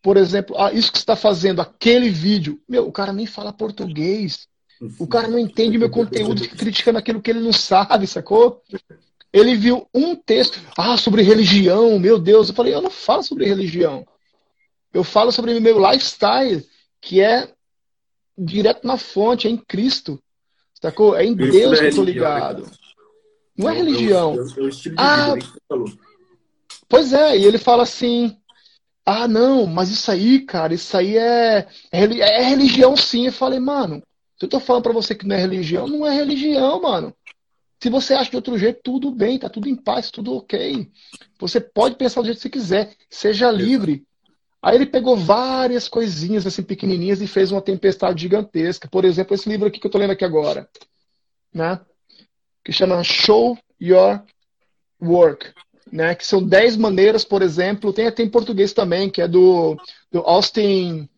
por 0.01 0.15
exemplo, 0.15 0.55
ah, 0.57 0.71
isso 0.71 0.91
que 0.91 0.97
você 0.97 1.03
está 1.03 1.15
fazendo, 1.15 1.61
aquele 1.61 2.09
vídeo. 2.09 2.61
Meu, 2.69 2.87
o 2.87 2.91
cara 2.91 3.11
nem 3.11 3.25
fala 3.25 3.51
português. 3.51 4.47
O 4.99 5.07
cara 5.07 5.27
não 5.27 5.39
entende 5.39 5.77
meu 5.77 5.89
conteúdo, 5.89 6.41
fica 6.41 6.57
criticando 6.57 6.99
aquilo 6.99 7.21
que 7.21 7.31
ele 7.31 7.39
não 7.39 7.53
sabe, 7.53 8.05
sacou? 8.05 8.61
Ele 9.31 9.55
viu 9.55 9.87
um 9.93 10.15
texto, 10.15 10.59
ah, 10.77 10.97
sobre 10.97 11.23
religião, 11.23 11.97
meu 11.97 12.19
Deus. 12.19 12.49
Eu 12.49 12.55
falei, 12.55 12.73
eu 12.73 12.81
não 12.81 12.91
falo 12.91 13.23
sobre 13.23 13.45
religião. 13.45 14.05
Eu 14.93 15.03
falo 15.03 15.31
sobre 15.31 15.59
meu 15.59 15.79
lifestyle, 15.79 16.65
que 17.01 17.19
é 17.19 17.51
direto 18.37 18.85
na 18.85 18.97
fonte, 18.97 19.47
é 19.47 19.51
em 19.51 19.57
Cristo. 19.57 20.21
Sacou? 20.79 21.15
É 21.15 21.25
em 21.25 21.33
Deus 21.33 21.79
que 21.79 21.85
eu 21.85 21.95
tô 21.95 22.03
ligado. 22.03 22.69
Não 23.57 23.69
é 23.69 23.73
religião. 23.73 24.35
É 24.35 24.61
o, 24.61 24.67
estilo 24.67 24.95
de 24.95 25.01
ah, 25.01 25.33
vida, 25.33 25.47
falou. 25.67 25.91
Pois 26.89 27.13
é, 27.13 27.37
e 27.37 27.45
ele 27.45 27.57
fala 27.57 27.83
assim: 27.83 28.35
ah, 29.05 29.27
não, 29.27 29.65
mas 29.65 29.89
isso 29.89 30.09
aí, 30.11 30.41
cara, 30.41 30.73
isso 30.73 30.95
aí 30.95 31.17
é, 31.17 31.67
é, 31.91 32.03
é 32.03 32.43
religião 32.43 32.95
sim. 32.95 33.27
Eu 33.27 33.33
falei, 33.33 33.59
mano, 33.59 34.01
se 34.37 34.45
eu 34.45 34.49
tô 34.49 34.59
falando 34.59 34.83
pra 34.83 34.93
você 34.93 35.13
que 35.15 35.27
não 35.27 35.35
é 35.35 35.39
religião, 35.39 35.87
não 35.87 36.05
é 36.05 36.13
religião, 36.13 36.81
mano. 36.81 37.13
Se 37.81 37.89
você 37.89 38.13
acha 38.13 38.29
de 38.29 38.35
outro 38.37 38.57
jeito, 38.57 38.79
tudo 38.81 39.11
bem, 39.11 39.37
tá 39.37 39.49
tudo 39.49 39.67
em 39.67 39.75
paz, 39.75 40.09
tudo 40.09 40.37
ok. 40.37 40.89
Você 41.37 41.59
pode 41.59 41.95
pensar 41.95 42.21
do 42.21 42.25
jeito 42.25 42.37
que 42.37 42.43
você 42.43 42.49
quiser, 42.49 42.95
seja 43.09 43.51
livre. 43.51 44.05
Aí 44.63 44.75
ele 44.75 44.85
pegou 44.85 45.17
várias 45.17 45.89
coisinhas 45.89 46.47
assim 46.47 46.63
pequenininhas 46.63 47.21
e 47.21 47.27
fez 47.27 47.51
uma 47.51 47.61
tempestade 47.61 48.21
gigantesca. 48.21 48.87
Por 48.87 49.03
exemplo, 49.03 49.35
esse 49.35 49.49
livro 49.49 49.67
aqui 49.67 49.79
que 49.79 49.85
eu 49.85 49.91
tô 49.91 49.97
lendo 49.97 50.11
aqui 50.11 50.23
agora, 50.23 50.69
né? 51.53 51.81
que 52.63 52.71
chama 52.71 53.03
Show 53.03 53.57
Your 53.81 54.23
Work, 55.01 55.51
né? 55.91 56.15
Que 56.15 56.25
são 56.25 56.41
10 56.41 56.77
maneiras, 56.77 57.25
por 57.25 57.41
exemplo, 57.41 57.91
tem 57.91 58.07
até 58.07 58.23
em 58.23 58.29
português 58.29 58.73
também, 58.73 59.09
que 59.09 59.21
é 59.21 59.27
do, 59.27 59.75
do 60.11 60.19
Austin, 60.19 61.09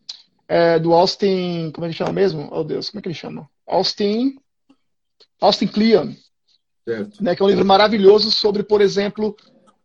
é, 0.47 0.79
do 0.79 0.93
Austin, 0.93 1.71
como 1.71 1.86
é 1.86 1.89
que 1.89 1.95
chama 1.95 2.12
mesmo? 2.12 2.49
Oh 2.51 2.63
Deus, 2.63 2.89
como 2.89 2.99
é 2.99 3.01
que 3.03 3.10
ele 3.10 3.15
chama? 3.15 3.47
Austin, 3.67 4.38
Austin 5.39 5.67
Kleon, 5.67 6.13
né? 7.21 7.36
Que 7.36 7.41
é 7.43 7.45
um 7.45 7.49
livro 7.49 7.65
maravilhoso 7.65 8.31
sobre, 8.31 8.63
por 8.63 8.81
exemplo, 8.81 9.36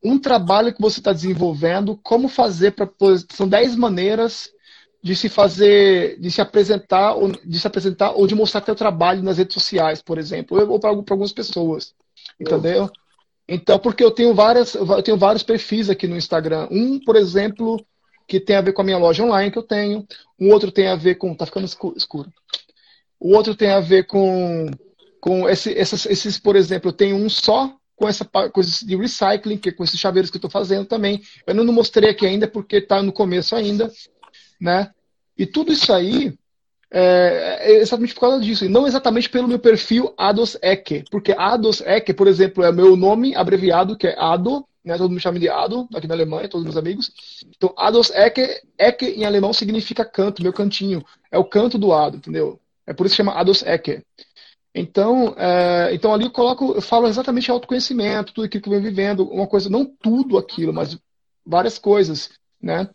um 0.02 0.18
trabalho 0.18 0.72
que 0.72 0.80
você 0.80 1.00
está 1.00 1.12
desenvolvendo, 1.12 1.98
como 2.02 2.28
fazer 2.28 2.72
para 2.72 2.88
são 3.30 3.46
10 3.46 3.76
maneiras 3.76 4.50
de 5.02 5.16
se 5.16 5.28
fazer, 5.28 6.18
de 6.20 6.30
se 6.30 6.40
apresentar, 6.40 7.14
ou, 7.14 7.32
de 7.32 7.58
se 7.58 7.66
apresentar 7.66 8.12
ou 8.12 8.26
de 8.26 8.34
mostrar 8.34 8.60
teu 8.60 8.74
trabalho 8.74 9.22
nas 9.22 9.38
redes 9.38 9.54
sociais, 9.54 10.02
por 10.02 10.18
exemplo, 10.18 10.58
ou 10.70 10.78
para 10.78 10.90
algumas 10.90 11.32
pessoas, 11.32 11.94
entendeu? 12.38 12.90
Então, 13.48 13.78
porque 13.78 14.04
eu 14.04 14.10
tenho 14.10 14.34
várias, 14.34 14.74
eu 14.74 15.02
tenho 15.02 15.16
vários 15.16 15.42
perfis 15.42 15.90
aqui 15.90 16.06
no 16.06 16.16
Instagram. 16.16 16.68
Um, 16.70 17.00
por 17.00 17.16
exemplo, 17.16 17.84
que 18.28 18.38
tem 18.38 18.54
a 18.54 18.60
ver 18.60 18.72
com 18.72 18.82
a 18.82 18.84
minha 18.84 18.98
loja 18.98 19.24
online 19.24 19.50
que 19.50 19.58
eu 19.58 19.62
tenho. 19.62 20.06
Um 20.38 20.52
outro 20.52 20.70
tem 20.70 20.86
a 20.86 20.94
ver 20.94 21.16
com, 21.16 21.34
tá 21.34 21.44
ficando 21.44 21.66
escuro. 21.66 22.32
O 23.18 23.34
outro 23.34 23.56
tem 23.56 23.70
a 23.70 23.80
ver 23.80 24.06
com, 24.06 24.70
com 25.20 25.48
esse, 25.48 25.72
esses, 25.72 26.38
por 26.38 26.54
exemplo, 26.54 26.90
eu 26.90 26.92
tenho 26.92 27.16
um 27.16 27.28
só 27.28 27.74
com 28.00 28.08
essa 28.08 28.24
coisa 28.24 28.86
de 28.86 28.96
recycling, 28.96 29.58
que 29.58 29.68
é 29.68 29.72
com 29.72 29.84
esses 29.84 30.00
chaveiros 30.00 30.30
que 30.30 30.38
eu 30.38 30.38
estou 30.38 30.50
fazendo 30.50 30.86
também. 30.86 31.20
Eu 31.46 31.54
não 31.54 31.70
mostrei 31.70 32.08
aqui 32.08 32.24
ainda 32.24 32.48
porque 32.48 32.76
está 32.76 33.02
no 33.02 33.12
começo 33.12 33.54
ainda 33.54 33.92
né? 34.60 34.90
E 35.36 35.46
tudo 35.46 35.72
isso 35.72 35.92
aí 35.92 36.34
é, 36.90 37.58
é, 37.60 37.72
exatamente 37.80 38.14
por 38.14 38.20
causa 38.20 38.40
disso, 38.40 38.64
e 38.64 38.68
não 38.68 38.86
exatamente 38.86 39.30
pelo 39.30 39.48
meu 39.48 39.58
perfil 39.58 40.12
Ados 40.16 40.56
Ecke, 40.60 41.04
porque 41.10 41.32
Ados 41.32 41.80
Ecke, 41.80 42.12
por 42.12 42.26
exemplo, 42.26 42.64
é 42.64 42.70
meu 42.70 42.96
nome 42.96 43.34
abreviado, 43.34 43.96
que 43.96 44.08
é 44.08 44.16
Ado, 44.18 44.66
né? 44.84 44.94
todo 44.94 45.04
mundo 45.04 45.14
me 45.14 45.20
chama 45.20 45.38
de 45.38 45.48
Ado, 45.48 45.88
aqui 45.94 46.06
na 46.06 46.14
Alemanha, 46.14 46.48
todos 46.48 46.64
meus 46.64 46.76
amigos. 46.76 47.12
Então, 47.56 47.72
Ados 47.76 48.10
Ecke, 48.10 48.60
Ecke 48.76 49.06
em 49.06 49.24
alemão 49.24 49.52
significa 49.52 50.04
canto, 50.04 50.42
meu 50.42 50.52
cantinho, 50.52 51.04
é 51.30 51.38
o 51.38 51.44
canto 51.44 51.78
do 51.78 51.92
Ado, 51.92 52.16
entendeu? 52.16 52.60
É 52.86 52.92
por 52.92 53.06
isso 53.06 53.14
que 53.14 53.18
chama 53.18 53.32
Ados 53.32 53.62
Ecke. 53.62 54.02
Então, 54.74 55.34
é, 55.36 55.92
então 55.92 56.14
ali 56.14 56.24
eu 56.24 56.30
coloco, 56.30 56.72
eu 56.72 56.82
falo 56.82 57.08
exatamente 57.08 57.50
autoconhecimento, 57.50 58.32
tudo 58.32 58.44
aquilo 58.44 58.62
que 58.62 58.68
eu 58.68 58.72
venho 58.72 58.84
vivendo, 58.84 59.28
uma 59.28 59.46
coisa, 59.46 59.68
não 59.68 59.84
tudo 59.84 60.38
aquilo, 60.38 60.72
mas 60.72 60.98
várias 61.44 61.78
coisas, 61.78 62.30
né? 62.62 62.88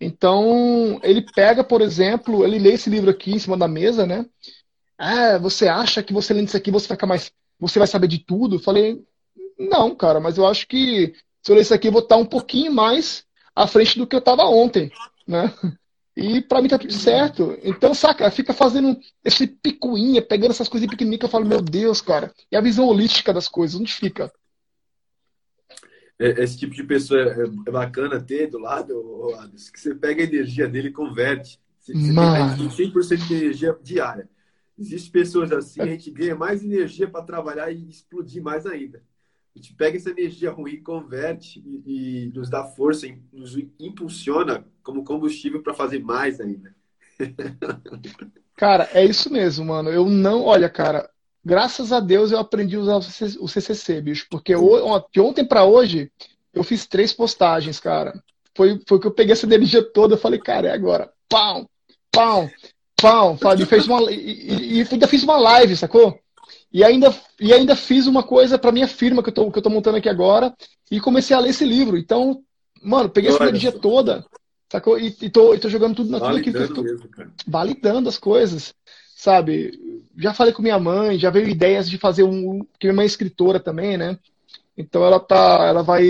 Então, 0.00 1.00
ele 1.02 1.22
pega, 1.22 1.62
por 1.62 1.80
exemplo, 1.80 2.44
ele 2.44 2.58
lê 2.58 2.72
esse 2.72 2.90
livro 2.90 3.10
aqui 3.10 3.32
em 3.32 3.38
cima 3.38 3.56
da 3.56 3.68
mesa, 3.68 4.04
né? 4.06 4.26
Ah, 4.98 5.38
você 5.38 5.68
acha 5.68 6.02
que 6.02 6.12
você 6.12 6.34
lendo 6.34 6.48
isso 6.48 6.56
aqui 6.56 6.70
você 6.70 6.88
vai 6.88 7.08
mais. 7.08 7.32
Você 7.60 7.78
vai 7.78 7.86
saber 7.88 8.08
de 8.08 8.18
tudo? 8.18 8.56
Eu 8.56 8.60
falei, 8.60 9.02
não, 9.58 9.94
cara, 9.94 10.20
mas 10.20 10.36
eu 10.36 10.46
acho 10.46 10.66
que 10.66 11.14
se 11.42 11.50
eu 11.50 11.54
ler 11.54 11.62
isso 11.62 11.74
aqui, 11.74 11.88
eu 11.88 11.92
vou 11.92 12.02
estar 12.02 12.16
um 12.16 12.26
pouquinho 12.26 12.72
mais 12.72 13.24
à 13.54 13.66
frente 13.66 13.98
do 13.98 14.06
que 14.06 14.16
eu 14.16 14.20
estava 14.20 14.44
ontem, 14.44 14.90
né? 15.26 15.52
E 16.16 16.40
para 16.40 16.62
mim 16.62 16.68
tá 16.68 16.78
tudo 16.78 16.92
certo. 16.92 17.58
Então, 17.62 17.92
saca, 17.92 18.30
fica 18.30 18.52
fazendo 18.52 18.96
esse 19.24 19.46
picuinha, 19.46 20.22
pegando 20.22 20.52
essas 20.52 20.68
coisas 20.68 20.88
pequenininhas 20.88 21.20
que 21.20 21.26
eu 21.26 21.30
falo, 21.30 21.44
meu 21.44 21.60
Deus, 21.60 22.00
cara. 22.00 22.32
E 22.50 22.56
a 22.56 22.60
visão 22.60 22.86
holística 22.86 23.32
das 23.32 23.48
coisas, 23.48 23.80
onde 23.80 23.92
fica? 23.92 24.32
É, 26.18 26.42
esse 26.42 26.56
tipo 26.56 26.72
de 26.72 26.84
pessoa 26.84 27.20
é, 27.20 27.68
é 27.68 27.70
bacana 27.70 28.20
ter 28.20 28.48
do 28.48 28.58
lado, 28.58 28.94
que 29.72 29.80
você 29.80 29.94
pega 29.94 30.22
a 30.22 30.26
energia 30.26 30.68
dele 30.68 30.88
e 30.88 30.92
converte. 30.92 31.58
Você, 31.80 31.92
você 31.92 32.14
tem 32.14 32.92
100% 32.92 33.26
de 33.26 33.34
energia 33.34 33.76
diária. 33.82 34.28
Existem 34.78 35.10
pessoas 35.10 35.52
assim, 35.52 35.80
a 35.80 35.86
gente 35.86 36.10
ganha 36.10 36.34
mais 36.34 36.62
energia 36.64 37.08
para 37.08 37.24
trabalhar 37.24 37.70
e 37.70 37.88
explodir 37.88 38.42
mais 38.42 38.66
ainda. 38.66 39.02
A 39.54 39.58
gente 39.58 39.74
pega 39.74 39.96
essa 39.96 40.10
energia 40.10 40.50
ruim, 40.50 40.82
converte 40.82 41.62
e, 41.64 42.24
e 42.24 42.32
nos 42.34 42.50
dá 42.50 42.64
força, 42.64 43.06
nos 43.32 43.56
impulsiona 43.78 44.66
como 44.82 45.04
combustível 45.04 45.62
para 45.62 45.72
fazer 45.72 46.00
mais 46.00 46.40
ainda. 46.40 46.74
Cara, 48.56 48.88
é 48.92 49.04
isso 49.04 49.32
mesmo, 49.32 49.64
mano. 49.64 49.90
Eu 49.90 50.06
não. 50.06 50.44
Olha, 50.44 50.68
cara, 50.68 51.10
graças 51.44 51.92
a 51.92 51.98
Deus 51.98 52.30
eu 52.30 52.38
aprendi 52.38 52.76
a 52.76 52.80
usar 52.80 52.96
o 52.96 53.48
CCC, 53.48 54.00
bicho. 54.00 54.26
Porque 54.30 54.54
de 54.54 55.20
ontem 55.20 55.44
para 55.44 55.64
hoje 55.64 56.10
eu 56.52 56.62
fiz 56.62 56.86
três 56.86 57.12
postagens, 57.12 57.80
cara. 57.80 58.14
Foi, 58.56 58.80
foi 58.88 59.00
que 59.00 59.06
eu 59.06 59.10
peguei 59.10 59.32
essa 59.32 59.46
energia 59.46 59.82
toda. 59.82 60.14
Eu 60.14 60.18
falei, 60.18 60.38
cara, 60.38 60.68
é 60.68 60.72
agora. 60.72 61.10
Pau, 61.28 61.68
pau, 62.12 62.48
pau. 63.36 63.36
E, 63.58 63.66
fez 63.66 63.88
uma, 63.88 64.10
e, 64.12 64.80
e 64.80 64.88
ainda 64.88 65.08
fiz 65.08 65.24
uma 65.24 65.36
live, 65.36 65.76
sacou? 65.76 66.18
E 66.74 66.82
ainda, 66.82 67.14
e 67.40 67.52
ainda 67.52 67.76
fiz 67.76 68.06
uma 68.08 68.22
coisa 68.22 68.58
para 68.58 68.72
minha 68.72 68.88
firma 68.88 69.22
que 69.22 69.30
eu, 69.30 69.32
tô, 69.32 69.50
que 69.50 69.58
eu 69.58 69.62
tô 69.62 69.70
montando 69.70 69.96
aqui 69.96 70.08
agora. 70.08 70.52
E 70.90 71.00
comecei 71.00 71.34
a 71.34 71.38
ler 71.38 71.50
esse 71.50 71.64
livro. 71.64 71.96
Então, 71.96 72.42
mano, 72.82 73.08
peguei 73.08 73.30
Olha, 73.30 73.36
essa 73.36 73.48
energia 73.48 73.72
toda. 73.72 74.26
Sacou? 74.70 74.98
E, 74.98 75.16
e, 75.22 75.30
tô, 75.30 75.54
e 75.54 75.58
tô 75.60 75.68
jogando 75.68 75.94
tudo 75.94 76.10
na 76.10 76.18
tudo 76.18 76.36
aquilo 76.36 76.56
que 76.56 76.62
eu 76.62 76.74
tô 76.74 76.82
mesmo, 76.82 77.08
validando 77.46 78.08
as 78.08 78.18
coisas 78.18 78.74
sabe? 79.24 79.72
Já 80.18 80.34
falei 80.34 80.52
com 80.52 80.60
minha 80.60 80.78
mãe, 80.78 81.18
já 81.18 81.30
veio 81.30 81.48
ideias 81.48 81.88
de 81.88 81.96
fazer 81.96 82.24
um. 82.24 82.58
Porque 82.58 82.86
minha 82.86 82.96
mãe 82.96 83.04
é 83.04 83.06
escritora 83.06 83.58
também, 83.58 83.96
né? 83.96 84.18
Então 84.76 85.04
ela 85.04 85.18
tá, 85.18 85.66
ela 85.66 85.82
vai, 85.82 86.02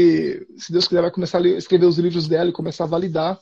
se 0.56 0.72
Deus 0.72 0.88
quiser, 0.88 1.02
vai 1.02 1.10
começar 1.10 1.38
a 1.38 1.48
escrever 1.48 1.86
os 1.86 1.98
livros 1.98 2.26
dela 2.26 2.48
e 2.48 2.52
começar 2.52 2.84
a 2.84 2.88
validar 2.88 3.38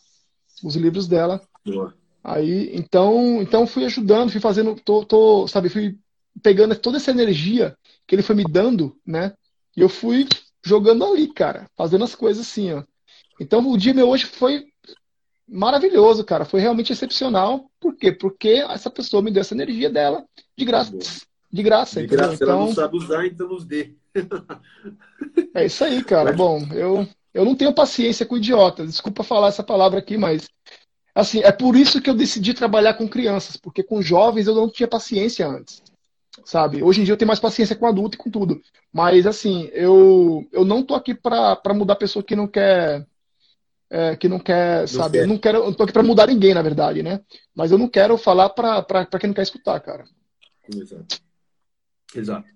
os 0.63 0.75
livros 0.77 1.07
dela. 1.07 1.41
Boa. 1.65 1.95
Aí, 2.23 2.71
então, 2.75 3.41
então 3.41 3.67
fui 3.67 3.85
ajudando, 3.85 4.31
fui 4.31 4.41
fazendo, 4.41 4.77
tô, 4.85 5.05
tô, 5.05 5.47
sabe, 5.49 5.69
fui 5.69 5.97
pegando 6.43 6.75
toda 6.77 6.97
essa 6.97 7.11
energia 7.11 7.77
que 8.07 8.15
ele 8.15 8.23
foi 8.23 8.35
me 8.35 8.45
dando, 8.45 8.97
né? 9.07 9.33
E 9.77 9.81
eu 9.81 9.89
fui 9.89 10.27
jogando 10.65 11.05
ali, 11.05 11.29
cara, 11.29 11.67
fazendo 11.77 12.05
as 12.05 12.15
coisas 12.15 12.47
assim, 12.47 12.73
ó. 12.73 12.83
Então 13.41 13.67
o 13.71 13.79
dia 13.79 13.95
meu 13.95 14.09
hoje 14.09 14.27
foi 14.27 14.67
maravilhoso, 15.49 16.25
cara. 16.25 16.45
Foi 16.45 16.61
realmente 16.61 16.93
excepcional. 16.93 17.71
Por 17.81 17.95
quê? 17.97 18.13
Porque 18.13 18.65
essa 18.69 18.91
pessoa 18.91 19.23
me 19.23 19.31
deu 19.31 19.41
essa 19.41 19.55
energia 19.55 19.91
dela 19.91 20.25
de 20.57 20.65
graça. 20.65 20.93
De 21.51 21.63
graça, 21.63 22.01
de 22.01 22.07
graça 22.07 22.35
então, 22.35 22.49
ela 22.49 22.59
não 22.61 22.73
sabe 22.73 22.97
usar, 22.97 23.27
então 23.27 23.47
nos 23.47 23.65
dê. 23.65 23.95
é 25.55 25.67
isso 25.67 25.85
aí, 25.85 26.03
cara. 26.03 26.33
Bom, 26.33 26.67
eu, 26.73 27.07
eu 27.35 27.45
não 27.45 27.55
tenho 27.55 27.75
paciência 27.75 28.25
com 28.25 28.39
idiotas. 28.39 28.89
Desculpa 28.89 29.23
falar 29.23 29.49
essa 29.49 29.63
palavra 29.63 29.99
aqui, 29.99 30.17
mas 30.17 30.49
assim, 31.15 31.43
é 31.43 31.53
por 31.53 31.77
isso 31.77 32.01
que 32.01 32.09
eu 32.09 32.15
decidi 32.15 32.55
trabalhar 32.55 32.95
com 32.95 33.07
crianças, 33.07 33.59
porque 33.59 33.83
com 33.83 34.01
jovens 34.01 34.47
eu 34.47 34.55
não 34.55 34.71
tinha 34.71 34.89
paciência 34.89 35.47
antes. 35.47 35.83
Sabe? 36.45 36.83
Hoje 36.83 37.01
em 37.01 37.05
dia 37.05 37.13
eu 37.13 37.17
tenho 37.17 37.29
mais 37.29 37.41
paciência 37.41 37.77
com 37.77 37.87
adulto 37.87 38.17
e 38.17 38.19
com 38.19 38.31
tudo. 38.31 38.61
Mas 38.93 39.27
assim, 39.27 39.69
eu, 39.73 40.49
eu 40.51 40.65
não 40.65 40.83
tô 40.83 40.95
aqui 40.95 41.15
para 41.15 41.75
mudar 41.75 41.93
a 41.93 41.97
pessoa 41.97 42.23
que 42.23 42.35
não 42.35 42.49
quer 42.49 43.07
é, 43.93 44.17
que 44.17 44.27
não 44.27 44.39
quer, 44.39 44.89
sabe? 44.89 45.19
Eu 45.19 45.27
não 45.27 45.37
quero, 45.37 45.59
eu 45.59 45.75
tô 45.75 45.83
aqui 45.83 45.93
para 45.93 46.03
mudar 46.03 46.27
ninguém, 46.27 46.55
na 46.55 46.63
verdade, 46.63 47.03
né? 47.03 47.21
Mas 47.55 47.71
eu 47.71 47.77
não 47.77 47.87
quero 47.87 48.17
falar 48.17 48.49
para 48.49 49.07
quem 49.21 49.29
não 49.29 49.35
quer 49.35 49.43
escutar, 49.43 49.79
cara. 49.81 50.05
Exato. 50.75 51.21
Exato. 52.15 52.49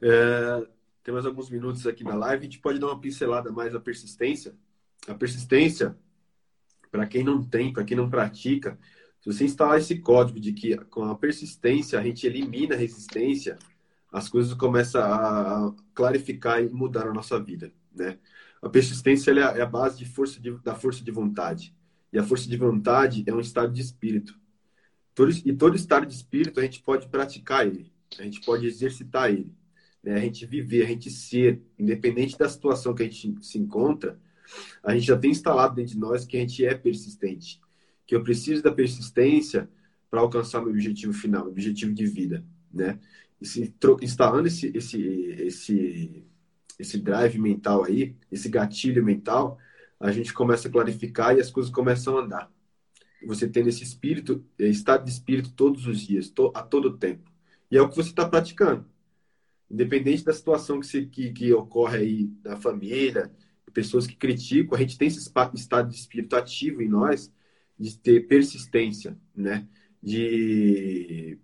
É, 0.00 0.66
tem 1.02 1.12
mais 1.12 1.26
alguns 1.26 1.50
minutos 1.50 1.88
aqui 1.88 2.04
na 2.04 2.14
live. 2.14 2.42
A 2.42 2.44
gente 2.44 2.60
pode 2.60 2.78
dar 2.78 2.86
uma 2.86 3.00
pincelada 3.00 3.50
mais 3.50 3.72
na 3.72 3.80
persistência. 3.80 4.54
A 5.08 5.14
persistência, 5.14 5.96
para 6.88 7.04
quem 7.04 7.24
não 7.24 7.42
tem, 7.42 7.72
para 7.72 7.82
quem 7.82 7.96
não 7.96 8.08
pratica, 8.08 8.78
se 9.24 9.32
você 9.32 9.44
instalar 9.46 9.78
esse 9.78 9.98
código 10.00 10.38
de 10.38 10.52
que 10.52 10.76
com 10.76 11.04
a 11.04 11.14
persistência 11.14 11.98
a 11.98 12.02
gente 12.02 12.26
elimina 12.26 12.74
a 12.74 12.78
resistência, 12.78 13.58
as 14.12 14.28
coisas 14.28 14.52
começam 14.52 15.02
a 15.02 15.74
clarificar 15.94 16.62
e 16.62 16.68
mudar 16.68 17.08
a 17.08 17.12
nossa 17.14 17.40
vida, 17.42 17.72
né? 17.90 18.18
A 18.60 18.68
persistência 18.68 19.30
é 19.30 19.62
a 19.62 19.66
base 19.66 19.96
de 19.96 20.04
força 20.04 20.38
de, 20.38 20.50
da 20.58 20.74
força 20.74 21.02
de 21.02 21.10
vontade. 21.10 21.74
E 22.12 22.18
a 22.18 22.22
força 22.22 22.46
de 22.46 22.56
vontade 22.58 23.24
é 23.26 23.32
um 23.32 23.40
estado 23.40 23.72
de 23.72 23.80
espírito. 23.80 24.38
Todo, 25.14 25.30
e 25.30 25.52
todo 25.54 25.74
estado 25.74 26.04
de 26.04 26.14
espírito 26.14 26.60
a 26.60 26.62
gente 26.62 26.82
pode 26.82 27.08
praticar 27.08 27.66
ele, 27.66 27.90
a 28.18 28.22
gente 28.22 28.42
pode 28.42 28.66
exercitar 28.66 29.30
ele. 29.30 29.54
Né? 30.02 30.16
A 30.16 30.20
gente 30.20 30.44
viver, 30.44 30.84
a 30.84 30.88
gente 30.88 31.10
ser, 31.10 31.62
independente 31.78 32.36
da 32.36 32.48
situação 32.48 32.94
que 32.94 33.02
a 33.02 33.06
gente 33.06 33.38
se 33.40 33.58
encontra, 33.58 34.18
a 34.82 34.94
gente 34.94 35.06
já 35.06 35.16
tem 35.16 35.30
instalado 35.30 35.76
dentro 35.76 35.94
de 35.94 35.98
nós 35.98 36.26
que 36.26 36.36
a 36.36 36.40
gente 36.40 36.62
é 36.62 36.74
persistente. 36.74 37.63
Que 38.06 38.14
eu 38.14 38.22
preciso 38.22 38.62
da 38.62 38.72
persistência 38.72 39.68
para 40.10 40.20
alcançar 40.20 40.60
meu 40.60 40.70
objetivo 40.70 41.12
final, 41.12 41.48
objetivo 41.48 41.92
de 41.92 42.06
vida. 42.06 42.44
Né? 42.72 42.98
E 43.40 43.46
se, 43.46 43.74
instalando 44.02 44.46
esse, 44.46 44.70
esse, 44.74 45.00
esse 45.00 46.24
esse 46.78 46.98
drive 46.98 47.38
mental 47.38 47.84
aí, 47.84 48.16
esse 48.30 48.48
gatilho 48.48 49.04
mental, 49.04 49.58
a 49.98 50.10
gente 50.10 50.32
começa 50.32 50.68
a 50.68 50.70
clarificar 50.70 51.36
e 51.36 51.40
as 51.40 51.50
coisas 51.50 51.72
começam 51.72 52.18
a 52.18 52.22
andar. 52.22 52.52
Você 53.26 53.48
tem 53.48 53.66
esse 53.66 53.82
espírito, 53.82 54.44
é, 54.58 54.66
estado 54.66 55.04
de 55.04 55.10
espírito 55.10 55.52
todos 55.52 55.86
os 55.86 56.00
dias, 56.00 56.32
a 56.54 56.62
todo 56.62 56.98
tempo. 56.98 57.30
E 57.70 57.76
é 57.76 57.82
o 57.82 57.88
que 57.88 57.96
você 57.96 58.10
está 58.10 58.28
praticando. 58.28 58.84
Independente 59.70 60.24
da 60.24 60.32
situação 60.32 60.78
que, 60.78 60.86
se, 60.86 61.06
que, 61.06 61.32
que 61.32 61.52
ocorre 61.52 61.98
aí 61.98 62.32
na 62.44 62.56
família, 62.56 63.32
pessoas 63.72 64.06
que 64.06 64.14
criticam, 64.14 64.76
a 64.76 64.80
gente 64.80 64.98
tem 64.98 65.08
esse 65.08 65.18
estado 65.18 65.88
de 65.88 65.96
espírito 65.96 66.36
ativo 66.36 66.82
em 66.82 66.88
nós, 66.88 67.32
de 67.78 67.96
ter 67.98 68.26
persistência, 68.26 69.16
né? 69.34 69.66
De 70.02 71.38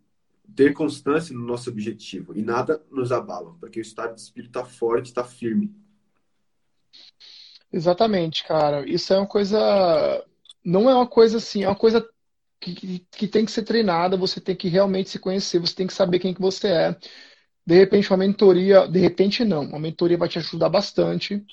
ter 0.55 0.73
constância 0.73 1.35
no 1.35 1.45
nosso 1.45 1.71
objetivo 1.71 2.37
e 2.37 2.43
nada 2.43 2.83
nos 2.91 3.13
abala, 3.13 3.57
porque 3.61 3.81
o 3.81 3.83
estado 3.83 4.15
de 4.15 4.21
espírito 4.21 4.59
está 4.59 4.65
forte, 4.65 5.07
está 5.07 5.25
firme. 5.25 5.75
Exatamente, 7.73 8.45
cara. 8.45 8.89
Isso 8.89 9.13
é 9.13 9.17
uma 9.17 9.27
coisa. 9.27 10.27
Não 10.65 10.91
é 10.91 10.95
uma 10.95 11.07
coisa 11.07 11.39
assim, 11.39 11.63
é 11.63 11.69
uma 11.69 11.77
coisa 11.77 12.07
que, 12.61 13.01
que, 13.11 13.27
tem 13.27 13.45
que 13.45 13.51
ser 13.51 13.63
treinada, 13.63 14.17
você 14.17 14.41
tem 14.41 14.55
que 14.55 14.69
realmente 14.69 15.09
se 15.09 15.19
conhecer, 15.19 15.59
você 15.59 15.75
tem 15.75 15.87
que 15.87 15.93
saber 15.93 16.19
quem 16.19 16.35
que 16.35 16.41
você 16.41 16.69
é. 16.69 16.97
De 17.65 17.75
repente, 17.75 18.11
uma 18.11 18.17
mentoria, 18.17 18.89
de 18.89 18.99
repente 18.99 19.45
não, 19.45 19.63
uma 19.63 19.79
mentoria 19.79 20.19
vai 20.19 20.29
te 20.29 20.39
ajudar 20.39 20.69
bastante. 20.69 21.45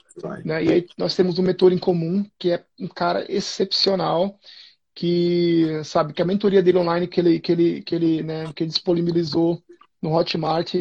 Né? 0.43 0.65
E 0.65 0.71
aí 0.71 0.87
nós 0.97 1.15
temos 1.15 1.37
um 1.37 1.43
mentor 1.43 1.71
em 1.71 1.77
comum, 1.77 2.25
que 2.39 2.51
é 2.51 2.65
um 2.79 2.87
cara 2.87 3.25
excepcional 3.31 4.39
que 4.97 5.83
sabe 5.83 6.11
que 6.11 6.23
a 6.23 6.25
mentoria 6.25 6.63
dele 6.63 6.79
online 6.79 7.07
que 7.07 7.19
ele 7.19 7.39
que 7.39 7.51
ele 7.51 7.81
que 7.83 7.93
ele 7.93 8.23
né, 8.23 8.51
que 8.51 8.63
ele 8.63 8.71
disponibilizou 8.71 9.61
no 10.01 10.11
Hotmart 10.11 10.73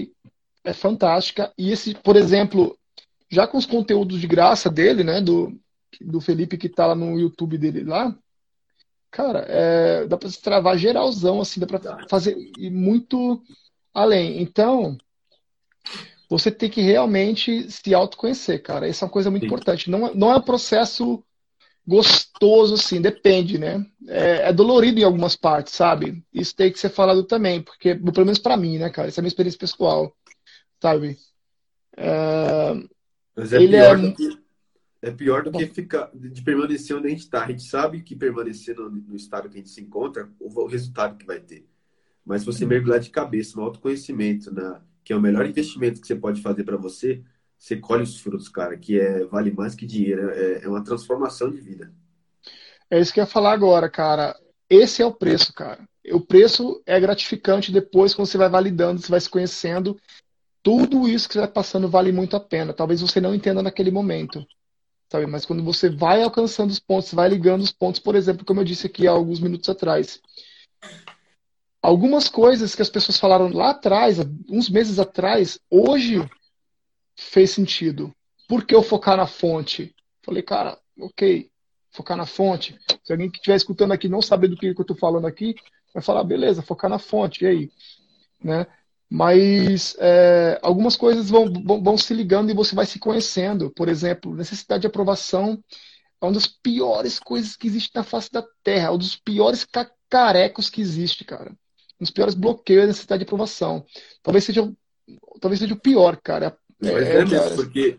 é 0.64 0.73
fantástica. 0.73 1.53
E 1.59 1.71
esse 1.71 1.95
por 1.95 2.17
exemplo 2.17 2.79
já 3.31 3.47
com 3.47 3.59
os 3.59 3.67
conteúdos 3.67 4.19
de 4.19 4.27
graça 4.27 4.71
dele 4.71 5.05
né 5.05 5.21
do 5.21 5.55
do 6.01 6.19
Felipe 6.19 6.57
que 6.57 6.71
tá 6.71 6.87
lá 6.87 6.95
no 6.95 7.21
YouTube 7.21 7.59
dele 7.59 7.85
lá 7.85 8.17
cara 9.11 9.45
é, 9.49 10.07
dá 10.07 10.17
para 10.17 10.31
se 10.31 10.41
travar 10.41 10.79
geralzão 10.79 11.43
assim 11.43 11.61
dá 11.61 11.67
para 11.67 12.09
fazer 12.09 12.35
e 12.59 12.71
muito 12.71 13.43
além. 13.93 14.41
Então 14.41 14.97
você 16.27 16.51
tem 16.51 16.71
que 16.71 16.81
realmente 16.81 17.71
se 17.71 17.95
autoconhecer 17.95 18.62
cara. 18.62 18.89
Essa 18.89 19.05
é 19.05 19.07
uma 19.07 19.12
coisa 19.12 19.31
muito 19.31 19.43
Sim. 19.43 19.47
importante. 19.49 19.91
Não 19.91 20.07
é, 20.07 20.14
não 20.14 20.33
é 20.33 20.37
um 20.37 20.43
processo 20.43 21.23
gostoso, 21.87 22.74
assim, 22.74 23.01
depende, 23.01 23.59
né? 23.59 23.87
É, 24.09 24.49
é, 24.49 24.53
dolorido 24.53 24.99
em 24.99 25.05
algumas 25.05 25.37
partes, 25.37 25.74
sabe? 25.74 26.24
Isso 26.32 26.55
tem 26.55 26.72
que 26.72 26.78
ser 26.78 26.89
falado 26.89 27.22
também, 27.22 27.62
porque, 27.62 27.95
pelo 27.95 28.26
menos 28.26 28.39
para 28.39 28.57
mim, 28.57 28.78
né, 28.78 28.91
cara? 28.91 29.09
Essa 29.09 29.20
é 29.20 29.22
a 29.22 29.22
minha 29.22 29.28
experiência 29.28 29.59
pessoal, 29.59 30.14
sabe? 30.82 31.16
É... 31.97 32.74
Mas 33.37 33.53
é 33.53 33.62
Ele 33.62 33.68
pior, 33.68 33.99
é... 33.99 34.03
Do 34.03 34.14
que, 34.14 34.39
é 35.03 35.11
pior 35.11 35.45
do 35.45 35.53
que 35.53 35.66
ficar, 35.66 36.11
de 36.12 36.43
permanecer 36.43 36.97
onde 36.97 37.07
a 37.07 37.11
gente 37.11 37.20
está. 37.20 37.45
A 37.45 37.49
gente 37.49 37.62
sabe 37.62 38.03
que 38.03 38.16
permanecer 38.16 38.74
no, 38.74 38.91
no, 38.91 39.14
estado 39.14 39.49
que 39.49 39.57
a 39.57 39.59
gente 39.59 39.70
se 39.70 39.80
encontra, 39.80 40.28
o, 40.41 40.49
o 40.49 40.66
resultado 40.66 41.16
que 41.16 41.26
vai 41.26 41.39
ter. 41.39 41.68
Mas 42.24 42.41
se 42.41 42.47
você 42.47 42.64
uhum. 42.64 42.70
mergulhar 42.70 42.99
de 42.99 43.11
cabeça 43.11 43.57
no 43.57 43.62
autoconhecimento, 43.62 44.53
na, 44.53 44.82
que 45.05 45.12
é 45.12 45.16
o 45.16 45.20
melhor 45.20 45.47
investimento 45.47 46.01
que 46.01 46.07
você 46.07 46.16
pode 46.16 46.43
fazer 46.43 46.64
para 46.64 46.76
você, 46.76 47.22
você 47.59 47.77
colhe 47.77 48.03
os 48.03 48.21
frutos, 48.21 48.49
cara, 48.49 48.77
que 48.77 48.99
é, 48.99 49.25
vale 49.25 49.51
mais 49.51 49.75
que 49.75 49.87
dinheiro, 49.87 50.31
é, 50.31 50.65
é 50.65 50.69
uma 50.69 50.85
transformação 50.85 51.51
de 51.51 51.61
vida. 51.61 51.93
É 52.91 53.01
isso 53.01 53.13
que 53.13 53.21
eu 53.21 53.25
ia 53.25 53.31
falar 53.31 53.53
agora, 53.53 53.91
cara. 53.91 54.37
Esse 54.69 55.03
é 55.03 55.07
o 55.07 55.13
preço, 55.13 55.53
cara. 55.53 55.81
O 56.13 56.21
preço 56.21 56.83
é 56.87 56.99
gratificante 57.01 57.73
depois, 57.73 58.15
quando 58.15 58.29
você 58.29 58.39
vai 58.39 58.49
validando, 58.49 59.01
você 59.01 59.11
vai 59.11 59.21
se 59.21 59.29
conhecendo. 59.29 59.99
Tudo 60.63 61.09
isso 61.09 61.27
que 61.29 61.35
você 61.35 61.41
vai 61.41 61.49
passando 61.49 61.89
vale 61.89 62.13
muito 62.13 62.37
a 62.37 62.41
pena. 62.41 62.73
Talvez 62.73 63.01
você 63.01 63.21
não 63.21 63.35
entenda 63.35 63.63
naquele 63.63 63.91
momento, 63.91 64.47
sabe? 65.11 65.27
Mas 65.27 65.45
quando 65.45 65.65
você 65.65 65.89
vai 65.89 66.23
alcançando 66.23 66.71
os 66.71 66.79
pontos, 66.79 67.13
vai 67.13 67.29
ligando 67.29 67.63
os 67.63 67.73
pontos, 67.73 68.01
por 68.01 68.15
exemplo, 68.15 68.45
como 68.45 68.61
eu 68.61 68.65
disse 68.65 68.87
aqui 68.87 69.09
há 69.09 69.13
alguns 69.13 69.41
minutos 69.41 69.69
atrás. 69.69 70.21
Algumas 71.83 72.29
coisas 72.29 72.75
que 72.75 72.83
as 72.83 72.91
pessoas 72.91 73.19
falaram 73.19 73.49
lá 73.49 73.71
atrás, 73.71 74.19
uns 74.49 74.69
meses 74.69 74.99
atrás, 74.99 75.59
hoje 75.71 76.25
fez 77.17 77.51
sentido. 77.51 78.14
Por 78.49 78.64
que 78.64 78.75
eu 78.75 78.83
focar 78.83 79.17
na 79.17 79.27
fonte? 79.27 79.95
Falei, 80.23 80.43
cara, 80.43 80.79
ok, 81.01 81.51
focar 81.91 82.17
na 82.17 82.27
fonte. 82.27 82.79
Se 83.03 83.12
alguém 83.12 83.31
que 83.31 83.39
estiver 83.39 83.57
escutando 83.57 83.93
aqui 83.93 84.09
não 84.09 84.23
saber 84.23 84.49
do 84.49 84.57
que, 84.57 84.73
que 84.73 84.81
eu 84.81 84.83
estou 84.83 84.97
falando 84.97 85.27
aqui, 85.27 85.55
vai 85.93 86.03
falar, 86.03 86.25
beleza, 86.25 86.62
focar 86.62 86.91
na 86.91 86.99
fonte, 86.99 87.45
e 87.45 87.47
aí? 87.47 87.71
Né? 88.43 88.67
Mas 89.09 89.97
é, 89.99 90.59
algumas 90.62 90.97
coisas 90.97 91.31
vão, 91.31 91.51
vão, 91.53 91.83
vão, 91.83 91.99
se 91.99 92.12
ligando 92.12 92.51
e 92.51 92.55
você 92.55 92.75
vai 92.75 92.87
se 92.87 92.99
conhecendo. 92.99 93.71
Por 93.71 93.89
exemplo, 93.89 94.35
necessidade 94.35 94.83
de 94.83 94.87
aprovação 94.87 95.62
é 96.21 96.25
uma 96.25 96.33
das 96.33 96.47
piores 96.47 97.19
coisas 97.19 97.57
que 97.57 97.67
existe 97.67 97.95
na 97.95 98.03
face 98.03 98.31
da 98.33 98.45
Terra, 98.62 98.89
é 98.89 98.91
um 98.91 98.99
dos 98.99 99.17
piores 99.17 99.64
cacarecos 99.64 100.69
que 100.69 100.81
existe, 100.81 101.25
cara. 101.25 101.51
Um 102.01 102.05
dos 102.05 102.11
piores 102.11 102.35
bloqueios 102.35 102.85
é 102.85 102.87
necessidade 102.89 103.21
de 103.21 103.27
aprovação. 103.27 103.85
Talvez 104.23 104.45
seja, 104.45 104.71
talvez 105.41 105.61
seja 105.61 105.75
o 105.75 105.81
pior, 105.81 106.17
cara. 106.21 106.57
Mas 106.81 106.91
é, 106.91 107.16
é 107.16 107.24
mesmo, 107.24 107.57
porque 107.57 107.99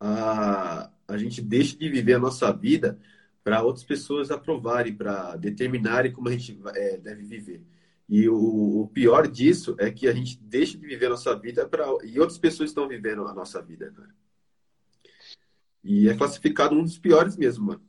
a, 0.00 0.90
a 1.06 1.18
gente 1.18 1.40
deixa 1.40 1.76
de 1.76 1.88
viver 1.88 2.14
a 2.14 2.18
nossa 2.18 2.52
vida 2.52 2.98
para 3.44 3.62
outras 3.62 3.84
pessoas 3.84 4.30
aprovarem, 4.30 4.94
para 4.94 5.36
determinarem 5.36 6.12
como 6.12 6.28
a 6.28 6.32
gente 6.32 6.58
é, 6.74 6.96
deve 6.96 7.22
viver. 7.22 7.62
E 8.08 8.28
o, 8.28 8.82
o, 8.82 8.88
pior 8.88 9.26
disso 9.26 9.76
é 9.78 9.90
que 9.90 10.08
a 10.08 10.12
gente 10.12 10.38
deixa 10.40 10.78
de 10.78 10.86
viver 10.86 11.06
a 11.06 11.10
nossa 11.10 11.34
vida 11.36 11.66
para 11.66 11.84
e 12.04 12.18
outras 12.20 12.38
pessoas 12.38 12.70
estão 12.70 12.88
vivendo 12.88 13.26
a 13.26 13.34
nossa 13.34 13.60
vida, 13.60 13.92
cara. 13.92 14.14
E 15.82 16.08
é 16.08 16.16
classificado 16.16 16.74
um 16.74 16.82
dos 16.82 16.98
piores 16.98 17.36
mesmo, 17.36 17.66
mano. 17.66 17.82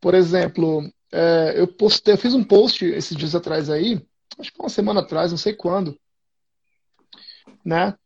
Por 0.00 0.14
exemplo, 0.14 0.88
é, 1.10 1.60
eu 1.60 1.66
postei, 1.66 2.14
eu 2.14 2.18
fiz 2.18 2.34
um 2.34 2.44
post 2.44 2.84
esses 2.84 3.16
dias 3.16 3.34
atrás 3.34 3.68
aí, 3.68 4.00
acho 4.38 4.52
que 4.52 4.60
uma 4.60 4.68
semana 4.68 5.00
atrás, 5.00 5.32
não 5.32 5.38
sei 5.38 5.54
quando, 5.54 5.98
né? 7.64 7.96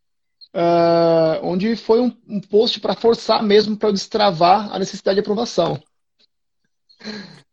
Uh, 0.55 1.41
onde 1.43 1.75
foi 1.77 2.01
um, 2.01 2.17
um 2.29 2.41
post 2.41 2.81
para 2.81 2.95
forçar 2.95 3.43
mesmo 3.43 3.77
para 3.77 3.89
eu 3.89 3.93
destravar 3.93 4.73
a 4.73 4.79
necessidade 4.79 5.17
de 5.17 5.21
aprovação. 5.21 5.83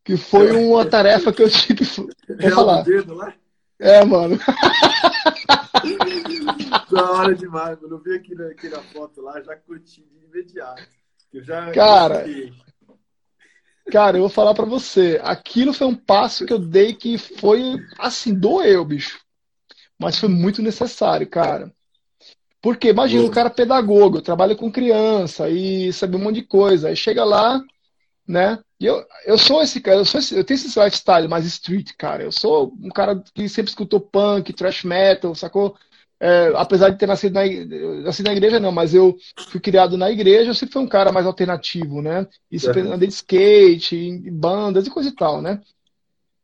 Que 0.04 0.18
foi 0.18 0.52
uma 0.52 0.86
tarefa 0.86 1.32
que 1.32 1.41
eu 1.41 1.50
tive. 1.50 1.86
Vou 1.86 2.52
falar. 2.52 2.84
Dedo 2.84 3.14
lá? 3.14 3.34
É, 3.80 4.04
mano. 4.04 4.38
da 6.91 7.12
hora 7.12 7.34
demais, 7.34 7.82
mano. 7.82 7.95
Eu 7.95 8.00
vi 8.00 8.16
aqui 8.16 8.36
na, 8.36 8.47
aqui 8.47 8.70
na 8.70 8.80
foto 8.80 9.22
lá, 9.22 9.41
já 9.41 9.56
curti 9.56 10.04
de 10.04 10.26
imediato. 10.26 10.84
Eu 11.32 11.43
já, 11.43 11.72
cara, 11.72 12.26
cara, 13.91 14.18
eu 14.18 14.22
vou 14.22 14.30
falar 14.30 14.54
para 14.54 14.66
você. 14.66 15.20
Aquilo 15.24 15.74
foi 15.74 15.88
um 15.88 15.95
passo 15.95 16.45
que 16.45 16.52
eu 16.52 16.60
dei 16.60 16.93
que 16.93 17.18
foi 17.18 17.78
assim, 17.97 18.34
doeu, 18.34 18.84
bicho. 18.84 19.20
Mas 19.97 20.18
foi 20.18 20.28
muito 20.28 20.62
necessário, 20.62 21.30
cara. 21.30 21.74
Porque 22.62 22.89
imagina, 22.89 23.24
o 23.24 23.32
cara 23.32 23.47
é 23.47 23.51
pedagogo, 23.51 24.22
trabalha 24.22 24.55
com 24.55 24.72
criança 24.72 25.49
e 25.49 25.93
sabe 25.93 26.16
um 26.16 26.20
monte 26.20 26.36
de 26.36 26.43
coisa. 26.43 26.89
Aí 26.89 26.95
chega 26.95 27.24
lá, 27.24 27.62
né? 28.28 28.60
E 28.80 28.86
eu, 28.86 29.05
eu 29.26 29.38
sou 29.38 29.62
esse 29.62 29.80
cara, 29.80 29.97
eu, 29.97 30.05
sou 30.05 30.20
esse, 30.20 30.36
eu 30.36 30.43
tenho 30.43 30.55
esse 30.55 30.80
lifestyle 30.80 31.28
mais 31.28 31.45
street, 31.45 31.91
cara. 31.97 32.24
Eu 32.24 32.32
sou 32.32 32.74
um 32.82 32.89
cara 32.89 33.22
que 33.34 33.47
sempre 33.47 33.70
escutou 33.70 34.01
punk, 34.01 34.51
thrash 34.51 34.84
metal, 34.84 35.34
sacou? 35.34 35.76
é, 36.20 36.51
apesar 36.55 36.89
de 36.89 36.97
ter 36.97 37.07
nascido 37.07 37.34
na, 37.34 37.41
nascido 38.03 38.26
na 38.26 38.34
igreja, 38.34 38.60
não, 38.60 38.72
mas 38.72 38.93
eu 38.93 39.18
fui 39.49 39.60
criado 39.60 39.97
na 39.97 40.12
igreja, 40.12 40.49
eu 40.49 40.55
sempre 40.55 40.74
fui 40.74 40.82
um 40.82 40.88
cara 40.88 41.12
mais 41.12 41.26
alternativo, 41.26 42.01
né? 42.01 42.28
Isso 42.51 42.70
é. 42.70 42.80
andei 42.82 43.07
de 43.07 43.14
skate, 43.14 43.95
em 43.95 44.32
bandas 44.32 44.86
e 44.86 44.89
coisa 44.89 45.10
e 45.10 45.14
tal, 45.14 45.41
né? 45.41 45.62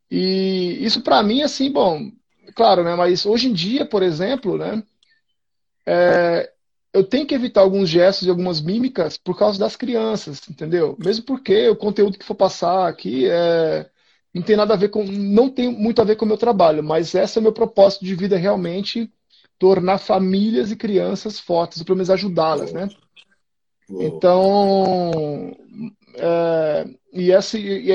E 0.10 0.78
isso 0.80 1.02
para 1.02 1.22
mim, 1.22 1.42
assim, 1.42 1.70
bom, 1.70 2.10
claro, 2.56 2.84
né? 2.84 2.96
Mas 2.96 3.26
hoje 3.26 3.50
em 3.50 3.54
dia, 3.54 3.86
por 3.86 4.02
exemplo, 4.02 4.58
né? 4.58 4.82
É, 5.86 6.52
eu 6.94 7.04
tenho 7.04 7.26
que 7.28 7.36
evitar 7.36 7.62
alguns 7.62 7.90
gestos 7.90 8.26
e 8.26 8.30
algumas 8.30 8.62
mímicas 8.62 9.18
por 9.18 9.38
causa 9.38 9.60
das 9.60 9.76
crianças, 9.76 10.42
entendeu? 10.50 10.96
Mesmo 10.98 11.26
porque 11.26 11.68
o 11.68 11.76
conteúdo 11.76 12.18
que 12.18 12.26
for 12.26 12.36
passar 12.36 12.88
aqui 12.88 13.28
é, 13.30 13.90
não 14.34 14.42
tem 14.42 14.56
nada 14.56 14.74
a 14.74 14.78
ver 14.78 14.90
com, 14.90 15.04
não 15.04 15.50
tem 15.50 15.70
muito 15.72 16.02
a 16.02 16.06
ver 16.06 16.16
com 16.16 16.26
o 16.26 16.28
meu 16.28 16.38
trabalho, 16.38 16.84
mas 16.84 17.14
esse 17.14 17.38
é 17.38 17.42
o 17.42 17.44
meu 17.44 17.54
propósito 17.54 18.06
de 18.06 18.16
vida 18.16 18.38
realmente 18.38 19.12
tornar 19.60 19.98
famílias 19.98 20.72
e 20.72 20.76
crianças 20.76 21.40
fortes, 21.40 21.84
pelo 21.84 21.98
menos 21.98 22.10
ajudá-las, 22.10 22.72
né? 22.72 22.90
Então, 23.90 25.56
é, 26.16 26.88
e, 27.14 27.32
esse, 27.32 27.60
e, 27.60 27.92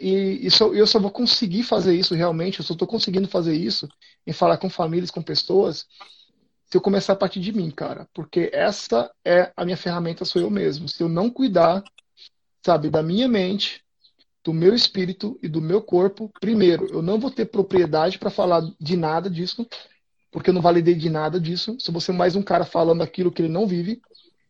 e 0.00 0.46
isso, 0.46 0.74
eu 0.74 0.86
só 0.86 0.98
vou 0.98 1.10
conseguir 1.10 1.62
fazer 1.62 1.94
isso 1.94 2.14
realmente, 2.14 2.58
eu 2.58 2.64
só 2.64 2.72
estou 2.72 2.88
conseguindo 2.88 3.28
fazer 3.28 3.54
isso 3.54 3.88
em 4.26 4.32
falar 4.32 4.58
com 4.58 4.68
famílias, 4.68 5.10
com 5.10 5.22
pessoas, 5.22 5.86
se 6.70 6.76
eu 6.76 6.80
começar 6.80 7.14
a 7.14 7.16
partir 7.16 7.40
de 7.40 7.52
mim, 7.52 7.68
cara. 7.70 8.08
Porque 8.14 8.48
essa 8.52 9.10
é 9.24 9.52
a 9.56 9.64
minha 9.64 9.76
ferramenta, 9.76 10.24
sou 10.24 10.40
eu 10.40 10.48
mesmo. 10.48 10.88
Se 10.88 11.02
eu 11.02 11.08
não 11.08 11.28
cuidar, 11.28 11.82
sabe, 12.64 12.88
da 12.88 13.02
minha 13.02 13.26
mente, 13.26 13.82
do 14.44 14.52
meu 14.52 14.72
espírito 14.72 15.36
e 15.42 15.48
do 15.48 15.60
meu 15.60 15.82
corpo, 15.82 16.30
primeiro, 16.40 16.86
eu 16.86 17.02
não 17.02 17.18
vou 17.18 17.30
ter 17.30 17.46
propriedade 17.46 18.20
para 18.20 18.30
falar 18.30 18.62
de 18.80 18.96
nada 18.96 19.28
disso, 19.28 19.66
porque 20.30 20.50
eu 20.50 20.54
não 20.54 20.62
validei 20.62 20.94
de 20.94 21.10
nada 21.10 21.40
disso. 21.40 21.76
Se 21.80 21.90
você 21.90 22.12
mais 22.12 22.36
um 22.36 22.42
cara 22.42 22.64
falando 22.64 23.02
aquilo 23.02 23.32
que 23.32 23.42
ele 23.42 23.52
não 23.52 23.66
vive, 23.66 24.00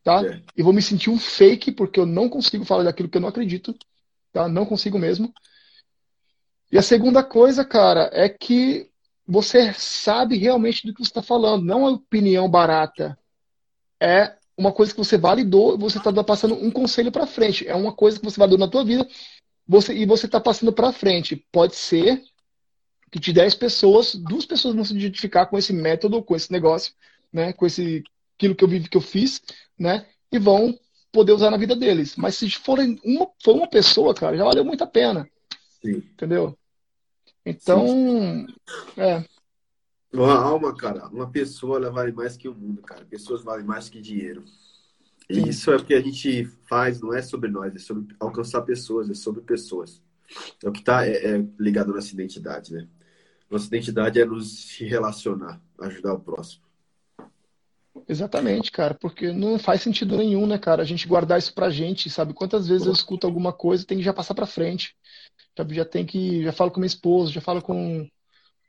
tá? 0.05 0.23
É. 0.23 0.43
E 0.55 0.63
vou 0.63 0.75
me 0.75 0.83
sentir 0.83 1.09
um 1.09 1.19
fake 1.19 1.73
porque 1.73 1.99
eu 1.99 2.05
não 2.05 2.29
consigo 2.29 2.67
falar 2.67 2.83
daquilo 2.83 3.09
que 3.09 3.17
eu 3.17 3.23
não 3.23 3.31
acredito, 3.31 3.75
tá? 4.31 4.47
Não 4.47 4.67
consigo 4.67 4.99
mesmo. 4.99 5.33
E 6.71 6.77
a 6.77 6.83
segunda 6.83 7.25
coisa, 7.25 7.65
cara, 7.65 8.11
é 8.13 8.29
que 8.29 8.90
você 9.31 9.73
sabe 9.75 10.37
realmente 10.37 10.87
do 10.87 10.93
que 10.93 11.01
você 11.01 11.11
está 11.11 11.23
falando, 11.23 11.65
não 11.65 11.87
é 11.87 11.91
opinião 11.91 12.49
barata. 12.49 13.17
É 14.01 14.35
uma 14.57 14.73
coisa 14.73 14.93
que 14.93 14.99
você 14.99 15.17
validou 15.17 15.75
e 15.75 15.79
você 15.79 15.99
está 15.99 16.13
passando 16.25 16.55
um 16.55 16.71
conselho 16.71 17.13
para 17.13 17.27
frente. 17.27 17.67
É 17.67 17.75
uma 17.75 17.93
coisa 17.93 18.19
que 18.19 18.25
você 18.25 18.39
validou 18.39 18.59
na 18.59 18.69
tua 18.69 18.85
vida 18.85 19.07
você, 19.67 19.95
e 19.95 20.05
você 20.05 20.27
está 20.27 20.41
passando 20.41 20.73
para 20.73 20.93
frente. 20.93 21.37
Pode 21.53 21.77
ser 21.77 22.23
que 23.11 23.21
de 23.21 23.33
10 23.33 23.55
pessoas, 23.55 24.15
duas 24.15 24.45
pessoas 24.45 24.75
vão 24.75 24.85
se 24.85 24.95
identificar 24.95 25.47
com 25.47 25.57
esse 25.57 25.73
método, 25.73 26.23
com 26.23 26.35
esse 26.35 26.51
negócio, 26.51 26.93
né, 27.33 27.53
com 27.53 27.67
esse 27.67 28.03
aquilo 28.37 28.55
que 28.55 28.65
eu 28.65 28.69
vivi, 28.69 28.89
que 28.89 28.97
eu 28.97 29.03
fiz, 29.03 29.43
né, 29.79 30.07
e 30.33 30.39
vão 30.39 30.77
poder 31.13 31.33
usar 31.33 31.51
na 31.51 31.57
vida 31.57 31.77
deles. 31.77 32.17
Mas 32.17 32.37
se 32.37 32.51
forem 32.51 32.99
uma, 33.05 33.29
for 33.43 33.55
uma 33.55 33.69
pessoa, 33.69 34.15
cara, 34.15 34.37
já 34.37 34.45
valeu 34.45 34.65
muito 34.65 34.83
a 34.83 34.87
pena. 34.87 35.29
Sim. 35.83 35.97
Entendeu? 35.97 36.57
Então, 37.51 38.47
é. 38.97 39.25
Uma 40.13 40.35
alma, 40.35 40.75
cara, 40.77 41.09
uma 41.09 41.31
pessoa 41.31 41.77
ela 41.77 41.91
vale 41.91 42.13
mais 42.13 42.37
que 42.37 42.49
o 42.49 42.55
mundo, 42.55 42.83
cara. 42.83 43.05
Pessoas 43.05 43.43
valem 43.43 43.65
mais 43.65 43.89
que 43.89 44.01
dinheiro. 44.01 44.45
E 45.29 45.49
isso 45.49 45.71
é 45.71 45.77
o 45.77 45.85
que 45.85 45.95
a 45.95 46.01
gente 46.01 46.45
faz, 46.69 47.01
não 47.01 47.15
é 47.15 47.23
sobre 47.23 47.49
nós, 47.49 47.75
é 47.75 47.79
sobre 47.79 48.15
alcançar 48.19 48.63
pessoas, 48.63 49.09
é 49.09 49.15
sobre 49.15 49.43
pessoas. 49.43 50.03
É 50.63 50.69
o 50.69 50.73
que 50.73 50.81
está 50.81 51.07
é, 51.07 51.13
é 51.13 51.47
ligado 51.59 51.93
à 51.93 51.95
nossa 51.95 52.13
identidade, 52.13 52.73
né? 52.73 52.89
Nossa 53.49 53.67
identidade 53.67 54.21
é 54.21 54.25
nos 54.25 54.77
relacionar, 54.79 55.61
ajudar 55.81 56.15
o 56.15 56.21
próximo. 56.21 56.65
Exatamente, 58.09 58.73
cara, 58.73 58.95
porque 58.95 59.33
não 59.33 59.59
faz 59.59 59.83
sentido 59.83 60.17
nenhum, 60.17 60.47
né, 60.47 60.59
cara, 60.59 60.83
a 60.83 60.87
gente 60.87 61.07
guardar 61.07 61.39
isso 61.39 61.55
pra 61.55 61.71
gente, 61.71 62.11
sabe? 62.11 62.35
Quantas 62.35 62.67
vezes 62.67 62.87
eu 62.87 62.93
escuto 62.93 63.27
alguma 63.27 63.53
coisa 63.53 63.87
tem 63.87 63.99
que 63.99 64.05
já 64.05 64.13
passar 64.13 64.35
pra 64.35 64.47
frente. 64.47 64.97
Já, 65.57 65.67
já 65.69 65.85
tem 65.85 66.05
que. 66.07 66.43
Já 66.43 66.53
falo 66.53 66.71
com 66.71 66.81
minha 66.81 66.87
esposa, 66.87 67.33
já 67.33 67.41
falo 67.41 67.63
com, 67.63 68.09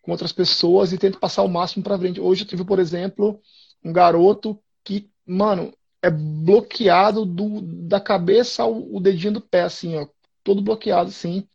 com 0.01 0.11
outras 0.11 0.31
pessoas 0.31 0.93
e 0.93 0.97
tento 0.97 1.19
passar 1.19 1.43
o 1.43 1.49
máximo 1.49 1.83
pra 1.83 1.97
frente. 1.97 2.19
Hoje 2.21 2.43
eu 2.43 2.47
tive, 2.47 2.65
por 2.65 2.79
exemplo, 2.79 3.39
um 3.83 3.93
garoto 3.93 4.61
que, 4.83 5.09
mano, 5.25 5.73
é 6.01 6.09
bloqueado 6.09 7.25
do, 7.25 7.61
da 7.61 7.99
cabeça 7.99 8.63
ao 8.63 8.73
o 8.93 8.99
dedinho 8.99 9.33
do 9.33 9.41
pé, 9.41 9.63
assim, 9.63 9.95
ó. 9.97 10.07
Todo 10.43 10.61
bloqueado, 10.61 11.09
assim 11.09 11.47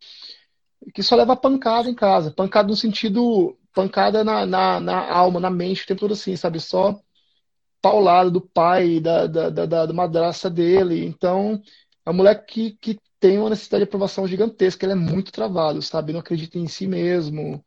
que 0.92 1.02
só 1.02 1.16
leva 1.16 1.36
pancada 1.36 1.88
em 1.88 1.94
casa. 1.94 2.30
Pancada 2.30 2.68
no 2.68 2.76
sentido. 2.76 3.56
Pancada 3.74 4.24
na, 4.24 4.46
na, 4.46 4.80
na 4.80 5.12
alma, 5.12 5.38
na 5.38 5.50
mente, 5.50 5.84
o 5.84 5.86
tempo 5.86 6.00
todo 6.00 6.12
assim, 6.14 6.34
sabe? 6.34 6.58
Só 6.60 6.98
paulado 7.82 8.30
do 8.30 8.40
pai, 8.40 9.00
da, 9.00 9.26
da, 9.26 9.50
da, 9.50 9.86
da 9.86 9.92
madraça 9.92 10.48
dele. 10.48 11.04
Então, 11.04 11.60
é 12.04 12.10
um 12.10 12.14
moleque 12.14 12.70
que, 12.80 12.94
que 12.94 13.00
tem 13.26 13.38
uma 13.38 13.50
necessidade 13.50 13.80
de 13.80 13.88
aprovação 13.88 14.26
gigantesca. 14.26 14.86
Ele 14.86 14.92
é 14.92 14.96
muito 14.96 15.32
travado, 15.32 15.82
sabe? 15.82 16.12
Não 16.12 16.20
acredita 16.20 16.58
em 16.58 16.68
si 16.68 16.86
mesmo. 16.86 17.64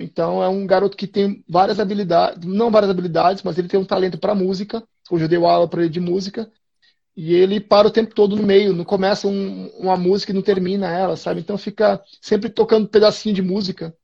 Então, 0.00 0.42
é 0.42 0.48
um 0.48 0.66
garoto 0.66 0.96
que 0.96 1.06
tem 1.06 1.44
várias 1.48 1.78
habilidades, 1.78 2.44
não 2.44 2.68
várias 2.68 2.90
habilidades, 2.90 3.44
mas 3.44 3.56
ele 3.56 3.68
tem 3.68 3.78
um 3.78 3.84
talento 3.84 4.18
para 4.18 4.34
música. 4.34 4.82
Hoje 5.08 5.24
eu 5.24 5.28
dei 5.28 5.38
aula 5.38 5.68
para 5.68 5.82
ele 5.82 5.88
de 5.88 6.00
música. 6.00 6.50
E 7.16 7.32
ele 7.32 7.60
para 7.60 7.86
o 7.86 7.90
tempo 7.90 8.12
todo 8.12 8.34
no 8.34 8.42
meio, 8.42 8.72
não 8.74 8.84
começa 8.84 9.28
um, 9.28 9.68
uma 9.78 9.96
música 9.96 10.32
e 10.32 10.34
não 10.34 10.42
termina 10.42 10.90
ela, 10.90 11.16
sabe? 11.16 11.40
Então 11.40 11.56
fica 11.56 12.02
sempre 12.20 12.50
tocando 12.50 12.84
um 12.84 12.88
pedacinho 12.88 13.34
de 13.34 13.40
música 13.40 13.96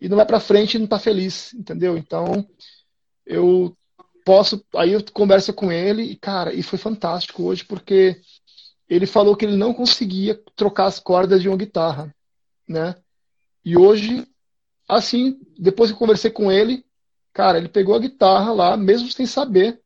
e 0.00 0.08
não 0.08 0.16
vai 0.16 0.26
para 0.26 0.40
frente 0.40 0.74
e 0.74 0.78
não 0.78 0.86
tá 0.86 0.98
feliz, 0.98 1.54
entendeu? 1.54 1.96
Então 1.96 2.46
eu 3.24 3.74
posso, 4.22 4.62
aí 4.74 4.92
eu 4.92 5.02
converso 5.14 5.54
com 5.54 5.72
ele 5.72 6.02
e 6.02 6.16
cara, 6.16 6.52
e 6.52 6.62
foi 6.62 6.78
fantástico 6.78 7.44
hoje 7.44 7.64
porque 7.64 8.20
ele 8.88 9.06
falou 9.06 9.36
que 9.36 9.44
ele 9.44 9.56
não 9.56 9.74
conseguia 9.74 10.40
trocar 10.54 10.86
as 10.86 10.98
cordas 11.00 11.42
de 11.42 11.48
uma 11.48 11.56
guitarra, 11.56 12.14
né? 12.68 12.94
E 13.64 13.76
hoje, 13.76 14.26
assim, 14.88 15.40
depois 15.58 15.90
que 15.90 15.94
eu 15.94 15.98
conversei 15.98 16.30
com 16.30 16.50
ele, 16.50 16.84
cara, 17.32 17.58
ele 17.58 17.68
pegou 17.68 17.94
a 17.94 17.98
guitarra 17.98 18.52
lá, 18.52 18.76
mesmo 18.76 19.10
sem 19.10 19.26
saber, 19.26 19.80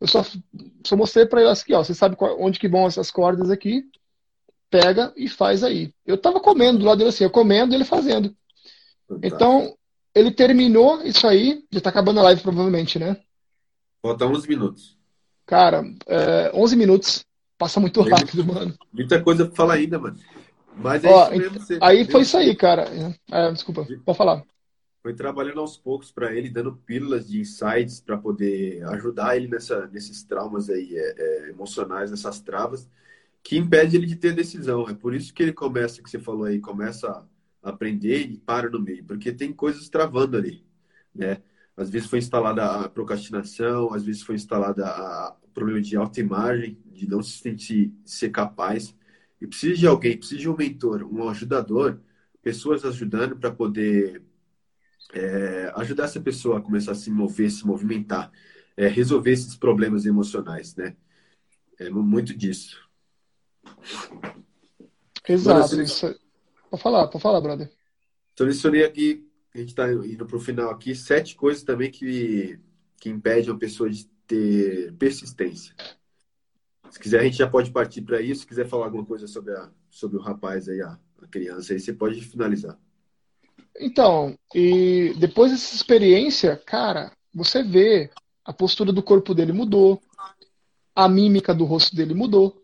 eu 0.00 0.06
só, 0.06 0.24
só 0.84 0.96
mostrei 0.96 1.26
para 1.26 1.40
ele 1.40 1.50
assim, 1.50 1.72
ó, 1.72 1.82
você 1.82 1.94
sabe 1.94 2.16
onde 2.38 2.58
que 2.58 2.68
vão 2.68 2.86
essas 2.86 3.10
cordas 3.10 3.50
aqui? 3.50 3.84
Pega 4.70 5.12
e 5.16 5.28
faz 5.28 5.64
aí. 5.64 5.92
Eu 6.04 6.18
tava 6.18 6.40
comendo 6.40 6.78
do 6.78 6.84
lado 6.84 6.98
dele 6.98 7.10
assim, 7.10 7.24
eu 7.24 7.30
comendo 7.30 7.72
e 7.72 7.76
ele 7.76 7.84
fazendo. 7.84 8.34
Então, 9.22 9.76
ele 10.14 10.30
terminou 10.30 11.02
isso 11.02 11.26
aí, 11.26 11.64
já 11.70 11.80
tá 11.80 11.90
acabando 11.90 12.20
a 12.20 12.24
live 12.24 12.42
provavelmente, 12.42 12.98
né? 12.98 13.20
Falta 14.02 14.26
11 14.26 14.48
minutos. 14.48 14.96
Cara, 15.44 15.84
é, 16.06 16.50
11 16.54 16.76
minutos. 16.76 17.25
Passa 17.58 17.80
muito 17.80 18.00
rápido, 18.02 18.44
mano. 18.44 18.74
Muita 18.92 19.22
coisa 19.22 19.46
pra 19.46 19.56
falar 19.56 19.74
ainda, 19.74 19.98
mano. 19.98 20.16
Mas 20.76 21.04
é 21.04 21.08
Ó, 21.08 21.30
mesmo, 21.30 21.58
você... 21.58 21.78
Aí 21.80 22.04
foi 22.04 22.22
isso 22.22 22.36
aí, 22.36 22.54
cara. 22.54 22.84
É, 23.30 23.50
desculpa, 23.52 23.86
pode 24.04 24.18
falar 24.18 24.44
foi 25.06 25.14
trabalhando 25.14 25.60
aos 25.60 25.78
poucos 25.78 26.10
para 26.10 26.34
ele, 26.34 26.50
dando 26.50 26.74
pílulas 26.78 27.28
de 27.28 27.38
insights 27.38 28.00
para 28.00 28.18
poder 28.18 28.82
ajudar 28.88 29.36
ele 29.36 29.46
nessa, 29.46 29.86
nesses 29.86 30.24
traumas 30.24 30.68
aí 30.68 30.96
é, 30.96 31.14
é, 31.16 31.50
emocionais, 31.50 32.10
nessas 32.10 32.40
travas, 32.40 32.90
que 33.40 33.56
impede 33.56 33.94
ele 33.94 34.04
de 34.04 34.16
ter 34.16 34.34
decisão. 34.34 34.88
É 34.88 34.94
por 34.94 35.14
isso 35.14 35.32
que 35.32 35.44
ele 35.44 35.52
começa, 35.52 36.02
que 36.02 36.10
você 36.10 36.18
falou 36.18 36.42
aí, 36.42 36.58
começa 36.58 37.24
a 37.62 37.70
aprender 37.70 38.22
e 38.22 38.36
para 38.36 38.68
no 38.68 38.80
meio, 38.80 39.04
porque 39.04 39.32
tem 39.32 39.52
coisas 39.52 39.88
travando 39.88 40.36
ali, 40.36 40.66
né? 41.14 41.40
Às 41.76 41.90
vezes 41.90 42.08
foi 42.08 42.18
instalada 42.18 42.64
a 42.64 42.88
procrastinação, 42.88 43.92
às 43.92 44.04
vezes 44.04 44.22
foi 44.22 44.34
instalada 44.34 45.36
o 45.42 45.48
problema 45.48 45.80
de 45.80 45.96
autoimagem, 45.96 46.78
de 46.86 47.08
não 47.08 47.22
se 47.22 47.38
sentir 47.38 47.92
ser 48.04 48.30
capaz. 48.30 48.94
E 49.40 49.46
precisa 49.46 49.74
de 49.76 49.86
alguém, 49.86 50.16
precisa 50.16 50.40
de 50.40 50.48
um 50.48 50.56
mentor, 50.56 51.02
um 51.02 51.28
ajudador, 51.28 52.00
pessoas 52.42 52.84
ajudando 52.84 53.36
para 53.36 53.50
poder 53.50 54.22
é, 55.12 55.72
ajudar 55.76 56.04
essa 56.04 56.20
pessoa 56.20 56.58
a 56.58 56.62
começar 56.62 56.92
a 56.92 56.94
se 56.94 57.10
mover, 57.10 57.50
se 57.50 57.66
movimentar, 57.66 58.32
é, 58.76 58.88
resolver 58.88 59.32
esses 59.32 59.54
problemas 59.54 60.06
emocionais, 60.06 60.74
né? 60.76 60.96
É 61.78 61.90
muito 61.90 62.34
disso. 62.34 62.80
Exato. 65.28 65.76
Mano, 65.76 66.16
Pode 66.70 66.82
falar, 66.82 67.08
pode 67.08 67.22
falar, 67.22 67.40
brother. 67.40 67.70
Selecionei 68.36 68.84
aqui, 68.84 69.25
a 69.56 69.60
gente 69.60 69.70
está 69.70 69.90
indo 69.90 70.26
para 70.26 70.36
o 70.36 70.40
final 70.40 70.70
aqui, 70.70 70.94
sete 70.94 71.34
coisas 71.34 71.62
também 71.62 71.90
que, 71.90 72.58
que 73.00 73.08
impedem 73.08 73.50
a 73.50 73.56
pessoa 73.56 73.88
de 73.88 74.06
ter 74.26 74.92
persistência. 74.94 75.74
Se 76.90 76.98
quiser, 76.98 77.20
a 77.20 77.24
gente 77.24 77.36
já 77.36 77.48
pode 77.48 77.70
partir 77.70 78.02
para 78.02 78.20
isso. 78.20 78.42
Se 78.42 78.46
quiser 78.46 78.66
falar 78.66 78.86
alguma 78.86 79.04
coisa 79.04 79.26
sobre, 79.26 79.52
a, 79.52 79.70
sobre 79.90 80.16
o 80.16 80.20
rapaz 80.20 80.68
aí, 80.68 80.80
a, 80.80 80.98
a 81.22 81.26
criança 81.26 81.72
aí, 81.72 81.80
você 81.80 81.92
pode 81.92 82.20
finalizar. 82.20 82.78
Então, 83.78 84.38
e 84.54 85.14
depois 85.18 85.52
dessa 85.52 85.74
experiência, 85.74 86.56
cara, 86.56 87.12
você 87.34 87.62
vê 87.62 88.10
a 88.44 88.52
postura 88.52 88.92
do 88.92 89.02
corpo 89.02 89.34
dele 89.34 89.52
mudou, 89.52 90.00
a 90.94 91.08
mímica 91.08 91.54
do 91.54 91.64
rosto 91.64 91.94
dele 91.94 92.14
mudou, 92.14 92.62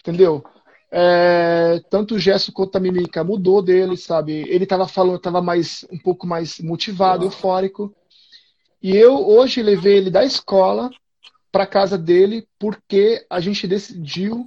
entendeu? 0.00 0.42
É, 0.90 1.80
tanto 1.90 2.14
o 2.14 2.18
gesto 2.18 2.52
quanto 2.52 2.76
a 2.76 2.80
mímica 2.80 3.24
mudou 3.24 3.60
dele, 3.60 3.96
sabe? 3.96 4.44
Ele 4.48 4.66
tava 4.66 4.86
falando, 4.86 5.18
tava 5.18 5.42
mais 5.42 5.84
um 5.90 5.98
pouco 5.98 6.26
mais 6.26 6.60
motivado, 6.60 7.24
eufórico. 7.24 7.94
E 8.82 8.96
eu 8.96 9.14
hoje 9.14 9.62
levei 9.62 9.96
ele 9.96 10.10
da 10.10 10.24
escola 10.24 10.90
para 11.50 11.66
casa 11.66 11.96
dele 11.96 12.46
porque 12.58 13.26
a 13.30 13.40
gente 13.40 13.66
decidiu 13.66 14.46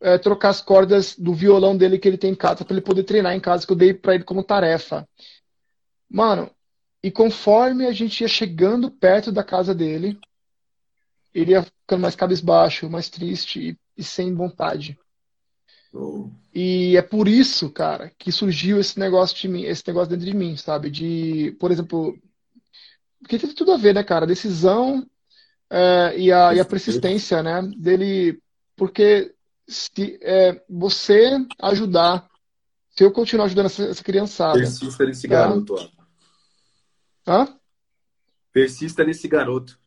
é, 0.00 0.16
trocar 0.16 0.50
as 0.50 0.60
cordas 0.60 1.16
do 1.18 1.34
violão 1.34 1.76
dele 1.76 1.98
que 1.98 2.08
ele 2.08 2.16
tem 2.16 2.32
em 2.32 2.36
casa 2.36 2.64
para 2.64 2.74
ele 2.74 2.84
poder 2.84 3.04
treinar 3.04 3.34
em 3.34 3.40
casa 3.40 3.66
que 3.66 3.72
eu 3.72 3.76
dei 3.76 3.92
para 3.92 4.14
ele 4.14 4.24
como 4.24 4.42
tarefa. 4.42 5.06
Mano, 6.08 6.50
e 7.02 7.10
conforme 7.10 7.86
a 7.86 7.92
gente 7.92 8.20
ia 8.20 8.28
chegando 8.28 8.90
perto 8.90 9.32
da 9.32 9.42
casa 9.42 9.74
dele, 9.74 10.18
ele 11.34 11.52
ia 11.52 11.62
ficando 11.62 12.02
mais 12.02 12.14
cabisbaixo, 12.14 12.90
mais 12.90 13.08
triste 13.08 13.70
e, 13.70 13.78
e 13.96 14.04
sem 14.04 14.34
vontade. 14.34 14.98
Oh. 15.92 16.30
E 16.54 16.96
é 16.96 17.02
por 17.02 17.26
isso, 17.28 17.70
cara, 17.70 18.12
que 18.18 18.30
surgiu 18.30 18.78
esse 18.78 18.98
negócio 18.98 19.36
de 19.36 19.48
mim, 19.48 19.62
esse 19.64 19.82
negócio 19.86 20.10
dentro 20.10 20.26
de 20.26 20.36
mim, 20.36 20.56
sabe? 20.56 20.90
De, 20.90 21.56
por 21.58 21.70
exemplo, 21.70 22.16
porque 23.20 23.38
tem 23.38 23.54
tudo 23.54 23.72
a 23.72 23.76
ver, 23.76 23.94
né, 23.94 24.02
cara? 24.02 24.24
A 24.24 24.28
decisão 24.28 25.06
é, 25.68 26.14
e, 26.18 26.32
a, 26.32 26.54
e 26.54 26.60
a 26.60 26.64
persistência, 26.64 27.42
né? 27.42 27.62
Dele. 27.76 28.40
Porque 28.76 29.34
se 29.68 30.18
é, 30.22 30.62
você 30.68 31.38
ajudar, 31.60 32.28
se 32.90 33.04
eu 33.04 33.12
continuar 33.12 33.44
ajudando 33.44 33.66
essa, 33.66 33.84
essa 33.84 34.02
criançada. 34.02 34.58
Persista 34.58 35.04
nesse 35.04 35.28
tá? 35.28 35.34
garoto, 35.34 35.74
ó. 35.74 35.88
Hã? 37.26 37.58
Persista 38.52 39.04
nesse 39.04 39.28
garoto. 39.28 39.79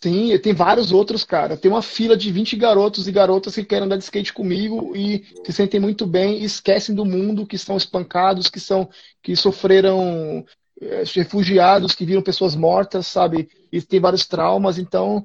Sim, 0.00 0.38
tem 0.38 0.54
vários 0.54 0.92
outros, 0.92 1.24
cara. 1.24 1.56
Tem 1.56 1.70
uma 1.70 1.82
fila 1.82 2.16
de 2.16 2.30
20 2.30 2.54
garotos 2.56 3.08
e 3.08 3.12
garotas 3.12 3.54
que 3.54 3.64
querem 3.64 3.84
andar 3.84 3.96
de 3.96 4.04
skate 4.04 4.32
comigo 4.32 4.94
e 4.94 5.24
se 5.44 5.52
sentem 5.52 5.80
muito 5.80 6.06
bem 6.06 6.38
e 6.38 6.44
esquecem 6.44 6.94
do 6.94 7.04
mundo, 7.04 7.46
que 7.46 7.58
são 7.58 7.76
espancados, 7.76 8.48
que 8.48 8.60
são 8.60 8.88
que 9.20 9.34
sofreram 9.34 10.44
é, 10.80 11.02
refugiados 11.14 11.96
que 11.96 12.04
viram 12.06 12.22
pessoas 12.22 12.54
mortas, 12.54 13.08
sabe? 13.08 13.48
E 13.72 13.82
tem 13.82 13.98
vários 13.98 14.24
traumas, 14.24 14.78
então 14.78 15.24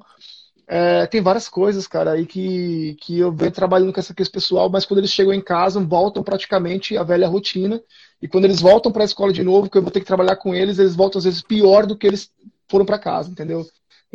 é, 0.66 1.06
tem 1.06 1.20
várias 1.20 1.48
coisas, 1.48 1.86
cara, 1.86 2.12
aí 2.12 2.26
que, 2.26 2.96
que 3.00 3.18
eu 3.18 3.30
venho 3.30 3.52
trabalhando 3.52 3.92
com 3.92 4.00
essa, 4.00 4.14
com 4.14 4.22
esse 4.22 4.30
pessoal, 4.30 4.68
mas 4.70 4.84
quando 4.84 4.98
eles 4.98 5.12
chegam 5.12 5.32
em 5.32 5.40
casa, 5.40 5.78
voltam 5.78 6.22
praticamente 6.22 6.96
à 6.96 7.04
velha 7.04 7.28
rotina. 7.28 7.80
E 8.20 8.26
quando 8.26 8.46
eles 8.46 8.60
voltam 8.60 8.90
para 8.90 9.02
a 9.02 9.04
escola 9.04 9.32
de 9.32 9.42
novo, 9.44 9.68
que 9.70 9.78
eu 9.78 9.82
vou 9.82 9.90
ter 9.90 10.00
que 10.00 10.06
trabalhar 10.06 10.36
com 10.36 10.54
eles, 10.54 10.78
eles 10.78 10.96
voltam 10.96 11.18
às 11.18 11.24
vezes 11.24 11.42
pior 11.42 11.86
do 11.86 11.96
que 11.96 12.06
eles 12.06 12.32
foram 12.68 12.86
para 12.86 12.98
casa, 12.98 13.30
entendeu? 13.30 13.64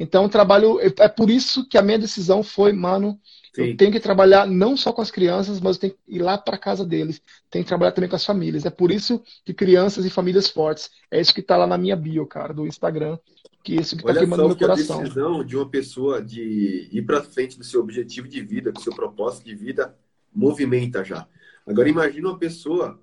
Então, 0.02 0.30
trabalho. 0.30 0.80
É 0.80 1.08
por 1.08 1.30
isso 1.30 1.68
que 1.68 1.78
a 1.78 1.82
minha 1.82 2.00
decisão 2.00 2.42
foi, 2.42 2.72
mano, 2.72 3.20
Sim. 3.54 3.72
Eu 3.72 3.78
tenho 3.78 3.92
que 3.92 4.00
trabalhar 4.00 4.46
não 4.46 4.78
só 4.78 4.94
com 4.94 5.02
as 5.02 5.12
crianças, 5.12 5.60
mas 5.60 5.76
eu 5.76 5.82
tenho 5.82 5.94
que 5.94 6.00
ir 6.16 6.20
lá 6.20 6.38
para 6.38 6.58
casa 6.58 6.86
deles. 6.86 7.22
Tenho 7.50 7.64
que 7.64 7.68
trabalhar 7.68 7.92
também 7.92 8.10
com 8.10 8.16
as 8.16 8.26
famílias. 8.26 8.66
É 8.66 8.70
por 8.70 8.92
isso 8.92 9.22
que 9.44 9.54
crianças 9.54 10.06
e 10.06 10.10
famílias 10.10 10.48
fortes. 10.48 10.90
É 11.10 11.20
isso 11.20 11.34
que 11.34 11.42
está 11.42 11.58
lá 11.58 11.66
na 11.66 11.78
minha 11.78 11.96
bio, 11.96 12.26
cara, 12.26 12.54
do 12.54 12.68
Instagram. 12.68 13.18
Que 13.64 13.76
isso 13.76 13.98
que 13.98 14.04
está 14.04 14.14
queimando 14.14 14.48
meu 14.48 14.56
coração. 14.56 15.00
A 15.00 15.04
decisão 15.04 15.44
de 15.44 15.58
uma 15.58 15.68
pessoa 15.68 16.22
de 16.22 16.90
ir 16.92 17.02
para 17.02 17.24
frente 17.24 17.58
do 17.58 17.64
seu 17.64 17.82
objetivo 17.82 18.28
de 18.28 18.40
vida, 18.42 18.72
do 18.72 18.80
seu 18.80 18.94
propósito 18.94 19.46
de 19.46 19.56
vida, 19.56 19.96
movimenta 20.34 21.04
já. 21.04 21.28
Agora 21.66 21.90
imagine 21.90 22.26
uma 22.26 22.38
pessoa, 22.38 23.00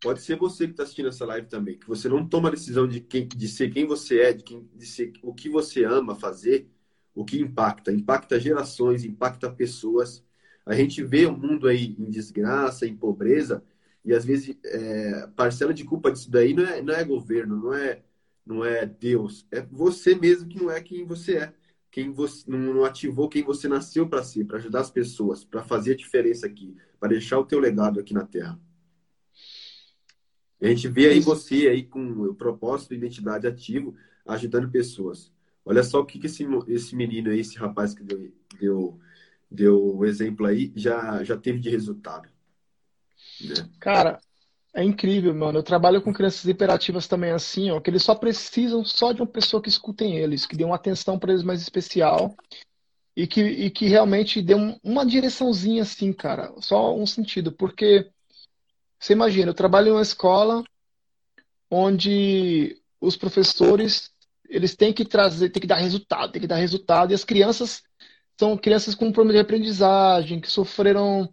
pode 0.00 0.22
ser 0.22 0.36
você 0.36 0.66
que 0.66 0.72
está 0.72 0.82
assistindo 0.82 1.08
essa 1.08 1.24
live 1.26 1.48
também, 1.48 1.78
que 1.78 1.88
você 1.88 2.08
não 2.08 2.26
toma 2.28 2.48
a 2.48 2.52
decisão 2.52 2.86
de, 2.86 3.00
quem, 3.00 3.26
de 3.26 3.48
ser 3.48 3.70
quem 3.70 3.86
você 3.86 4.20
é, 4.20 4.32
de, 4.32 4.44
quem, 4.44 4.68
de 4.74 4.86
ser 4.86 5.12
o 5.22 5.34
que 5.34 5.48
você 5.48 5.84
ama 5.84 6.14
fazer 6.14 6.68
o 7.16 7.24
que 7.24 7.40
impacta? 7.40 7.90
Impacta 7.90 8.38
gerações, 8.38 9.04
impacta 9.04 9.50
pessoas. 9.50 10.22
A 10.66 10.74
gente 10.74 11.02
vê 11.02 11.26
o 11.26 11.36
mundo 11.36 11.66
aí 11.66 11.96
em 11.98 12.10
desgraça, 12.10 12.86
em 12.86 12.94
pobreza, 12.94 13.64
e 14.04 14.12
às 14.12 14.24
vezes 14.24 14.56
é, 14.64 15.26
parcela 15.34 15.72
de 15.72 15.84
culpa 15.84 16.12
disso 16.12 16.30
daí 16.30 16.54
não 16.54 16.64
é, 16.64 16.82
não 16.82 16.94
é 16.94 17.02
governo, 17.02 17.56
não 17.56 17.74
é, 17.74 18.02
não 18.44 18.64
é 18.64 18.86
Deus, 18.86 19.46
é 19.50 19.62
você 19.62 20.14
mesmo 20.14 20.48
que 20.48 20.62
não 20.62 20.70
é 20.70 20.80
quem 20.80 21.04
você 21.06 21.38
é. 21.38 21.54
Quem 21.90 22.12
você 22.12 22.44
não 22.50 22.84
ativou 22.84 23.28
quem 23.28 23.42
você 23.42 23.66
nasceu 23.68 24.06
para 24.06 24.22
ser, 24.22 24.44
para 24.44 24.58
ajudar 24.58 24.80
as 24.80 24.90
pessoas, 24.90 25.44
para 25.44 25.62
fazer 25.64 25.92
a 25.92 25.96
diferença 25.96 26.46
aqui, 26.46 26.76
para 27.00 27.08
deixar 27.08 27.38
o 27.38 27.46
teu 27.46 27.58
legado 27.58 27.98
aqui 27.98 28.12
na 28.12 28.26
Terra. 28.26 28.60
A 30.60 30.66
gente 30.66 30.88
vê 30.88 31.08
aí 31.08 31.20
você 31.20 31.68
aí 31.68 31.82
com 31.82 32.00
o 32.00 32.34
propósito 32.34 32.94
e 32.94 32.96
identidade 32.96 33.46
ativo, 33.46 33.94
ajudando 34.26 34.70
pessoas. 34.70 35.30
Olha 35.64 35.82
só 35.82 36.00
o 36.00 36.06
que, 36.06 36.18
que 36.18 36.26
esse, 36.26 36.46
esse 36.68 36.94
menino 36.94 37.30
aí, 37.30 37.40
esse 37.40 37.58
rapaz 37.58 37.92
que 37.92 38.02
deu, 38.02 38.32
deu, 38.58 39.00
deu 39.50 39.96
o 39.96 40.04
exemplo 40.04 40.46
aí, 40.46 40.72
já, 40.74 41.22
já 41.24 41.36
teve 41.36 41.58
de 41.58 41.68
resultado. 41.68 42.28
Né? 43.40 43.68
Cara, 43.80 44.20
é 44.74 44.82
incrível, 44.82 45.34
mano. 45.34 45.58
Eu 45.58 45.62
trabalho 45.62 46.00
com 46.00 46.12
crianças 46.12 46.44
hiperativas 46.44 47.06
também 47.08 47.32
assim, 47.32 47.70
ó, 47.70 47.80
que 47.80 47.90
eles 47.90 48.02
só 48.02 48.14
precisam 48.14 48.84
só 48.84 49.12
de 49.12 49.20
uma 49.20 49.26
pessoa 49.26 49.60
que 49.60 49.68
escutem 49.68 50.16
eles, 50.18 50.46
que 50.46 50.56
dê 50.56 50.64
uma 50.64 50.76
atenção 50.76 51.18
para 51.18 51.32
eles 51.32 51.42
mais 51.42 51.60
especial 51.60 52.36
e 53.16 53.26
que, 53.26 53.40
e 53.40 53.70
que 53.70 53.86
realmente 53.86 54.42
dê 54.42 54.54
um, 54.54 54.78
uma 54.84 55.04
direçãozinha 55.04 55.82
assim, 55.82 56.12
cara, 56.12 56.52
só 56.60 56.94
um 56.94 57.06
sentido, 57.06 57.50
porque 57.50 58.10
você 58.98 59.12
imagina, 59.12 59.50
eu 59.50 59.54
trabalho 59.54 59.88
em 59.88 59.92
uma 59.92 60.02
escola 60.02 60.64
onde 61.70 62.80
os 63.00 63.16
professores 63.16 64.10
eles 64.48 64.76
têm 64.76 64.92
que 64.92 65.04
trazer, 65.04 65.50
têm 65.50 65.60
que 65.60 65.66
dar 65.66 65.76
resultado, 65.76 66.32
têm 66.32 66.40
que 66.40 66.46
dar 66.46 66.56
resultado. 66.56 67.10
E 67.10 67.14
as 67.14 67.24
crianças 67.24 67.82
são 68.38 68.56
crianças 68.56 68.94
com 68.94 69.12
problema 69.12 69.38
de 69.38 69.44
aprendizagem, 69.44 70.40
que 70.40 70.50
sofreram 70.50 71.28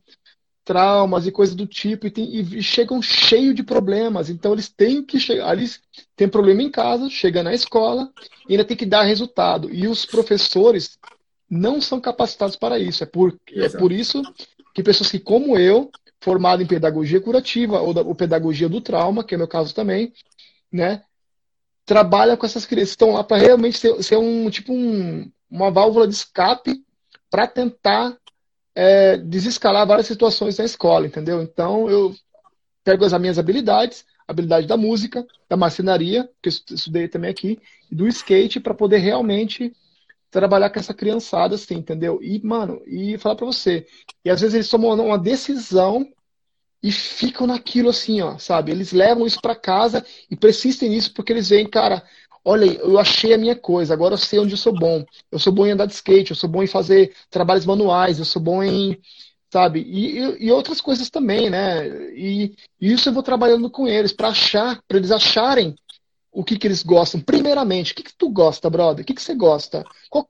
traumas 0.63 1.27
e 1.27 1.31
coisas 1.31 1.55
do 1.55 1.67
tipo, 1.67 2.07
e, 2.07 2.11
tem, 2.11 2.33
e 2.33 2.63
chegam 2.63 3.01
cheio 3.01 3.53
de 3.53 3.63
problemas. 3.63 4.29
Então 4.29 4.53
eles 4.53 4.69
têm 4.69 5.03
que 5.03 5.19
chegar, 5.19 5.55
eles 5.55 5.81
têm 6.15 6.27
problema 6.27 6.61
em 6.63 6.71
casa, 6.71 7.09
chega 7.09 7.43
na 7.43 7.53
escola 7.53 8.11
e 8.47 8.53
ainda 8.53 8.65
tem 8.65 8.77
que 8.77 8.85
dar 8.85 9.03
resultado. 9.03 9.69
E 9.73 9.87
os 9.87 10.05
professores 10.05 10.97
não 11.49 11.81
são 11.81 11.99
capacitados 11.99 12.55
para 12.55 12.79
isso. 12.79 13.03
É 13.03 13.05
por, 13.05 13.37
é 13.51 13.69
por 13.69 13.91
isso 13.91 14.21
que 14.73 14.81
pessoas 14.81 15.11
que, 15.11 15.19
como 15.19 15.57
eu, 15.57 15.91
formado 16.23 16.63
em 16.63 16.65
pedagogia 16.65 17.19
curativa 17.19 17.81
ou, 17.81 17.93
da, 17.93 18.01
ou 18.01 18.15
pedagogia 18.15 18.69
do 18.69 18.79
trauma, 18.79 19.23
que 19.23 19.35
é 19.35 19.37
meu 19.37 19.47
caso 19.47 19.75
também, 19.75 20.13
né, 20.71 21.03
trabalha 21.85 22.37
com 22.37 22.45
essas 22.45 22.65
crianças, 22.65 22.91
estão 22.91 23.11
lá 23.11 23.23
para 23.23 23.37
realmente 23.37 23.77
ser, 23.77 24.01
ser, 24.01 24.17
um 24.17 24.49
tipo 24.49 24.71
um, 24.71 25.29
uma 25.51 25.69
válvula 25.69 26.07
de 26.07 26.13
escape 26.13 26.81
para 27.29 27.45
tentar 27.45 28.17
é, 28.73 29.17
desescalar 29.17 29.85
várias 29.85 30.07
situações 30.07 30.57
na 30.57 30.63
escola, 30.63 31.05
entendeu? 31.05 31.41
Então 31.41 31.89
eu 31.89 32.15
pego 32.85 33.03
as 33.03 33.13
minhas 33.19 33.37
habilidades, 33.37 34.05
habilidade 34.25 34.65
da 34.65 34.77
música, 34.77 35.27
da 35.49 35.57
marcenaria, 35.57 36.29
que 36.41 36.47
eu 36.47 36.53
estudei 36.71 37.09
também 37.09 37.29
aqui, 37.29 37.59
e 37.91 37.95
do 37.95 38.07
skate 38.07 38.61
para 38.61 38.73
poder 38.73 38.99
realmente 38.99 39.73
trabalhar 40.31 40.69
com 40.69 40.79
essa 40.79 40.93
criançada, 40.93 41.55
assim, 41.55 41.75
entendeu? 41.75 42.19
E, 42.21 42.41
mano, 42.43 42.81
e 42.87 43.17
falar 43.17 43.35
para 43.35 43.45
você, 43.45 43.85
e 44.25 44.29
às 44.29 44.41
vezes 44.41 44.55
eles 44.55 44.69
tomam 44.69 44.93
uma 44.93 45.17
decisão 45.17 46.07
e 46.83 46.91
ficam 46.91 47.47
naquilo 47.47 47.89
assim, 47.89 48.21
ó, 48.21 48.37
sabe? 48.37 48.71
Eles 48.71 48.91
levam 48.91 49.25
isso 49.25 49.39
para 49.41 49.55
casa 49.55 50.05
e 50.29 50.35
persistem 50.35 50.89
nisso 50.89 51.13
porque 51.13 51.31
eles 51.31 51.47
veem, 51.49 51.67
cara, 51.69 52.03
olha, 52.43 52.65
eu 52.65 52.99
achei 52.99 53.33
a 53.33 53.37
minha 53.37 53.55
coisa, 53.55 53.93
agora 53.93 54.15
eu 54.15 54.17
sei 54.17 54.39
onde 54.39 54.53
eu 54.53 54.57
sou 54.57 54.73
bom. 54.77 55.05
Eu 55.31 55.39
sou 55.39 55.53
bom 55.53 55.65
em 55.65 55.71
andar 55.71 55.85
de 55.85 55.93
skate, 55.93 56.31
eu 56.31 56.35
sou 56.35 56.49
bom 56.49 56.61
em 56.61 56.67
fazer 56.67 57.15
trabalhos 57.29 57.65
manuais, 57.65 58.19
eu 58.19 58.25
sou 58.25 58.41
bom 58.41 58.61
em, 58.61 58.99
sabe? 59.51 59.79
E, 59.81 60.45
e 60.45 60.51
outras 60.51 60.81
coisas 60.81 61.09
também, 61.09 61.49
né? 61.49 61.87
E, 62.13 62.53
e 62.81 62.91
isso 62.93 63.07
eu 63.09 63.13
vou 63.13 63.23
trabalhando 63.23 63.69
com 63.69 63.87
eles 63.87 64.11
para 64.11 64.29
achar, 64.29 64.81
para 64.87 64.97
eles 64.97 65.11
acharem 65.11 65.75
o 66.33 66.43
que, 66.43 66.57
que 66.57 66.65
eles 66.65 66.81
gostam. 66.81 67.21
Primeiramente, 67.21 67.93
o 67.93 67.95
que, 67.95 68.03
que 68.03 68.13
tu 68.13 68.27
gosta, 68.29 68.69
brother? 68.69 69.03
O 69.03 69.05
que, 69.05 69.13
que 69.13 69.21
você 69.21 69.35
gosta? 69.35 69.85
Qual, 70.09 70.27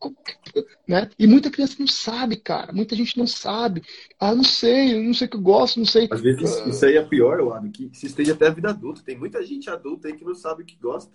né? 0.86 1.10
E 1.18 1.26
muita 1.26 1.49
criança 1.49 1.78
não 1.80 1.88
sabe, 1.88 2.36
cara. 2.36 2.74
Muita 2.74 2.93
gente 2.95 3.18
não 3.18 3.26
sabe. 3.26 3.82
Ah, 4.20 4.36
não 4.36 4.43
sei, 4.43 5.01
não 5.01 5.14
sei 5.14 5.28
o 5.28 5.30
que 5.30 5.38
eu 5.38 5.41
gosto, 5.41 5.80
não 5.80 5.86
sei. 5.86 6.10
Às 6.12 6.20
vezes 6.20 6.60
uh... 6.60 6.70
isso 6.70 6.86
aí 6.86 6.97
é 6.97 7.04
pior, 7.04 7.41
Lado, 7.41 7.72
que 7.72 7.89
se 7.93 8.08
estende 8.08 8.32
até 8.32 8.47
a 8.47 8.51
vida 8.51 8.70
adulta. 8.70 9.01
Tem 9.01 9.18
muita 9.18 9.43
gente 9.45 9.70
adulta 9.70 10.10
aí 10.10 10.16
que 10.16 10.26
não 10.26 10.36
sabe 10.36 10.64
o 10.64 10.66
que 10.66 10.76
gosta. 10.76 11.12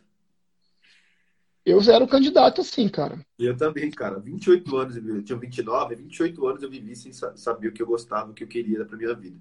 Eu 1.67 1.79
era 1.83 2.03
o 2.03 2.09
candidato 2.09 2.63
assim, 2.63 2.89
cara. 2.89 3.21
Eu 3.39 3.55
também, 3.55 3.91
cara. 3.91 4.19
28 4.19 4.75
anos, 4.75 4.97
eu 4.97 5.23
tinha 5.23 5.39
29, 5.39 5.97
28 5.97 6.47
anos 6.47 6.63
eu 6.63 6.71
vivi 6.71 6.97
sem 6.97 7.13
saber 7.13 7.69
o 7.69 7.73
que 7.73 7.83
eu 7.83 7.87
gostava, 7.87 8.31
o 8.31 8.35
que 8.35 8.43
eu 8.43 8.49
queria 8.49 8.87
pra 8.87 8.97
minha 8.97 9.15
vida. 9.15 9.39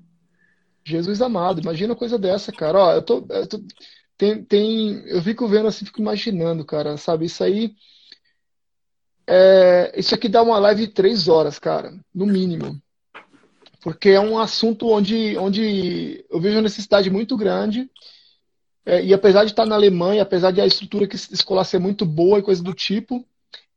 Jesus 0.83 1.21
amado, 1.21 1.61
imagina 1.61 1.93
uma 1.93 1.99
coisa 1.99 2.17
dessa, 2.17 2.51
cara. 2.51 2.77
Ó, 2.77 2.93
eu 2.93 3.01
tô, 3.01 3.25
eu 3.29 3.47
tô 3.47 3.61
tem, 4.17 4.43
tem, 4.43 5.03
eu 5.05 5.21
fico 5.21 5.47
vendo 5.47 5.67
assim, 5.67 5.85
fico 5.85 6.01
imaginando, 6.01 6.65
cara, 6.65 6.97
sabe? 6.97 7.25
Isso 7.25 7.43
aí. 7.43 7.75
É, 9.27 9.93
isso 9.97 10.15
aqui 10.15 10.27
dá 10.27 10.41
uma 10.41 10.57
live 10.57 10.87
de 10.87 10.93
três 10.93 11.27
horas, 11.27 11.59
cara, 11.59 11.93
no 12.13 12.25
mínimo. 12.25 12.81
Porque 13.81 14.09
é 14.09 14.19
um 14.19 14.39
assunto 14.39 14.87
onde, 14.89 15.37
onde 15.37 16.25
eu 16.29 16.41
vejo 16.41 16.55
uma 16.55 16.63
necessidade 16.63 17.09
muito 17.09 17.37
grande. 17.37 17.89
É, 18.85 19.03
e 19.03 19.13
apesar 19.13 19.43
de 19.43 19.51
estar 19.51 19.65
na 19.65 19.75
Alemanha, 19.75 20.23
apesar 20.23 20.51
de 20.51 20.61
a 20.61 20.65
estrutura 20.65 21.07
escolar 21.13 21.65
ser 21.65 21.77
muito 21.77 22.05
boa 22.05 22.39
e 22.39 22.43
coisa 22.43 22.63
do 22.63 22.73
tipo, 22.73 23.23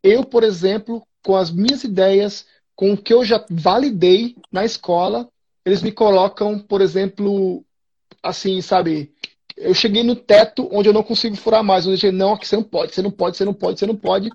eu, 0.03 0.25
por 0.25 0.43
exemplo, 0.43 1.07
com 1.23 1.37
as 1.37 1.51
minhas 1.51 1.85
ideias, 1.85 2.47
com 2.75 2.93
o 2.93 2.97
que 2.97 3.13
eu 3.13 3.25
já 3.25 3.45
validei 3.51 4.37
na 4.51 4.65
escola, 4.65 5.29
eles 5.65 5.83
me 5.83 5.93
colocam, 5.93 6.59
por 6.59 6.81
exemplo, 6.81 7.65
assim, 8.23 8.63
sabe, 8.63 9.13
eu 9.61 9.75
cheguei 9.75 10.03
no 10.03 10.17
teto 10.17 10.69
onde 10.73 10.89
eu 10.89 10.93
não 10.93 11.03
consigo 11.03 11.37
furar 11.37 11.63
mais. 11.63 11.87
Eu 11.87 11.95
disse, 11.95 12.11
não, 12.11 12.35
aqui 12.35 12.47
você 12.47 12.57
não 12.57 12.63
pode, 12.63 12.95
você 12.95 13.03
não 13.03 13.11
pode, 13.11 13.37
você 13.37 13.45
não 13.45 13.55
pode, 13.55 13.79
você 13.79 13.87
não 13.87 13.97
pode. 13.97 14.31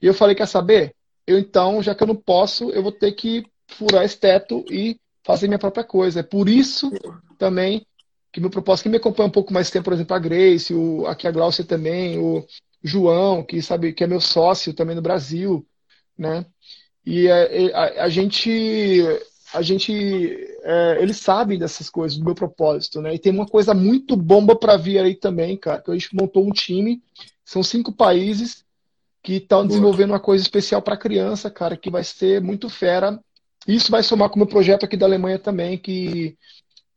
E 0.00 0.06
eu 0.06 0.14
falei, 0.14 0.34
quer 0.34 0.46
saber? 0.46 0.94
Eu 1.26 1.38
então, 1.38 1.82
já 1.82 1.94
que 1.94 2.02
eu 2.02 2.06
não 2.06 2.16
posso, 2.16 2.70
eu 2.70 2.82
vou 2.82 2.92
ter 2.92 3.12
que 3.12 3.44
furar 3.68 4.04
esse 4.04 4.18
teto 4.18 4.64
e 4.70 4.98
fazer 5.24 5.46
minha 5.48 5.58
própria 5.58 5.84
coisa. 5.84 6.20
É 6.20 6.22
por 6.22 6.48
isso 6.48 6.90
também 7.38 7.86
que 8.32 8.40
meu 8.40 8.50
propósito, 8.50 8.84
quem 8.84 8.92
me 8.92 8.96
acompanha 8.96 9.28
um 9.28 9.32
pouco 9.32 9.52
mais 9.52 9.70
tempo, 9.70 9.84
por 9.84 9.92
exemplo, 9.92 10.16
a 10.16 10.18
Grace, 10.18 10.72
o, 10.72 11.06
aqui 11.06 11.28
a 11.28 11.30
Glaucia 11.30 11.64
também, 11.64 12.18
o 12.18 12.44
João, 12.82 13.44
que 13.44 13.60
sabe 13.60 13.92
que 13.92 14.02
é 14.02 14.06
meu 14.06 14.20
sócio 14.20 14.72
também 14.72 14.96
no 14.96 15.02
Brasil, 15.02 15.66
né? 16.16 16.46
E 17.04 17.28
a, 17.30 17.36
a, 17.74 18.04
a 18.04 18.08
gente, 18.08 19.02
a 19.52 19.62
gente, 19.62 19.92
é, 20.62 20.98
eles 21.00 21.18
sabem 21.18 21.58
dessas 21.58 21.90
coisas, 21.90 22.18
do 22.18 22.24
meu 22.24 22.34
propósito, 22.34 23.00
né? 23.00 23.14
E 23.14 23.18
tem 23.18 23.32
uma 23.32 23.46
coisa 23.46 23.74
muito 23.74 24.16
bomba 24.16 24.56
para 24.56 24.76
vir 24.76 24.98
aí 24.98 25.14
também, 25.14 25.56
cara, 25.56 25.80
que 25.80 25.90
a 25.90 25.94
gente 25.94 26.14
montou 26.14 26.46
um 26.46 26.50
time, 26.50 27.02
são 27.44 27.62
cinco 27.62 27.92
países 27.92 28.64
que 29.22 29.34
estão 29.34 29.66
desenvolvendo 29.66 30.10
uma 30.10 30.20
coisa 30.20 30.42
especial 30.42 30.82
para 30.82 30.96
criança, 30.96 31.50
cara, 31.50 31.76
que 31.76 31.90
vai 31.90 32.02
ser 32.02 32.40
muito 32.40 32.68
fera. 32.68 33.20
Isso 33.68 33.90
vai 33.90 34.02
somar 34.02 34.28
com 34.28 34.36
o 34.36 34.38
meu 34.38 34.46
projeto 34.46 34.84
aqui 34.84 34.96
da 34.96 35.06
Alemanha 35.06 35.38
também, 35.38 35.78
que 35.78 36.36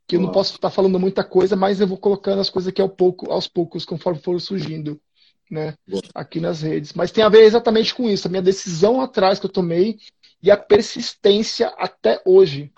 que 0.08 0.16
eu 0.16 0.22
não 0.22 0.32
posso 0.32 0.53
estar 0.53 0.70
falando 0.70 0.99
muita 0.99 1.24
coisa, 1.24 1.56
mas 1.56 1.82
eu 1.82 1.88
vou 1.88 1.97
colocando 1.97 2.39
as 2.39 2.49
coisas 2.49 2.70
aqui 2.70 2.82
ao 2.82 2.89
pouco, 2.89 3.32
aos 3.32 3.47
poucos, 3.47 3.86
conforme 3.86 4.20
for 4.20 4.39
surgindo, 4.39 5.01
né? 5.49 5.74
Aqui 6.14 6.39
nas 6.39 6.62
redes. 6.62 6.93
Mas 6.93 7.12
tem 7.12 7.24
a 7.24 7.30
ver 7.30 7.41
exatamente 7.41 7.93
com 7.93 8.08
isso, 8.08 8.28
a 8.28 8.30
minha 8.30 8.41
decisão 8.41 9.01
atrás 9.01 9.39
que 9.39 9.47
eu 9.47 9.51
tomei 9.51 9.97
e 10.45 10.51
a 10.51 10.55
persistência 10.55 11.69
até 11.69 12.21
hoje, 12.23 12.71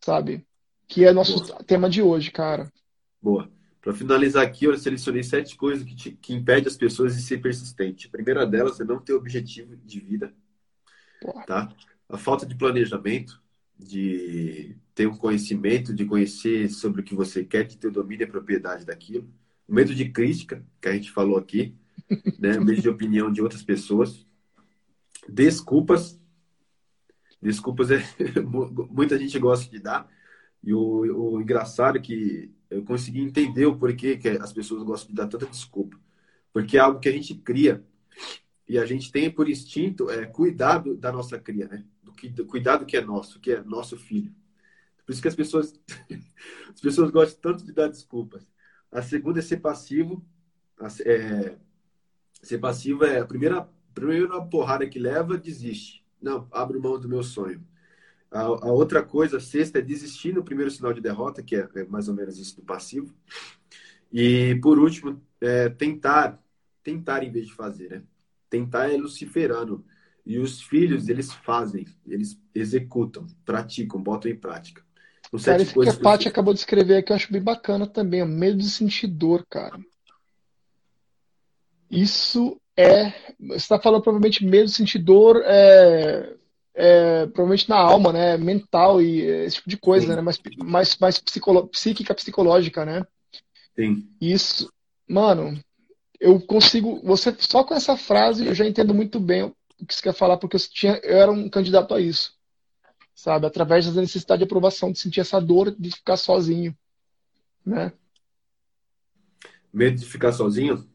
sabe? 0.00 0.42
Que 0.88 1.04
é 1.04 1.12
nosso 1.12 1.44
Boa. 1.44 1.62
tema 1.64 1.90
de 1.90 2.00
hoje, 2.00 2.30
cara. 2.30 2.72
Boa. 3.20 3.52
Para 3.82 3.92
finalizar 3.92 4.42
aqui, 4.42 4.64
eu 4.64 4.78
selecionei 4.78 5.22
sete 5.22 5.54
coisas 5.54 5.84
que, 5.84 5.94
te, 5.94 6.12
que 6.12 6.32
impedem 6.32 6.66
as 6.66 6.78
pessoas 6.78 7.14
de 7.14 7.22
ser 7.22 7.42
persistente. 7.42 8.06
A 8.06 8.10
primeira 8.10 8.46
delas 8.46 8.80
é 8.80 8.84
não 8.84 8.98
ter 8.98 9.12
objetivo 9.12 9.76
de 9.76 10.00
vida, 10.00 10.32
Boa. 11.22 11.44
tá? 11.44 11.68
A 12.08 12.16
falta 12.16 12.46
de 12.46 12.54
planejamento, 12.54 13.38
de 13.78 14.74
ter 14.94 15.06
um 15.06 15.16
conhecimento, 15.16 15.94
de 15.94 16.06
conhecer 16.06 16.70
sobre 16.70 17.02
o 17.02 17.04
que 17.04 17.14
você 17.14 17.44
quer, 17.44 17.64
de 17.64 17.76
ter 17.76 17.90
domínio 17.90 18.24
e 18.24 18.30
propriedade 18.30 18.86
daquilo. 18.86 19.30
O 19.68 19.74
medo 19.74 19.94
de 19.94 20.08
crítica, 20.08 20.64
que 20.80 20.88
a 20.88 20.92
gente 20.94 21.10
falou 21.10 21.36
aqui, 21.36 21.74
né? 22.38 22.58
o 22.58 22.64
medo 22.64 22.80
de 22.80 22.88
opinião 22.88 23.30
de 23.30 23.42
outras 23.42 23.62
pessoas. 23.62 24.26
Desculpas. 25.28 26.19
Desculpas 27.40 27.90
é 27.90 28.02
muita 28.90 29.18
gente 29.18 29.38
gosta 29.38 29.70
de 29.70 29.78
dar. 29.78 30.08
E 30.62 30.74
o, 30.74 30.80
o 30.80 31.40
engraçado 31.40 31.96
é 31.96 32.00
que 32.00 32.52
eu 32.68 32.84
consegui 32.84 33.20
entender 33.20 33.66
o 33.66 33.76
porquê 33.76 34.16
que 34.16 34.28
as 34.28 34.52
pessoas 34.52 34.82
gostam 34.82 35.08
de 35.08 35.14
dar 35.14 35.26
tanta 35.26 35.46
desculpa. 35.46 35.98
Porque 36.52 36.76
é 36.76 36.80
algo 36.80 37.00
que 37.00 37.08
a 37.08 37.12
gente 37.12 37.34
cria 37.34 37.84
e 38.68 38.78
a 38.78 38.84
gente 38.84 39.10
tem 39.10 39.30
por 39.30 39.48
instinto 39.48 40.10
é, 40.10 40.26
cuidado 40.26 40.96
da 40.96 41.10
nossa 41.10 41.38
cria, 41.38 41.66
né? 41.66 41.84
Do, 42.02 42.12
que, 42.12 42.28
do 42.28 42.46
cuidado 42.46 42.86
que 42.86 42.96
é 42.96 43.00
nosso, 43.00 43.40
que 43.40 43.52
é 43.52 43.62
nosso 43.62 43.96
filho. 43.96 44.32
Por 45.04 45.12
isso 45.12 45.22
que 45.22 45.28
as 45.28 45.34
pessoas, 45.34 45.74
as 46.72 46.80
pessoas 46.80 47.10
gostam 47.10 47.40
tanto 47.40 47.64
de 47.64 47.72
dar 47.72 47.88
desculpas. 47.88 48.46
A 48.92 49.02
segunda 49.02 49.40
é 49.40 49.42
ser 49.42 49.58
passivo. 49.58 50.24
É, 51.04 51.56
ser 52.42 52.58
passivo 52.58 53.04
é 53.04 53.18
a 53.18 53.26
primeira, 53.26 53.68
primeira 53.94 54.40
porrada 54.42 54.88
que 54.88 54.98
leva, 54.98 55.36
desiste. 55.36 55.99
Não, 56.20 56.46
abro 56.50 56.80
mão 56.80 56.98
do 56.98 57.08
meu 57.08 57.22
sonho. 57.22 57.62
A, 58.30 58.42
a, 58.42 58.72
outra 58.72 59.02
coisa, 59.02 59.38
a 59.38 59.40
sexta, 59.40 59.78
é 59.78 59.82
desistir 59.82 60.32
no 60.32 60.44
primeiro 60.44 60.70
sinal 60.70 60.92
de 60.92 61.00
derrota, 61.00 61.42
que 61.42 61.56
é, 61.56 61.68
é 61.74 61.84
mais 61.84 62.08
ou 62.08 62.14
menos 62.14 62.38
isso 62.38 62.56
do 62.56 62.62
passivo. 62.62 63.14
E, 64.12 64.58
por 64.62 64.78
último, 64.78 65.20
é, 65.40 65.68
tentar, 65.68 66.40
tentar 66.82 67.24
em 67.24 67.30
vez 67.30 67.46
de 67.46 67.54
fazer, 67.54 67.90
né? 67.90 68.02
Tentar 68.48 68.92
é 68.92 68.96
luciferano. 68.96 69.84
E 70.24 70.38
os 70.38 70.60
filhos, 70.60 71.08
eles 71.08 71.32
fazem, 71.32 71.86
eles 72.06 72.40
executam, 72.54 73.26
praticam, 73.44 74.02
botam 74.02 74.30
em 74.30 74.36
prática. 74.36 74.84
Cara, 75.44 75.62
isso 75.62 75.78
que 75.78 75.88
a 75.88 75.96
Paty 75.96 76.28
acabou 76.28 76.52
de 76.52 76.60
escrever 76.60 76.96
aqui 76.96 77.12
eu 77.12 77.16
acho 77.16 77.32
bem 77.32 77.42
bacana 77.42 77.86
também. 77.86 78.26
Medo 78.26 78.58
de 78.58 78.68
sentir 78.68 79.06
dor, 79.06 79.46
cara. 79.48 79.78
Isso 81.88 82.59
é. 82.80 83.34
Você 83.40 83.56
está 83.56 83.80
falando 83.80 84.02
provavelmente 84.02 84.44
medo 84.44 84.66
de 84.66 84.72
sentir 84.72 84.98
dor, 84.98 85.42
é, 85.44 86.34
é, 86.74 87.26
provavelmente 87.26 87.68
na 87.68 87.76
alma, 87.76 88.12
né? 88.12 88.36
Mental 88.36 89.00
e 89.00 89.20
esse 89.20 89.56
tipo 89.56 89.70
de 89.70 89.76
coisa, 89.76 90.06
Sim. 90.06 90.16
né? 90.16 90.20
Mais, 90.20 90.38
mais, 90.58 90.98
mais 90.98 91.18
psicolo, 91.18 91.66
psíquica, 91.68 92.14
psicológica, 92.14 92.84
né? 92.84 93.04
Sim. 93.74 94.08
Isso, 94.20 94.70
mano, 95.08 95.58
eu 96.18 96.40
consigo. 96.40 97.00
Você 97.04 97.34
só 97.38 97.64
com 97.64 97.74
essa 97.74 97.96
frase 97.96 98.46
eu 98.46 98.54
já 98.54 98.66
entendo 98.66 98.94
muito 98.94 99.18
bem 99.18 99.44
o 99.44 99.86
que 99.86 99.94
você 99.94 100.02
quer 100.02 100.14
falar, 100.14 100.36
porque 100.36 100.56
eu, 100.56 100.60
tinha, 100.60 101.00
eu 101.02 101.16
era 101.16 101.32
um 101.32 101.48
candidato 101.48 101.94
a 101.94 102.00
isso 102.00 102.38
sabe? 103.20 103.46
Através 103.46 103.92
da 103.92 104.00
necessidade 104.00 104.38
de 104.38 104.44
aprovação, 104.44 104.90
de 104.90 104.98
sentir 104.98 105.20
essa 105.20 105.40
dor 105.40 105.74
de 105.78 105.90
ficar 105.90 106.16
sozinho, 106.16 106.76
né? 107.64 107.92
Medo 109.72 109.98
de 109.98 110.06
ficar 110.06 110.32
sozinho? 110.32 110.88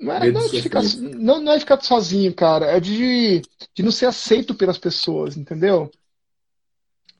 Não 0.00 0.12
é, 0.14 0.32
não, 0.32 0.40
é 0.40 0.48
de 0.48 0.62
ficar, 0.62 0.82
não, 0.98 1.42
não 1.42 1.52
é 1.52 1.60
ficar 1.60 1.80
sozinho, 1.82 2.32
cara. 2.34 2.66
É 2.66 2.80
de, 2.80 3.42
de 3.74 3.82
não 3.82 3.90
ser 3.90 4.06
aceito 4.06 4.54
pelas 4.54 4.78
pessoas, 4.78 5.36
entendeu? 5.36 5.90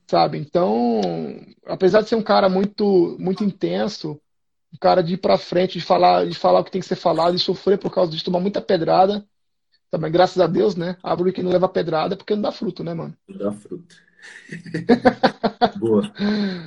Sabe? 0.08 0.38
Então, 0.38 1.00
apesar 1.66 2.00
de 2.00 2.08
ser 2.08 2.16
um 2.16 2.22
cara 2.22 2.48
muito, 2.48 3.16
muito 3.20 3.44
intenso, 3.44 4.18
um 4.72 4.78
cara 4.78 5.02
de 5.02 5.14
ir 5.14 5.18
pra 5.18 5.36
frente, 5.36 5.78
de 5.78 5.84
falar, 5.84 6.26
de 6.26 6.34
falar 6.34 6.60
o 6.60 6.64
que 6.64 6.70
tem 6.70 6.80
que 6.80 6.86
ser 6.86 6.96
falado, 6.96 7.36
de 7.36 7.42
sofrer 7.42 7.78
por 7.78 7.92
causa 7.92 8.10
de 8.10 8.24
tomar 8.24 8.40
muita 8.40 8.62
pedrada, 8.62 9.24
também, 9.90 10.10
graças 10.10 10.40
a 10.40 10.46
Deus, 10.46 10.74
né? 10.74 10.96
Árvore 11.02 11.32
que 11.32 11.42
não 11.42 11.50
leva 11.50 11.68
pedrada 11.68 12.16
porque 12.16 12.34
não 12.34 12.42
dá 12.42 12.52
fruto, 12.52 12.82
né, 12.82 12.94
mano? 12.94 13.14
Não 13.28 13.36
dá 13.36 13.52
fruto. 13.52 13.94
Boa. 15.78 16.10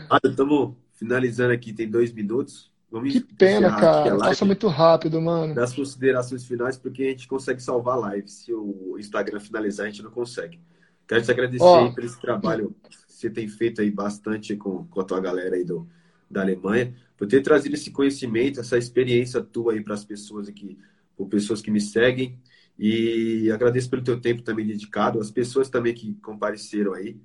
Ah, 0.10 0.20
estamos 0.24 0.76
finalizando 0.94 1.54
aqui, 1.54 1.74
tem 1.74 1.90
dois 1.90 2.14
minutos. 2.14 2.73
Vamos 2.94 3.12
que 3.12 3.22
pena, 3.22 3.76
cara. 3.76 4.16
Passa 4.20 4.46
muito 4.46 4.68
rápido, 4.68 5.20
mano. 5.20 5.56
Das 5.56 5.74
considerações 5.74 6.46
finais, 6.46 6.78
porque 6.78 7.02
a 7.02 7.10
gente 7.10 7.28
consegue 7.28 7.60
salvar 7.60 7.96
a 7.96 8.02
live. 8.02 8.30
Se 8.30 8.54
o 8.54 8.98
Instagram 9.00 9.40
finalizar, 9.40 9.88
a 9.88 9.90
gente 9.90 10.04
não 10.04 10.12
consegue. 10.12 10.60
Quero 11.08 11.24
te 11.24 11.32
agradecer 11.32 11.64
oh. 11.64 11.92
por 11.92 12.04
esse 12.04 12.22
trabalho 12.22 12.76
que 12.88 12.96
você 13.08 13.32
tem 13.32 13.48
feito 13.48 13.82
aí 13.82 13.90
bastante 13.90 14.56
com, 14.56 14.86
com 14.86 15.02
a 15.02 15.04
tua 15.04 15.20
galera 15.20 15.56
aí 15.56 15.64
do, 15.64 15.90
da 16.30 16.42
Alemanha, 16.42 16.96
por 17.18 17.28
ter 17.28 17.42
trazido 17.42 17.74
esse 17.74 17.90
conhecimento, 17.90 18.60
essa 18.60 18.78
experiência 18.78 19.42
tua 19.42 19.74
aí 19.74 19.82
para 19.82 19.96
as 19.96 20.06
pessoas 20.06 20.48
aqui, 20.48 20.78
por 21.18 21.28
pessoas 21.28 21.64
que 21.64 21.72
me 21.72 21.82
seguem. 21.82 22.38
E 22.78 23.50
agradeço 23.52 23.90
pelo 23.90 24.04
teu 24.04 24.22
tempo 24.22 24.44
também 24.44 24.68
dedicado, 24.68 25.20
as 25.20 25.32
pessoas 25.32 25.68
também 25.68 25.96
que 25.96 26.14
compareceram 26.22 26.94
aí. 26.94 27.18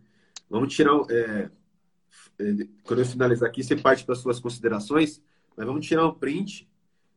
Vamos 0.49 0.75
tirar. 0.75 0.99
É, 1.11 1.51
é, 2.39 2.67
quando 2.85 3.01
eu 3.01 3.05
finalizar 3.05 3.51
aqui, 3.51 3.63
você 3.63 3.77
parte 3.77 4.07
para 4.07 4.15
as 4.15 4.21
suas 4.21 4.41
considerações, 4.41 5.21
mas 5.57 5.67
vamos 5.67 5.87
tirar 5.87 6.07
um 6.07 6.15
print. 6.15 6.69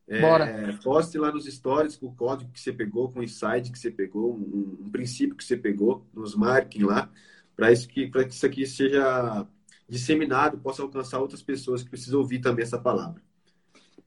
É, 0.08 0.20
Bora. 0.20 0.80
Poste 0.84 1.18
lá 1.18 1.32
nos 1.32 1.46
stories 1.46 1.96
com 1.96 2.08
o 2.08 2.16
código 2.16 2.52
que 2.52 2.60
você 2.60 2.74
pegou, 2.74 3.12
com 3.12 3.20
o 3.20 3.24
insight 3.24 3.72
que 3.72 3.80
você 3.80 3.90
pegou, 3.90 4.36
um, 4.36 4.86
um 4.86 4.90
princípio 4.90 5.36
que 5.36 5.44
você 5.44 5.56
pegou, 5.56 6.06
nos 6.14 6.36
marquem 6.36 6.84
lá, 6.84 7.10
para 7.56 7.72
isso 7.72 7.88
que, 7.88 8.10
que 8.10 8.20
isso 8.28 8.46
aqui 8.46 8.66
seja 8.66 9.48
disseminado, 9.88 10.58
possa 10.58 10.82
alcançar 10.82 11.20
outras 11.20 11.42
pessoas 11.42 11.84
que 11.84 11.90
precisam 11.90 12.20
ouvir 12.20 12.40
também 12.40 12.64
essa 12.64 12.80
palavra. 12.80 13.22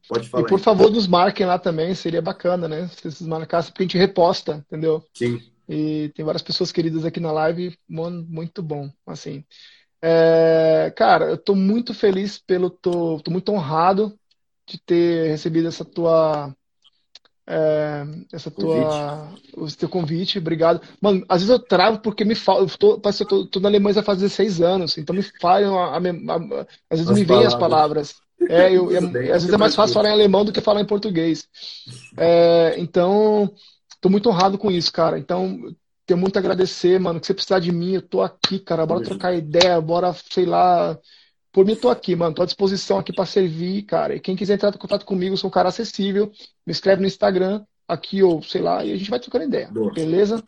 Pode 0.09 0.29
falar. 0.29 0.45
E 0.45 0.47
por 0.47 0.59
aí. 0.59 0.65
favor, 0.65 0.91
nos 0.91 1.07
marquem 1.07 1.47
lá 1.47 1.59
também, 1.59 1.95
seria 1.95 2.21
bacana, 2.21 2.69
né? 2.69 2.89
Se 2.89 3.03
vocês 3.03 3.23
marcassem, 3.23 3.71
porque 3.71 3.85
a 3.85 3.87
gente 3.87 3.99
reposta, 3.99 4.65
entendeu? 4.67 5.03
Sim. 5.15 5.43
E 5.69 6.11
tem 6.15 6.25
várias 6.25 6.43
pessoas 6.43 6.71
queridas 6.71 7.05
aqui 7.05 7.21
na 7.21 7.33
live, 7.33 7.77
muito 7.89 8.63
bom, 8.63 8.91
assim. 9.07 9.45
É, 10.07 10.93
cara, 10.95 11.31
eu 11.31 11.39
tô 11.39 11.55
muito 11.55 11.95
feliz 11.95 12.37
pelo, 12.37 12.69
tô, 12.69 13.19
tô 13.21 13.31
muito 13.31 13.51
honrado 13.51 14.15
de 14.67 14.79
ter 14.79 15.31
recebido 15.31 15.67
essa 15.67 15.83
tua 15.83 16.55
é, 17.47 18.05
essa 18.31 18.51
tua 18.51 19.33
o 19.57 19.67
teu 19.75 19.89
convite, 19.89 20.39
obrigado. 20.39 20.83
Mano, 21.01 21.25
às 21.27 21.41
vezes 21.41 21.49
eu 21.49 21.59
travo 21.59 22.01
porque 22.01 22.23
me 22.23 22.35
falo, 22.35 22.67
eu 22.67 22.79
tô, 22.79 23.01
parece 23.01 23.25
que 23.25 23.33
eu 23.33 23.45
tô, 23.45 23.47
tô 23.47 23.61
na 23.61 23.69
Alemanha 23.71 23.95
já 23.95 24.03
faz 24.03 24.19
16 24.19 24.61
anos, 24.61 24.99
então 24.99 25.17
me 25.17 25.23
falham, 25.23 25.79
a, 25.79 25.97
a, 25.97 25.99
a, 25.99 26.67
às 26.91 26.99
vezes 26.99 27.11
as 27.11 27.19
me 27.19 27.25
vêm 27.25 27.47
as 27.47 27.55
palavras. 27.55 28.15
É, 28.47 28.77
eu, 28.77 28.91
é, 28.93 28.99
às 28.99 29.43
vezes 29.43 29.55
é 29.55 29.57
mais 29.57 29.75
fácil 29.75 29.95
falar 29.95 30.11
em 30.11 30.13
alemão 30.13 30.45
do 30.45 30.53
que 30.53 30.61
falar 30.61 30.83
em 30.83 30.87
português. 30.87 31.49
É, 32.19 32.75
então, 32.79 33.51
tô 34.03 34.11
muito 34.11 34.29
honrado 34.29 34.59
com 34.59 34.71
isso, 34.71 34.93
cara. 34.93 35.19
Então, 35.19 35.75
tenho 36.07 36.19
muito 36.19 36.37
a 36.37 36.41
agradecer, 36.41 36.99
mano. 36.99 37.21
Que 37.21 37.27
você 37.27 37.35
precisar 37.35 37.59
de 37.59 37.73
mim, 37.73 37.95
eu 37.95 38.03
tô 38.03 38.23
aqui, 38.23 38.59
cara. 38.59 38.87
Bora 38.87 39.03
trocar 39.03 39.35
ideia, 39.35 39.81
bora, 39.81 40.15
sei 40.31 40.47
lá. 40.47 40.99
Por 41.53 41.65
mim, 41.65 41.77
tô 41.77 41.89
aqui, 41.89 42.15
mano. 42.15 42.35
Tô 42.35 42.43
à 42.43 42.47
disposição 42.47 42.99
aqui 42.99 43.13
para 43.13 43.27
servir, 43.27 43.83
cara. 43.83 44.15
E 44.15 44.21
quem 44.21 44.37
quiser 44.37 44.55
entrar 44.55 44.75
em 44.75 44.79
contato 44.79 45.07
comigo, 45.07 45.37
sou 45.37 45.49
um 45.49 45.53
cara 45.53 45.69
acessível. 45.69 46.31
Me 46.67 46.73
escreve 46.73 47.01
no 47.01 47.07
Instagram, 47.07 47.65
aqui 47.89 48.23
ou 48.23 48.43
sei 48.43 48.61
lá, 48.61 48.85
e 48.85 48.93
a 48.93 48.97
gente 48.97 49.11
vai 49.11 49.21
trocando 49.21 49.45
ideia. 49.45 49.69
Boa. 49.69 49.93
Beleza? 49.93 50.43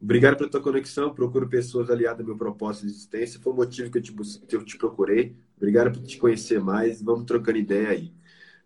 Obrigado 0.00 0.36
pela 0.36 0.50
tua 0.50 0.60
conexão. 0.60 1.14
Procuro 1.14 1.48
pessoas 1.48 1.88
aliadas 1.88 2.20
ao 2.20 2.26
meu 2.26 2.36
propósito 2.36 2.86
de 2.86 2.92
existência. 2.92 3.40
Foi 3.40 3.52
o 3.52 3.56
motivo 3.56 3.90
que 3.90 3.98
eu 3.98 4.02
te, 4.02 4.12
que 4.12 4.56
eu 4.56 4.64
te 4.64 4.76
procurei. 4.76 5.36
Obrigado 5.56 5.92
por 5.92 6.02
te 6.02 6.18
conhecer 6.18 6.60
mais. 6.60 7.00
Vamos 7.00 7.24
trocando 7.24 7.58
ideia 7.58 7.90
aí. 7.90 8.12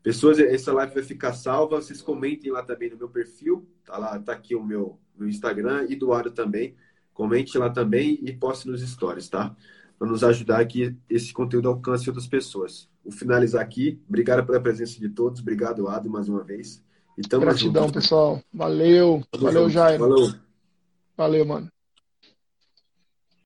Pessoas, 0.07 0.39
essa 0.39 0.73
live 0.73 0.95
vai 0.95 1.03
ficar 1.03 1.33
salva. 1.33 1.83
Vocês 1.83 2.01
comentem 2.01 2.53
lá 2.53 2.63
também 2.63 2.89
no 2.89 2.97
meu 2.97 3.09
perfil. 3.09 3.67
Tá 3.85 3.99
lá, 3.99 4.17
tá 4.21 4.35
aqui 4.35 4.55
o 4.55 4.63
meu, 4.63 4.97
meu 5.19 5.29
Instagram 5.29 5.85
e 5.89 5.97
do 5.97 6.13
Aro 6.13 6.31
também. 6.31 6.77
Comente 7.13 7.59
lá 7.59 7.71
também 7.71 8.17
e 8.23 8.33
poste 8.33 8.69
nos 8.69 8.89
stories, 8.89 9.29
tá? 9.29 9.53
Para 9.99 10.07
nos 10.07 10.23
ajudar 10.23 10.65
que 10.67 10.95
esse 11.11 11.33
conteúdo 11.33 11.69
alcance 11.69 12.09
outras 12.09 12.29
pessoas. 12.29 12.89
Vou 13.03 13.13
finalizar 13.13 13.61
aqui. 13.61 14.01
Obrigado 14.09 14.47
pela 14.47 14.61
presença 14.61 15.01
de 15.01 15.09
todos. 15.09 15.41
Obrigado, 15.41 15.89
Ado, 15.89 16.09
mais 16.09 16.29
uma 16.29 16.45
vez. 16.45 16.81
E 17.19 17.23
tamo 17.23 17.45
Gratidão, 17.45 17.87
junto. 17.87 17.95
pessoal. 17.95 18.41
Valeu. 18.55 19.25
Valeu, 19.37 19.69
Jairo. 19.69 20.09
Valeu. 20.09 20.35
Valeu, 21.17 21.45
mano. 21.45 21.69